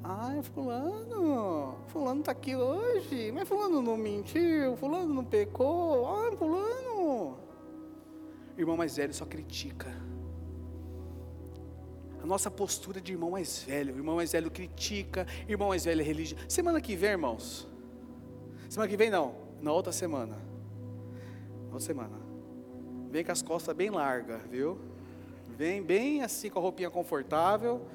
Ai, 0.00 0.44
fulano, 0.44 1.74
fulano 1.88 2.20
está 2.20 2.30
aqui 2.30 2.54
hoje, 2.54 3.32
mas 3.32 3.48
fulano 3.48 3.82
não 3.82 3.96
mentiu, 3.96 4.76
fulano 4.76 5.12
não 5.12 5.24
pecou, 5.24 6.06
ai, 6.06 6.36
fulano. 6.36 6.83
Irmão 8.56 8.76
mais 8.76 8.96
velho 8.96 9.12
só 9.12 9.24
critica. 9.24 9.92
A 12.22 12.26
nossa 12.26 12.50
postura 12.50 13.00
de 13.00 13.12
irmão 13.12 13.32
mais 13.32 13.62
velho. 13.62 13.96
Irmão 13.96 14.16
mais 14.16 14.32
velho 14.32 14.50
critica, 14.50 15.26
irmão 15.48 15.68
mais 15.68 15.84
velho 15.84 16.00
é 16.00 16.04
religioso. 16.04 16.44
Semana 16.48 16.80
que 16.80 16.96
vem, 16.96 17.10
irmãos. 17.10 17.68
Semana 18.68 18.88
que 18.88 18.96
vem 18.96 19.10
não, 19.10 19.34
na 19.60 19.72
outra 19.72 19.92
semana. 19.92 20.36
Na 20.36 21.74
outra 21.74 21.80
semana. 21.80 22.18
Vem 23.10 23.24
com 23.24 23.32
as 23.32 23.42
costas 23.42 23.76
bem 23.76 23.90
largas, 23.90 24.40
viu? 24.50 24.78
Vem 25.56 25.82
bem 25.82 26.22
assim 26.22 26.50
com 26.50 26.58
a 26.58 26.62
roupinha 26.62 26.90
confortável, 26.90 27.86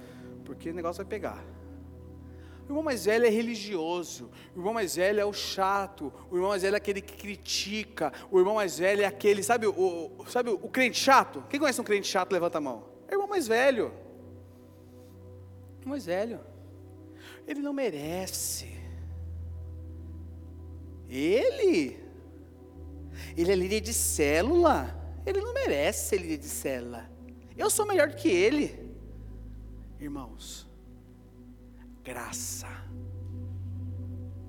porque 0.45 0.70
o 0.70 0.74
negócio 0.74 1.03
vai 1.03 1.10
pegar. 1.10 1.43
O 2.70 2.72
irmão 2.72 2.84
mais 2.84 3.06
velho 3.06 3.26
é 3.26 3.30
religioso, 3.30 4.30
o 4.56 4.60
irmão 4.60 4.76
mais 4.76 4.96
velho 4.96 5.20
é 5.20 5.26
o 5.26 5.34
chato, 5.34 6.14
o 6.30 6.36
irmão 6.36 6.50
mais 6.50 6.62
velho 6.62 6.76
é 6.76 6.78
aquele 6.78 7.02
que 7.02 7.18
critica, 7.18 8.14
o 8.30 8.38
irmão 8.38 8.54
mais 8.54 8.78
velho 8.78 9.02
é 9.02 9.06
aquele, 9.06 9.42
sabe 9.42 9.66
o, 9.66 10.24
sabe 10.28 10.52
o 10.52 10.70
crente 10.70 11.00
chato? 11.00 11.44
Quem 11.50 11.60
conhece 11.60 11.82
um 11.82 11.84
crente 11.84 12.08
chato, 12.08 12.32
levanta 12.32 12.60
a 12.60 12.62
mão. 12.62 12.88
É 13.08 13.14
o 13.14 13.16
irmão 13.16 13.28
mais 13.28 13.48
velho. 13.48 13.88
O 15.78 15.82
irmão 15.82 15.90
mais 15.90 16.06
velho. 16.06 16.42
Ele 17.48 17.60
não 17.60 17.74
merece. 17.74 18.72
Ele? 21.10 21.98
Ele 23.36 23.52
é 23.52 23.56
líder 23.56 23.82
de 23.82 23.96
célula. 23.96 24.96
Ele 25.26 25.42
não 25.42 25.56
merece 25.56 26.10
ser 26.10 26.18
líder 26.18 26.38
de 26.38 26.46
célula. 26.46 27.10
Eu 27.58 27.68
sou 27.72 27.88
melhor 27.88 28.10
do 28.10 28.16
que 28.16 28.30
ele. 28.30 28.94
Irmãos, 30.00 30.69
Graça. 32.10 32.68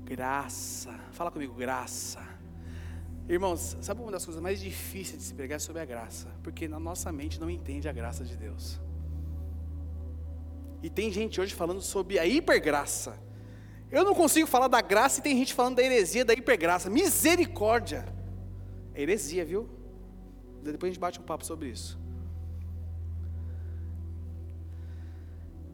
Graça. 0.02 0.98
Fala 1.12 1.30
comigo, 1.30 1.52
graça. 1.52 2.20
Irmãos, 3.28 3.76
sabe 3.82 4.00
uma 4.00 4.10
das 4.10 4.24
coisas 4.24 4.42
mais 4.42 4.58
difíceis 4.58 5.18
de 5.18 5.24
se 5.24 5.34
pregar 5.34 5.56
é 5.56 5.58
sobre 5.58 5.82
a 5.82 5.84
graça? 5.84 6.28
Porque 6.42 6.66
na 6.66 6.80
nossa 6.80 7.12
mente 7.12 7.38
não 7.38 7.50
entende 7.50 7.86
a 7.86 7.92
graça 7.92 8.24
de 8.24 8.34
Deus. 8.34 8.80
E 10.82 10.88
tem 10.88 11.12
gente 11.12 11.38
hoje 11.38 11.54
falando 11.54 11.82
sobre 11.82 12.18
a 12.18 12.24
hipergraça. 12.24 13.18
Eu 13.90 14.04
não 14.04 14.14
consigo 14.14 14.46
falar 14.46 14.68
da 14.68 14.80
graça 14.80 15.20
e 15.20 15.22
tem 15.22 15.36
gente 15.36 15.52
falando 15.52 15.76
da 15.76 15.82
heresia 15.82 16.24
da 16.24 16.32
hipergraça. 16.32 16.88
Misericórdia. 16.88 18.06
É 18.94 19.02
heresia, 19.02 19.44
viu? 19.44 19.68
Depois 20.62 20.88
a 20.88 20.92
gente 20.94 21.00
bate 21.00 21.20
um 21.20 21.24
papo 21.24 21.44
sobre 21.44 21.68
isso. 21.68 22.00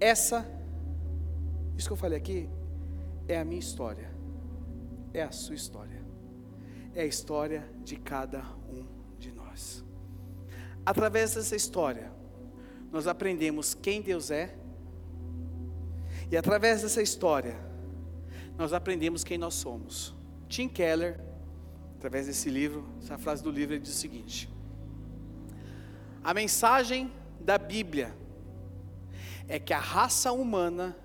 Essa 0.01 0.56
isso 1.77 1.89
que 1.89 1.93
eu 1.93 1.97
falei 1.97 2.19
aqui 2.19 2.49
é 3.29 3.39
a 3.39 3.45
minha 3.45 3.61
história, 3.61 4.11
é 5.13 5.23
a 5.23 5.31
sua 5.31 5.55
história, 5.55 6.05
é 6.95 7.03
a 7.03 7.07
história 7.07 7.69
de 7.85 7.97
cada 7.97 8.43
um 8.69 8.87
de 9.19 9.31
nós. 9.33 9.85
Através 10.85 11.35
dessa 11.35 11.55
história, 11.55 12.13
nós 12.91 13.07
aprendemos 13.07 13.75
quem 13.75 14.01
Deus 14.01 14.31
é, 14.31 14.57
e 16.31 16.37
através 16.37 16.83
dessa 16.83 17.03
história, 17.03 17.57
nós 18.57 18.73
aprendemos 18.73 19.23
quem 19.23 19.37
nós 19.37 19.55
somos. 19.55 20.15
Tim 20.49 20.69
Keller, 20.69 21.21
através 21.97 22.27
desse 22.27 22.49
livro, 22.49 22.89
essa 23.03 23.19
frase 23.19 23.43
do 23.43 23.51
livro, 23.51 23.75
ele 23.75 23.83
diz 23.83 23.93
o 23.93 23.99
seguinte: 23.99 24.49
A 26.25 26.33
mensagem 26.33 27.13
da 27.41 27.59
Bíblia 27.59 28.17
é 29.47 29.59
que 29.59 29.73
a 29.73 29.79
raça 29.79 30.33
humana 30.33 30.97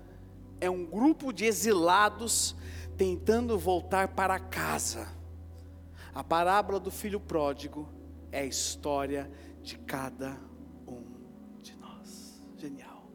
é 0.62 0.70
um 0.70 0.86
grupo 0.86 1.32
de 1.32 1.44
exilados 1.44 2.54
tentando 2.96 3.58
voltar 3.58 4.14
para 4.14 4.38
casa. 4.38 5.08
A 6.14 6.22
parábola 6.22 6.78
do 6.78 6.88
filho 6.88 7.18
pródigo 7.18 7.88
é 8.30 8.42
a 8.42 8.44
história 8.44 9.28
de 9.60 9.76
cada 9.76 10.38
um 10.86 11.02
de 11.60 11.74
nós. 11.74 12.40
Genial. 12.56 13.10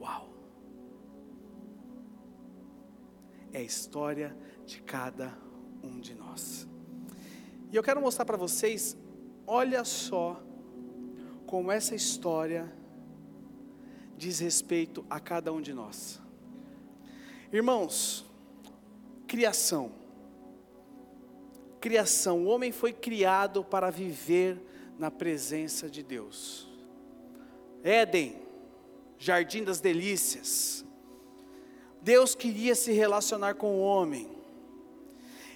Uau. 0.00 0.28
É 3.52 3.58
a 3.58 3.62
história 3.62 4.36
de 4.64 4.80
cada 4.80 5.36
um 5.82 5.98
de 5.98 6.14
nós. 6.14 6.68
E 7.72 7.74
eu 7.74 7.82
quero 7.82 8.00
mostrar 8.00 8.24
para 8.24 8.36
vocês, 8.36 8.96
olha 9.44 9.82
só 9.82 10.40
como 11.48 11.72
essa 11.72 11.96
história 11.96 12.72
diz 14.16 14.38
respeito 14.38 15.04
a 15.10 15.18
cada 15.18 15.52
um 15.52 15.60
de 15.60 15.74
nós. 15.74 16.22
Irmãos, 17.54 18.24
criação. 19.28 19.92
Criação. 21.80 22.44
O 22.44 22.48
homem 22.48 22.72
foi 22.72 22.92
criado 22.92 23.62
para 23.62 23.90
viver 23.90 24.60
na 24.98 25.08
presença 25.08 25.88
de 25.88 26.02
Deus. 26.02 26.66
Éden, 27.84 28.34
jardim 29.16 29.62
das 29.62 29.78
delícias. 29.78 30.84
Deus 32.02 32.34
queria 32.34 32.74
se 32.74 32.90
relacionar 32.90 33.54
com 33.54 33.76
o 33.76 33.82
homem. 33.82 34.28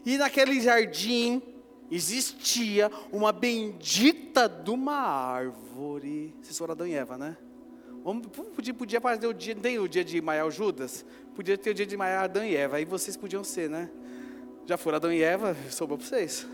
E 0.07 0.17
naquele 0.19 0.61
jardim 0.61 1.43
existia 1.91 2.93
uma 3.11 3.33
bendita 3.33 4.49
de 4.49 4.71
uma 4.71 4.95
árvore. 4.95 6.33
Vocês 6.41 6.57
foram 6.57 6.75
Adão 6.75 6.87
e 6.87 6.95
Eva, 6.95 7.19
né? 7.19 7.37
Podia, 8.55 8.73
podia 8.73 9.01
fazer 9.01 9.27
o 9.27 9.35
dia, 9.35 9.55
tem 9.55 9.79
o 9.79 9.87
dia 9.87 10.05
de 10.05 10.21
Maior 10.23 10.51
Judas? 10.51 11.05
Podia 11.35 11.59
ter 11.59 11.71
o 11.71 11.75
dia 11.75 11.85
de 11.85 11.97
Maior 11.97 12.25
Adão 12.25 12.45
e 12.45 12.57
Eva, 12.57 12.79
aí 12.79 12.85
vocês 12.85 13.17
podiam 13.17 13.45
ser, 13.45 13.69
né? 13.69 13.91
Já 14.67 14.79
foram 14.79 14.97
Adão 14.97 15.13
e 15.13 15.23
Eva, 15.23 15.55
sobrou 15.71 15.99
para 15.99 16.07
vocês. 16.07 16.47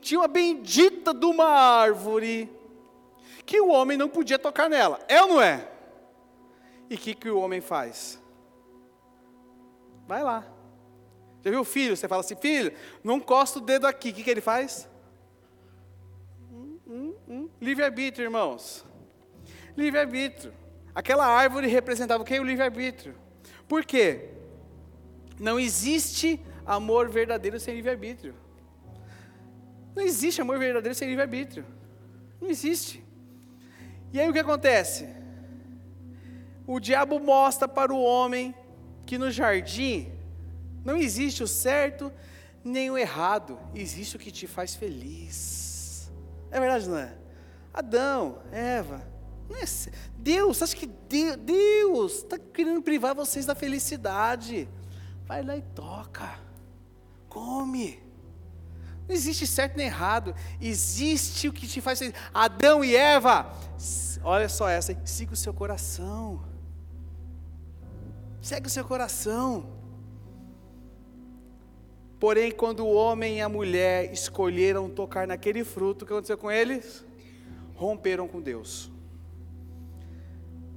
Tinha 0.00 0.18
uma 0.18 0.28
bendita 0.28 1.14
de 1.14 1.24
uma 1.24 1.46
árvore, 1.46 2.50
que 3.46 3.60
o 3.60 3.68
homem 3.68 3.96
não 3.96 4.08
podia 4.08 4.38
tocar 4.38 4.68
nela, 4.68 4.98
é 5.08 5.22
ou 5.22 5.28
não 5.28 5.42
é? 5.42 5.68
E 6.90 6.96
o 6.96 6.98
que, 6.98 7.14
que 7.14 7.30
o 7.30 7.38
homem 7.38 7.60
faz? 7.60 8.20
Vai 10.06 10.22
lá. 10.22 10.44
Já 11.42 11.50
viu 11.50 11.60
o 11.60 11.64
filho? 11.64 11.96
Você 11.96 12.08
fala 12.08 12.20
assim, 12.20 12.36
filho, 12.36 12.72
não 13.04 13.16
encosta 13.16 13.58
o 13.58 13.62
dedo 13.62 13.86
aqui, 13.86 14.10
o 14.10 14.14
que, 14.14 14.24
que 14.24 14.30
ele 14.30 14.40
faz? 14.40 14.88
Hum, 16.52 16.78
hum, 16.88 17.14
hum. 17.28 17.48
Livre-arbítrio, 17.60 18.24
irmãos. 18.24 18.84
Livre-arbítrio. 19.76 20.52
Aquela 20.94 21.26
árvore 21.26 21.66
representava 21.66 22.22
o 22.22 22.26
que? 22.26 22.38
O 22.38 22.44
livre-arbítrio. 22.44 23.14
Por 23.66 23.84
quê? 23.84 24.30
Não 25.38 25.58
existe 25.58 26.40
amor 26.66 27.08
verdadeiro 27.08 27.58
sem 27.58 27.74
livre-arbítrio. 27.74 28.34
Não 29.94 30.02
existe 30.02 30.40
amor 30.40 30.58
verdadeiro 30.58 30.94
sem 30.94 31.08
livre-arbítrio. 31.08 31.64
Não 32.40 32.48
existe. 32.48 33.02
E 34.12 34.20
aí 34.20 34.28
o 34.28 34.32
que 34.32 34.38
acontece? 34.38 35.08
O 36.66 36.78
diabo 36.78 37.18
mostra 37.18 37.66
para 37.66 37.92
o 37.92 38.02
homem 38.02 38.54
que 39.06 39.18
no 39.18 39.30
jardim 39.30 40.12
não 40.84 40.96
existe 40.96 41.42
o 41.42 41.48
certo 41.48 42.12
nem 42.64 42.90
o 42.90 42.98
errado, 42.98 43.58
existe 43.74 44.16
o 44.16 44.18
que 44.18 44.30
te 44.30 44.46
faz 44.46 44.74
feliz. 44.74 46.12
É 46.50 46.60
verdade, 46.60 46.88
não 46.88 46.98
é? 46.98 47.12
Adão, 47.72 48.38
Eva, 48.52 49.02
é, 49.56 49.64
Deus, 50.18 50.62
acha 50.62 50.76
que 50.76 50.86
Deus 50.86 52.18
está 52.18 52.38
querendo 52.38 52.82
privar 52.82 53.14
vocês 53.14 53.46
da 53.46 53.54
felicidade? 53.54 54.68
Vai 55.26 55.42
lá 55.42 55.56
e 55.56 55.62
toca, 55.62 56.38
come. 57.28 58.00
Não 59.08 59.14
existe 59.14 59.46
certo 59.46 59.76
nem 59.76 59.86
errado, 59.86 60.34
existe 60.60 61.48
o 61.48 61.52
que 61.52 61.66
te 61.66 61.80
faz 61.80 61.98
feliz. 61.98 62.14
Adão 62.32 62.84
e 62.84 62.94
Eva, 62.94 63.52
olha 64.22 64.48
só 64.48 64.68
essa, 64.68 64.96
siga 65.04 65.32
o 65.32 65.36
seu 65.36 65.52
coração. 65.52 66.44
Segue 68.40 68.66
o 68.66 68.70
seu 68.70 68.84
coração. 68.84 69.66
Porém, 72.20 72.52
quando 72.52 72.86
o 72.86 72.94
homem 72.94 73.38
e 73.38 73.40
a 73.40 73.48
mulher 73.48 74.12
escolheram 74.12 74.88
tocar 74.88 75.26
naquele 75.26 75.64
fruto, 75.64 76.04
o 76.04 76.06
que 76.06 76.12
aconteceu 76.12 76.38
com 76.38 76.50
eles? 76.50 77.04
Romperam 77.74 78.28
com 78.28 78.40
Deus. 78.40 78.91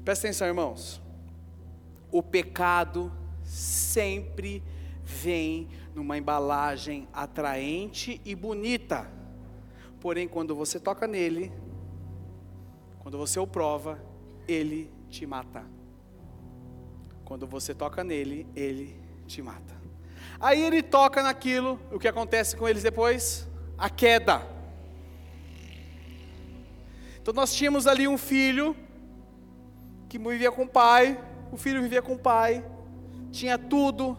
Presta 0.05 0.27
atenção, 0.27 0.47
irmãos. 0.47 1.01
O 2.11 2.21
pecado 2.21 3.11
sempre 3.43 4.61
vem 5.03 5.67
numa 5.95 6.15
embalagem 6.15 7.07
atraente 7.11 8.21
e 8.23 8.35
bonita. 8.35 9.11
Porém, 9.99 10.27
quando 10.27 10.55
você 10.55 10.79
toca 10.79 11.07
nele, 11.07 11.51
quando 12.99 13.17
você 13.17 13.39
o 13.39 13.47
prova, 13.47 13.99
ele 14.47 14.91
te 15.09 15.25
mata. 15.25 15.65
Quando 17.23 17.47
você 17.47 17.73
toca 17.73 18.03
nele, 18.03 18.45
ele 18.55 18.95
te 19.25 19.41
mata. 19.41 19.75
Aí 20.39 20.61
ele 20.61 20.83
toca 20.83 21.23
naquilo, 21.23 21.79
o 21.91 21.97
que 21.97 22.07
acontece 22.07 22.55
com 22.55 22.69
eles 22.69 22.83
depois? 22.83 23.47
A 23.75 23.89
queda. 23.89 24.47
Então 27.19 27.33
nós 27.33 27.55
tínhamos 27.55 27.87
ali 27.87 28.07
um 28.07 28.19
filho 28.19 28.84
que 30.07 30.17
vivia 30.17 30.51
com 30.51 30.63
o 30.63 30.67
pai, 30.67 31.19
o 31.51 31.57
filho 31.57 31.81
vivia 31.81 32.01
com 32.01 32.13
o 32.13 32.19
pai, 32.19 32.63
tinha 33.31 33.57
tudo, 33.57 34.17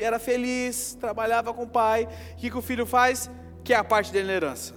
era 0.00 0.18
feliz, 0.18 0.94
trabalhava 0.94 1.52
com 1.52 1.64
o 1.64 1.68
pai. 1.68 2.08
O 2.32 2.36
que, 2.36 2.50
que 2.50 2.58
o 2.58 2.62
filho 2.62 2.86
faz? 2.86 3.30
Que 3.64 3.72
é 3.72 3.76
a 3.76 3.84
parte 3.84 4.12
dele 4.12 4.28
na 4.28 4.34
herança. 4.34 4.74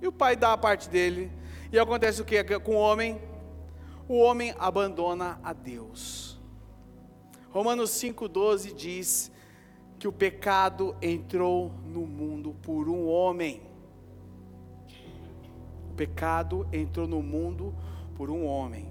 E 0.00 0.06
o 0.06 0.12
pai 0.12 0.36
dá 0.36 0.52
a 0.52 0.58
parte 0.58 0.88
dele. 0.88 1.30
E 1.72 1.78
acontece 1.78 2.22
o 2.22 2.24
que 2.24 2.42
com 2.60 2.76
o 2.76 2.78
homem? 2.78 3.20
O 4.08 4.18
homem 4.18 4.54
abandona 4.58 5.38
a 5.42 5.52
Deus. 5.52 6.40
Romanos 7.50 7.90
5,12 7.90 8.74
diz: 8.74 9.30
que 10.00 10.08
o 10.08 10.12
pecado 10.12 10.96
entrou 11.02 11.70
no 11.84 12.06
mundo 12.06 12.56
por 12.62 12.88
um 12.88 13.06
homem. 13.06 13.60
O 15.90 15.94
pecado 15.94 16.66
entrou 16.72 17.06
no 17.06 17.22
mundo 17.22 17.74
por 18.16 18.30
um 18.30 18.46
homem. 18.46 18.89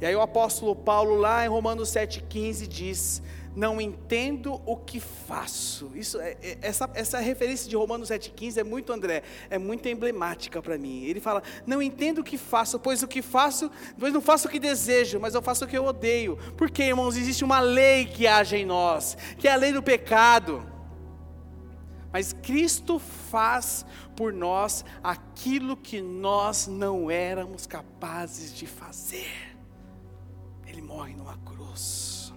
E 0.00 0.06
aí 0.06 0.14
o 0.14 0.20
apóstolo 0.20 0.76
Paulo 0.76 1.16
lá 1.16 1.44
em 1.44 1.48
Romanos 1.48 1.90
7,15 1.90 2.66
diz: 2.66 3.22
não 3.58 3.80
entendo 3.80 4.62
o 4.64 4.76
que 4.76 5.00
faço. 5.00 5.90
Isso, 5.96 6.20
é, 6.20 6.36
é, 6.40 6.58
essa, 6.62 6.88
essa 6.94 7.18
referência 7.18 7.68
de 7.68 7.74
Romanos 7.74 8.08
7,15 8.08 8.58
é 8.58 8.62
muito, 8.62 8.92
André, 8.92 9.24
é 9.50 9.58
muito 9.58 9.88
emblemática 9.88 10.62
para 10.62 10.78
mim. 10.78 11.02
Ele 11.02 11.18
fala: 11.18 11.42
Não 11.66 11.82
entendo 11.82 12.20
o 12.20 12.24
que 12.24 12.38
faço, 12.38 12.78
pois 12.78 13.02
o 13.02 13.08
que 13.08 13.20
faço, 13.20 13.68
pois 13.98 14.12
não 14.12 14.20
faço 14.20 14.46
o 14.46 14.50
que 14.50 14.60
desejo, 14.60 15.18
mas 15.18 15.34
eu 15.34 15.42
faço 15.42 15.64
o 15.64 15.68
que 15.68 15.76
eu 15.76 15.84
odeio. 15.84 16.38
Porque, 16.56 16.84
irmãos, 16.84 17.16
existe 17.16 17.42
uma 17.42 17.58
lei 17.58 18.06
que 18.06 18.28
age 18.28 18.56
em 18.56 18.64
nós, 18.64 19.16
que 19.36 19.48
é 19.48 19.52
a 19.52 19.56
lei 19.56 19.72
do 19.72 19.82
pecado. 19.82 20.64
Mas 22.12 22.32
Cristo 22.32 23.00
faz 23.00 23.84
por 24.14 24.32
nós 24.32 24.84
aquilo 25.02 25.76
que 25.76 26.00
nós 26.00 26.68
não 26.68 27.10
éramos 27.10 27.66
capazes 27.66 28.54
de 28.54 28.68
fazer. 28.68 29.47
Morre 30.98 31.14
numa 31.14 31.36
cruz. 31.36 32.34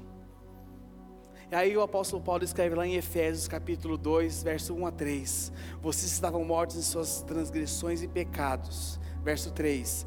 E 1.52 1.56
aí 1.56 1.76
o 1.76 1.82
apóstolo 1.82 2.22
Paulo 2.22 2.44
escreve 2.44 2.76
lá 2.76 2.86
em 2.86 2.94
Efésios 2.94 3.48
capítulo 3.48 3.98
2, 3.98 4.44
verso 4.44 4.76
1 4.76 4.86
a 4.86 4.92
3. 4.92 5.52
Vocês 5.82 6.12
estavam 6.12 6.46
mortos 6.46 6.78
em 6.78 6.84
suas 6.84 7.24
transgressões 7.24 8.04
e 8.04 8.08
pecados. 8.08 9.00
Verso 9.24 9.50
3. 9.50 10.06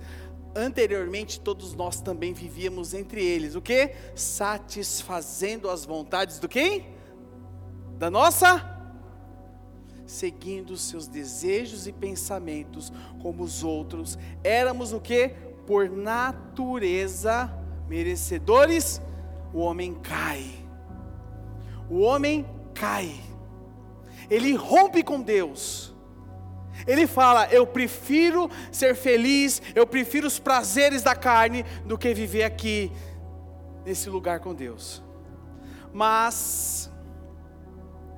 Anteriormente 0.55 1.41
todos 1.41 1.75
nós 1.75 2.01
também 2.01 2.33
vivíamos 2.33 2.95
entre 2.95 3.25
eles. 3.25 3.57
O 3.57 3.61
que? 3.61 3.93
Satisfazendo 4.15 5.69
as 5.69 5.85
vontades 5.85 6.39
do 6.39 6.49
quem? 6.49 6.95
Da 7.99 8.09
nossa 8.09 8.71
seguindo 10.07 10.75
os 10.75 10.83
seus 10.83 11.09
desejos 11.09 11.89
e 11.89 11.93
pensamentos 11.93 12.93
como 13.21 13.43
os 13.43 13.65
outros. 13.65 14.17
Éramos 14.45 14.93
o 14.93 15.01
que? 15.01 15.31
Por 15.67 15.91
natureza 15.91 17.64
merecedores, 17.89 19.01
o 19.53 19.61
homem 19.61 19.95
cai 19.95 20.65
o 21.89 22.01
homem 22.01 22.47
cai, 22.75 23.15
ele 24.31 24.55
rompe 24.55 25.03
com 25.03 25.21
Deus. 25.21 25.95
Ele 26.87 27.07
fala: 27.07 27.47
Eu 27.53 27.67
prefiro 27.67 28.51
ser 28.73 28.95
feliz, 28.95 29.63
eu 29.75 29.87
prefiro 29.87 30.27
os 30.27 30.39
prazeres 30.39 31.03
da 31.03 31.15
carne 31.15 31.65
do 31.85 31.97
que 31.97 32.13
viver 32.13 32.43
aqui, 32.43 32.91
nesse 33.85 34.11
lugar 34.11 34.41
com 34.41 34.55
Deus. 34.55 35.03
Mas, 35.93 36.91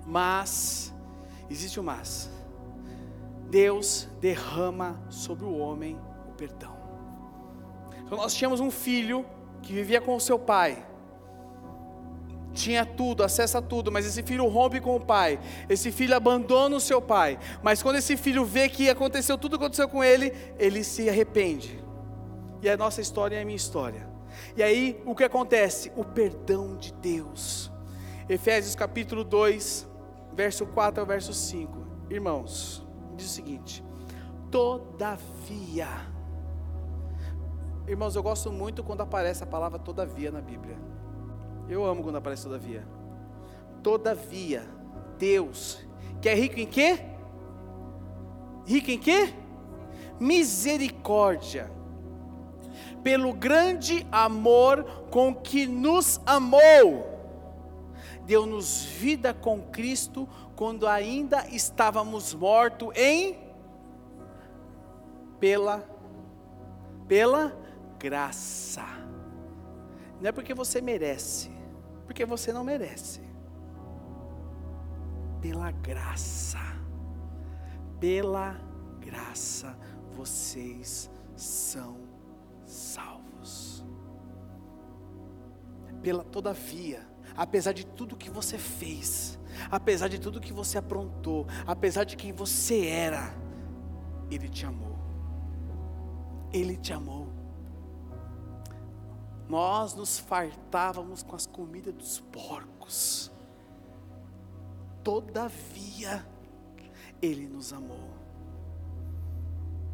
mas, 0.06 0.94
existe 1.50 1.78
um 1.78 1.82
mas. 1.82 2.30
Deus 3.50 4.08
derrama 4.20 5.00
sobre 5.10 5.44
o 5.44 5.56
homem 5.58 6.00
o 6.28 6.32
perdão. 6.32 6.74
Então 8.04 8.16
nós 8.16 8.34
tínhamos 8.34 8.58
um 8.58 8.70
filho 8.70 9.24
que 9.66 9.72
vivia 9.72 10.00
com 10.00 10.14
o 10.14 10.20
seu 10.20 10.38
pai 10.38 10.86
tinha 12.56 12.86
tudo, 12.86 13.22
acesso 13.22 13.58
a 13.58 13.62
tudo, 13.62 13.92
mas 13.92 14.06
esse 14.06 14.22
filho 14.22 14.46
rompe 14.48 14.80
com 14.80 14.96
o 14.96 15.00
pai, 15.00 15.38
esse 15.68 15.92
filho 15.92 16.16
abandona 16.16 16.74
o 16.74 16.80
seu 16.80 17.02
pai, 17.02 17.38
mas 17.62 17.82
quando 17.82 17.96
esse 17.96 18.16
filho 18.16 18.46
vê 18.46 18.68
que 18.68 18.88
aconteceu 18.88 19.36
tudo 19.36 19.58
que 19.58 19.64
aconteceu 19.64 19.88
com 19.88 20.02
ele, 20.02 20.32
ele 20.58 20.82
se 20.82 21.06
arrepende. 21.08 21.78
E 22.62 22.70
a 22.70 22.76
nossa 22.76 23.02
história 23.02 23.36
é 23.36 23.42
a 23.42 23.44
minha 23.44 23.56
história. 23.56 24.08
E 24.56 24.62
aí 24.62 25.00
o 25.04 25.14
que 25.14 25.22
acontece? 25.22 25.92
O 25.94 26.02
perdão 26.02 26.76
de 26.76 26.92
Deus. 26.94 27.70
Efésios 28.28 28.74
capítulo 28.74 29.22
2, 29.22 29.86
verso 30.32 30.64
4 30.66 31.00
ao 31.00 31.06
verso 31.06 31.34
5. 31.34 31.86
Irmãos, 32.10 32.84
diz 33.16 33.26
o 33.26 33.34
seguinte: 33.34 33.84
Todavia. 34.50 36.15
Irmãos, 37.88 38.16
eu 38.16 38.22
gosto 38.22 38.50
muito 38.50 38.82
quando 38.82 39.02
aparece 39.02 39.44
a 39.44 39.46
palavra 39.46 39.78
todavia 39.78 40.32
na 40.32 40.40
Bíblia. 40.40 40.76
Eu 41.68 41.84
amo 41.84 42.02
quando 42.02 42.16
aparece 42.16 42.42
todavia. 42.42 42.84
Todavia, 43.80 44.66
Deus, 45.16 45.86
que 46.20 46.28
é 46.28 46.34
rico 46.34 46.58
em 46.58 46.66
quê? 46.66 46.98
Rico 48.66 48.90
em 48.90 48.98
quê? 48.98 49.32
Misericórdia. 50.18 51.70
Pelo 53.04 53.32
grande 53.32 54.04
amor 54.10 54.82
com 55.12 55.32
que 55.32 55.64
nos 55.64 56.20
amou, 56.26 57.06
deu-nos 58.24 58.82
vida 58.82 59.32
com 59.32 59.62
Cristo 59.62 60.28
quando 60.56 60.88
ainda 60.88 61.46
estávamos 61.46 62.34
mortos 62.34 62.88
em 62.96 63.38
pela 65.38 65.88
pela 67.06 67.65
graça. 68.06 68.84
Não 70.20 70.28
é 70.28 70.32
porque 70.32 70.54
você 70.54 70.80
merece, 70.80 71.50
porque 72.06 72.24
você 72.24 72.52
não 72.52 72.62
merece. 72.62 73.20
Pela 75.42 75.72
graça, 75.72 76.60
pela 77.98 78.56
graça, 79.00 79.76
vocês 80.12 81.10
são 81.34 81.98
salvos. 82.64 83.84
Pela 86.00 86.22
todavia, 86.22 87.04
apesar 87.36 87.72
de 87.72 87.84
tudo 87.84 88.16
que 88.16 88.30
você 88.30 88.56
fez, 88.56 89.36
apesar 89.68 90.06
de 90.06 90.20
tudo 90.20 90.40
que 90.40 90.52
você 90.52 90.78
aprontou, 90.78 91.44
apesar 91.66 92.04
de 92.04 92.16
quem 92.16 92.32
você 92.32 92.86
era, 92.86 93.34
Ele 94.30 94.48
te 94.48 94.64
amou. 94.64 94.96
Ele 96.52 96.76
te 96.76 96.92
amou 96.92 97.25
nós 99.48 99.94
nos 99.94 100.18
fartávamos 100.18 101.22
com 101.22 101.36
as 101.36 101.46
comidas 101.46 101.94
dos 101.94 102.20
porcos. 102.20 103.30
Todavia, 105.04 106.26
Ele 107.22 107.46
nos 107.46 107.72
amou. 107.72 108.10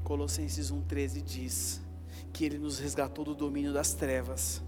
Colossenses 0.02 0.72
1,13 0.72 1.22
diz 1.22 1.82
que 2.32 2.44
Ele 2.44 2.58
nos 2.58 2.78
resgatou 2.78 3.24
do 3.24 3.34
domínio 3.34 3.72
das 3.72 3.92
trevas 3.92 4.62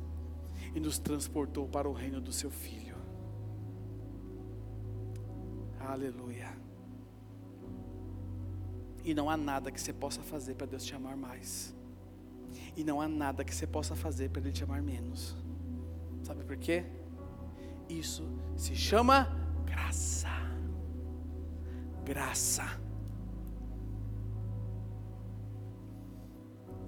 e 0.75 0.81
nos 0.81 0.99
transportou 0.99 1.67
para 1.67 1.89
o 1.89 1.93
reino 1.93 2.21
do 2.21 2.33
Seu 2.33 2.51
Filho. 2.51 2.97
Aleluia. 5.81 6.57
E 9.03 9.15
não 9.15 9.29
há 9.29 9.37
nada 9.37 9.71
que 9.71 9.81
você 9.81 9.93
possa 9.93 10.23
fazer 10.23 10.55
para 10.55 10.67
Deus 10.67 10.85
te 10.85 10.95
amar 10.95 11.17
mais. 11.17 11.74
E 12.77 12.85
não 12.85 13.01
há 13.01 13.09
nada 13.09 13.45
que 13.45 13.55
você 13.55 13.67
possa 13.67 13.95
fazer 13.95 14.31
para 14.31 14.41
Ele 14.41 14.53
te 14.53 14.65
amar 14.65 14.83
menos. 14.83 15.37
Sabe 16.23 16.45
por 16.45 16.57
quê? 16.57 16.85
Isso 17.89 18.27
se 18.57 18.75
chama 18.75 19.29
graça. 19.65 20.29
Graça. 22.05 22.81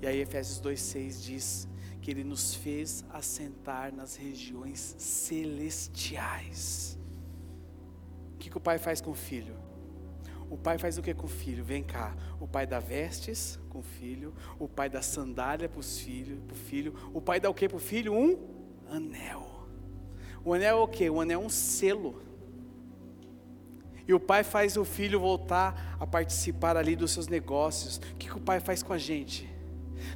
E 0.01 0.07
aí 0.07 0.21
Efésios 0.21 0.61
2,6 0.61 1.23
diz 1.23 1.69
que 2.01 2.11
Ele 2.11 2.23
nos 2.23 2.55
fez 2.55 3.05
assentar 3.11 3.95
nas 3.95 4.17
regiões 4.17 4.95
celestiais. 4.99 6.99
O 8.35 8.39
que, 8.39 8.51
que 8.51 8.57
o 8.57 8.61
Pai 8.61 8.79
faz 8.79 9.01
com 9.01 9.11
o 9.11 9.15
Filho? 9.15 9.66
O 10.51 10.57
pai 10.57 10.79
faz 10.79 10.97
o 10.97 11.03
que 11.03 11.13
com 11.13 11.27
o 11.27 11.29
filho? 11.29 11.65
Vem 11.65 11.83
cá. 11.83 12.15
O 12.41 12.47
pai 12.47 12.67
dá 12.67 12.79
vestes 12.79 13.59
com 13.69 13.81
o 13.81 13.83
filho. 13.83 14.35
O 14.59 14.69
pai 14.69 14.89
dá 14.89 15.03
sandália 15.03 15.69
para 15.69 15.81
o 15.81 15.83
filho, 15.83 16.41
filho. 16.55 16.95
O 17.13 17.21
pai 17.21 17.41
dá 17.41 17.51
o 17.51 17.55
que 17.55 17.69
para 17.69 17.77
o 17.77 17.81
filho? 17.81 18.15
Um 18.15 18.39
anel. 18.89 19.67
O 20.45 20.55
anel 20.55 20.79
é 20.79 20.81
o 20.81 20.89
que? 20.89 21.11
O 21.11 21.21
anel 21.21 21.43
é 21.43 21.45
um 21.45 21.49
selo. 21.49 22.23
E 24.07 24.15
o 24.15 24.21
pai 24.21 24.45
faz 24.45 24.77
o 24.77 24.85
filho 24.85 25.19
voltar 25.19 25.97
a 25.99 26.07
participar 26.07 26.77
ali 26.77 26.95
dos 26.95 27.11
seus 27.11 27.27
negócios. 27.27 27.97
O 27.97 28.17
que, 28.17 28.29
que 28.29 28.37
o 28.37 28.41
pai 28.41 28.61
faz 28.61 28.83
com 28.83 28.93
a 28.93 28.99
gente? 28.99 29.56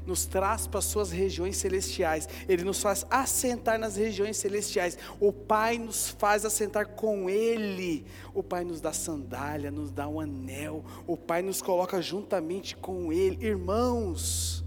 Nos 0.07 0.27
traz 0.27 0.67
para 0.67 0.79
as 0.79 0.85
suas 0.85 1.11
regiões 1.11 1.57
celestiais, 1.57 2.29
Ele 2.49 2.65
nos 2.65 2.81
faz 2.81 3.07
assentar 3.11 3.79
nas 3.79 3.97
regiões 3.97 4.37
celestiais, 4.37 4.99
o 5.19 5.33
Pai 5.33 5.79
nos 5.79 6.11
faz 6.11 6.45
assentar 6.45 6.89
com 6.89 7.29
Ele, 7.29 8.05
o 8.35 8.43
Pai 8.43 8.65
nos 8.65 8.81
dá 8.81 8.93
sandália, 8.93 9.71
nos 9.71 9.91
dá 9.91 10.09
um 10.09 10.21
anel, 10.21 10.85
o 11.07 11.17
Pai 11.17 11.43
nos 11.43 11.63
coloca 11.63 12.01
juntamente 12.01 12.77
com 12.77 13.13
Ele, 13.13 13.45
irmãos, 13.45 14.65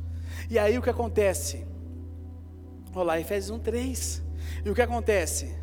e 0.49 0.59
aí 0.59 0.78
o 0.78 0.82
que 0.82 0.89
acontece? 0.89 1.66
Olha 2.93 3.03
lá, 3.05 3.20
Efésios 3.20 3.59
1,3, 3.59 4.22
e 4.64 4.70
o 4.70 4.76
que 4.76 4.82
acontece? 4.82 5.55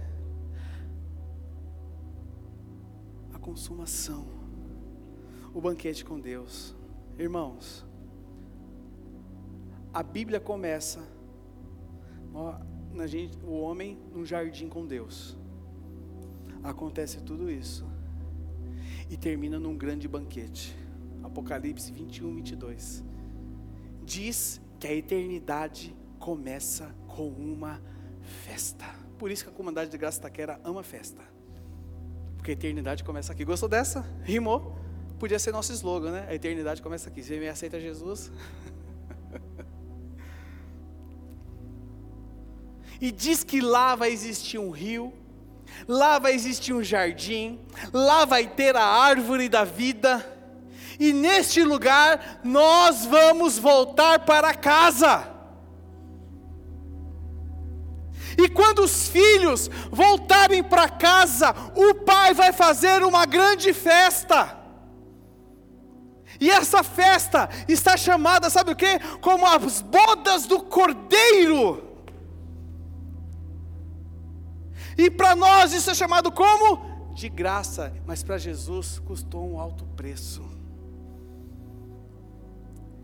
A 3.32 3.38
consumação, 3.38 4.26
o 5.54 5.60
banquete 5.60 6.04
com 6.04 6.18
Deus, 6.18 6.74
irmãos, 7.18 7.86
a 9.92 10.02
Bíblia 10.02 10.38
começa 10.38 11.00
na 12.92 13.06
gente, 13.06 13.36
o 13.44 13.60
homem 13.60 13.98
num 14.12 14.24
jardim 14.24 14.68
com 14.68 14.86
Deus. 14.86 15.36
Acontece 16.62 17.20
tudo 17.20 17.50
isso. 17.50 17.86
E 19.08 19.16
termina 19.16 19.58
num 19.58 19.76
grande 19.76 20.06
banquete. 20.06 20.76
Apocalipse 21.22 21.90
21, 21.92 22.34
22. 22.36 23.04
Diz 24.04 24.60
que 24.78 24.86
a 24.86 24.94
eternidade 24.94 25.96
começa 26.18 26.94
com 27.08 27.28
uma 27.28 27.80
festa. 28.44 28.86
Por 29.18 29.30
isso 29.30 29.44
que 29.44 29.50
a 29.50 29.52
comunidade 29.52 29.90
de 29.90 29.98
Graça 29.98 30.20
Taquera 30.20 30.60
ama 30.64 30.82
festa. 30.82 31.22
Porque 32.36 32.52
a 32.52 32.54
eternidade 32.54 33.04
começa 33.04 33.32
aqui. 33.32 33.44
Gostou 33.44 33.68
dessa? 33.68 34.00
Rimou? 34.22 34.78
Podia 35.18 35.38
ser 35.38 35.52
nosso 35.52 35.72
slogan, 35.72 36.12
né? 36.12 36.26
A 36.28 36.34
eternidade 36.34 36.80
começa 36.80 37.10
aqui. 37.10 37.22
Você 37.22 37.38
me 37.38 37.48
aceita 37.48 37.78
Jesus? 37.80 38.30
e 43.00 43.10
diz 43.10 43.42
que 43.42 43.60
lá 43.60 43.94
vai 43.94 44.10
existir 44.10 44.58
um 44.58 44.70
rio, 44.70 45.12
lá 45.88 46.18
vai 46.18 46.32
existir 46.32 46.72
um 46.72 46.82
jardim, 46.82 47.58
lá 47.92 48.24
vai 48.24 48.46
ter 48.46 48.76
a 48.76 48.84
árvore 48.84 49.48
da 49.48 49.64
vida, 49.64 50.26
e 50.98 51.12
neste 51.12 51.62
lugar 51.62 52.40
nós 52.44 53.06
vamos 53.06 53.58
voltar 53.58 54.20
para 54.20 54.52
casa. 54.54 55.28
E 58.38 58.48
quando 58.48 58.80
os 58.80 59.08
filhos 59.08 59.68
voltarem 59.90 60.62
para 60.62 60.88
casa, 60.88 61.54
o 61.74 61.94
pai 61.94 62.32
vai 62.32 62.52
fazer 62.52 63.02
uma 63.02 63.26
grande 63.26 63.72
festa. 63.72 64.58
E 66.38 66.50
essa 66.50 66.82
festa 66.82 67.50
está 67.68 67.96
chamada, 67.96 68.48
sabe 68.48 68.72
o 68.72 68.76
que? 68.76 68.98
Como 69.20 69.46
as 69.46 69.82
bodas 69.82 70.46
do 70.46 70.60
cordeiro. 70.60 71.89
E 75.00 75.10
para 75.10 75.34
nós 75.34 75.72
isso 75.72 75.90
é 75.90 75.94
chamado 75.94 76.30
como? 76.30 77.14
De 77.14 77.30
graça, 77.30 77.90
mas 78.06 78.22
para 78.22 78.36
Jesus 78.36 78.98
custou 78.98 79.50
um 79.50 79.58
alto 79.58 79.86
preço. 79.96 80.42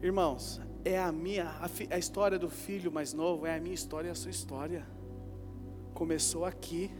Irmãos, 0.02 0.60
é 0.84 1.00
a 1.00 1.10
minha, 1.10 1.46
a, 1.58 1.70
a 1.94 1.98
história 1.98 2.38
do 2.38 2.50
filho 2.50 2.92
mais 2.92 3.14
novo, 3.14 3.46
é 3.46 3.56
a 3.56 3.58
minha 3.58 3.74
história 3.74 4.08
e 4.08 4.10
a 4.10 4.14
sua 4.14 4.30
história. 4.30 4.86
Começou 5.94 6.44
aqui. 6.44 6.90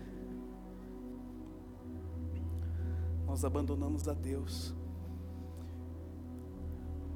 Nós 3.26 3.44
abandonamos 3.44 4.08
a 4.08 4.14
Deus. 4.14 4.74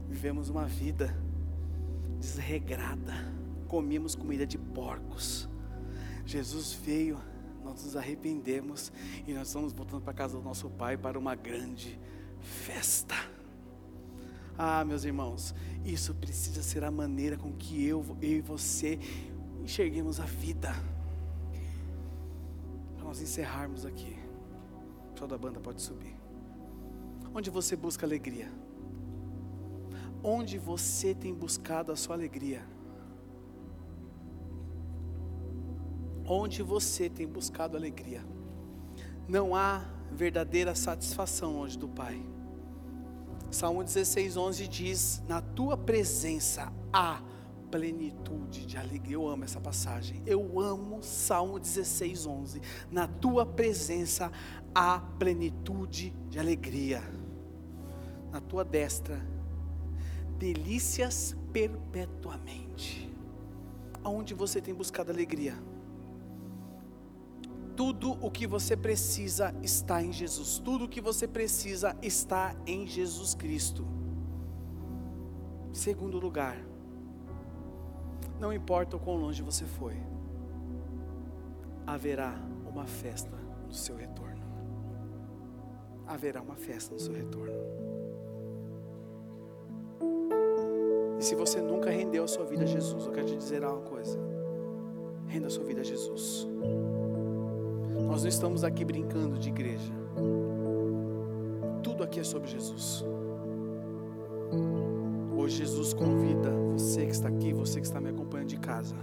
Vivemos 0.06 0.50
uma 0.50 0.66
vida 0.66 1.16
desregrada. 2.18 3.14
Comemos 3.68 4.14
comida 4.14 4.46
de 4.46 4.58
porcos. 4.58 5.48
Jesus 6.26 6.74
veio, 6.74 7.18
nós 7.70 7.84
nos 7.84 7.96
arrependemos 7.96 8.92
e 9.26 9.32
nós 9.32 9.48
estamos 9.48 9.72
voltando 9.72 10.02
para 10.02 10.12
a 10.12 10.14
casa 10.14 10.36
do 10.36 10.42
nosso 10.42 10.68
Pai 10.70 10.96
para 10.96 11.18
uma 11.18 11.34
grande 11.34 11.98
festa. 12.40 13.14
Ah, 14.56 14.84
meus 14.84 15.04
irmãos, 15.04 15.54
isso 15.84 16.14
precisa 16.14 16.62
ser 16.62 16.84
a 16.84 16.90
maneira 16.90 17.36
com 17.36 17.52
que 17.52 17.84
eu, 17.84 18.04
eu 18.20 18.38
e 18.38 18.40
você 18.40 18.98
enxerguemos 19.62 20.20
a 20.20 20.24
vida 20.24 20.74
nós 23.10 23.20
encerrarmos 23.20 23.84
aqui. 23.84 24.16
O 25.08 25.12
pessoal 25.12 25.28
da 25.28 25.36
banda 25.36 25.58
pode 25.58 25.82
subir. 25.82 26.14
Onde 27.34 27.50
você 27.50 27.74
busca 27.74 28.06
alegria? 28.06 28.48
Onde 30.22 30.58
você 30.58 31.12
tem 31.12 31.34
buscado 31.34 31.90
a 31.90 31.96
sua 31.96 32.14
alegria? 32.14 32.62
Onde 36.32 36.62
você 36.62 37.10
tem 37.10 37.26
buscado 37.26 37.76
alegria? 37.76 38.24
Não 39.26 39.52
há 39.52 39.84
verdadeira 40.12 40.76
satisfação 40.76 41.54
longe 41.54 41.76
do 41.76 41.88
Pai. 41.88 42.24
Salmo 43.50 43.82
16, 43.82 44.36
11 44.36 44.68
diz: 44.68 45.22
Na 45.26 45.40
tua 45.40 45.76
presença 45.76 46.72
há 46.92 47.20
plenitude 47.68 48.64
de 48.64 48.76
alegria. 48.76 49.16
Eu 49.16 49.26
amo 49.26 49.42
essa 49.42 49.60
passagem. 49.60 50.22
Eu 50.24 50.60
amo 50.60 51.02
Salmo 51.02 51.58
16, 51.58 52.24
11. 52.26 52.62
Na 52.92 53.08
tua 53.08 53.44
presença 53.44 54.30
há 54.72 55.00
plenitude 55.18 56.10
de 56.28 56.38
alegria. 56.38 57.02
Na 58.30 58.40
tua 58.40 58.64
destra, 58.64 59.20
delícias 60.38 61.34
perpetuamente. 61.52 63.12
Aonde 64.04 64.32
você 64.32 64.60
tem 64.60 64.72
buscado 64.72 65.10
alegria? 65.10 65.69
Tudo 67.76 68.12
o 68.20 68.30
que 68.30 68.46
você 68.46 68.76
precisa 68.76 69.54
está 69.62 70.02
em 70.02 70.12
Jesus. 70.12 70.58
Tudo 70.58 70.84
o 70.84 70.88
que 70.88 71.00
você 71.00 71.26
precisa 71.26 71.96
está 72.02 72.54
em 72.66 72.86
Jesus 72.86 73.34
Cristo. 73.34 73.86
Segundo 75.72 76.18
lugar, 76.18 76.56
não 78.38 78.52
importa 78.52 78.96
o 78.96 79.00
quão 79.00 79.16
longe 79.16 79.42
você 79.42 79.64
foi, 79.64 79.96
haverá 81.86 82.34
uma 82.66 82.86
festa 82.86 83.36
no 83.66 83.72
seu 83.72 83.96
retorno. 83.96 84.40
Haverá 86.06 86.42
uma 86.42 86.56
festa 86.56 86.92
no 86.92 87.00
seu 87.00 87.12
retorno. 87.12 87.52
E 91.18 91.22
se 91.22 91.34
você 91.34 91.60
nunca 91.60 91.90
rendeu 91.90 92.24
a 92.24 92.28
sua 92.28 92.46
vida 92.46 92.64
a 92.64 92.66
Jesus, 92.66 93.04
eu 93.04 93.12
quero 93.12 93.26
te 93.26 93.36
dizer 93.36 93.62
uma 93.62 93.82
coisa: 93.82 94.18
renda 95.26 95.46
a 95.46 95.50
sua 95.50 95.64
vida 95.64 95.82
a 95.82 95.84
Jesus. 95.84 96.48
Nós 98.10 98.22
não 98.22 98.28
estamos 98.28 98.64
aqui 98.64 98.84
brincando 98.84 99.38
de 99.38 99.50
igreja. 99.50 99.92
Tudo 101.80 102.02
aqui 102.02 102.18
é 102.18 102.24
sobre 102.24 102.50
Jesus. 102.50 103.04
Hoje 105.36 105.58
Jesus 105.58 105.94
convida 105.94 106.50
você 106.72 107.06
que 107.06 107.12
está 107.12 107.28
aqui, 107.28 107.52
você 107.52 107.80
que 107.80 107.86
está 107.86 108.00
me 108.00 108.10
acompanhando 108.10 108.48
de 108.48 108.58
casa, 108.58 108.96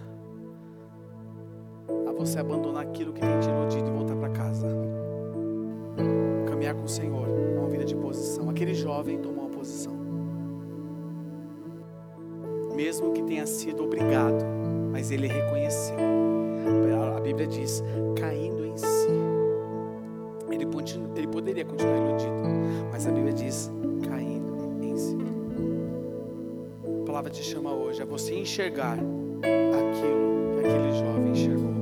a 2.05 2.11
você 2.11 2.37
abandonar 2.37 2.83
aquilo 2.83 3.13
que 3.13 3.21
tem 3.21 3.39
te 3.39 3.47
iludido 3.47 3.87
e 3.87 3.91
voltar 3.93 4.17
para 4.17 4.29
casa. 4.29 4.67
Caminhar 6.45 6.75
com 6.75 6.83
o 6.83 6.89
Senhor, 6.89 7.29
é 7.29 7.59
uma 7.59 7.69
vida 7.69 7.85
de 7.85 7.95
posição. 7.95 8.49
Aquele 8.49 8.73
jovem 8.73 9.19
tomou 9.19 9.45
uma 9.45 9.49
posição. 9.49 9.93
Mesmo 12.75 13.13
que 13.13 13.23
tenha 13.23 13.47
sido 13.47 13.85
obrigado, 13.85 14.43
mas 14.91 15.11
ele 15.11 15.27
reconheceu. 15.27 16.26
A 17.27 17.29
Bíblia 17.29 17.47
diz: 17.47 17.83
caindo 18.17 18.65
em 18.65 18.77
si. 18.77 19.09
Ele, 20.49 20.65
ele 21.15 21.27
poderia 21.27 21.65
continuar 21.65 21.97
iludido, 21.97 22.31
mas 22.89 23.05
a 23.05 23.11
Bíblia 23.11 23.33
diz: 23.33 23.69
palavra 27.17 27.31
te 27.31 27.41
chama 27.41 27.73
hoje 27.73 27.99
a 27.99 28.05
você 28.05 28.35
enxergar 28.35 28.93
aquilo 28.93 30.53
que 30.53 30.67
aquele 30.67 30.91
jovem 30.99 31.31
enxergou. 31.31 31.76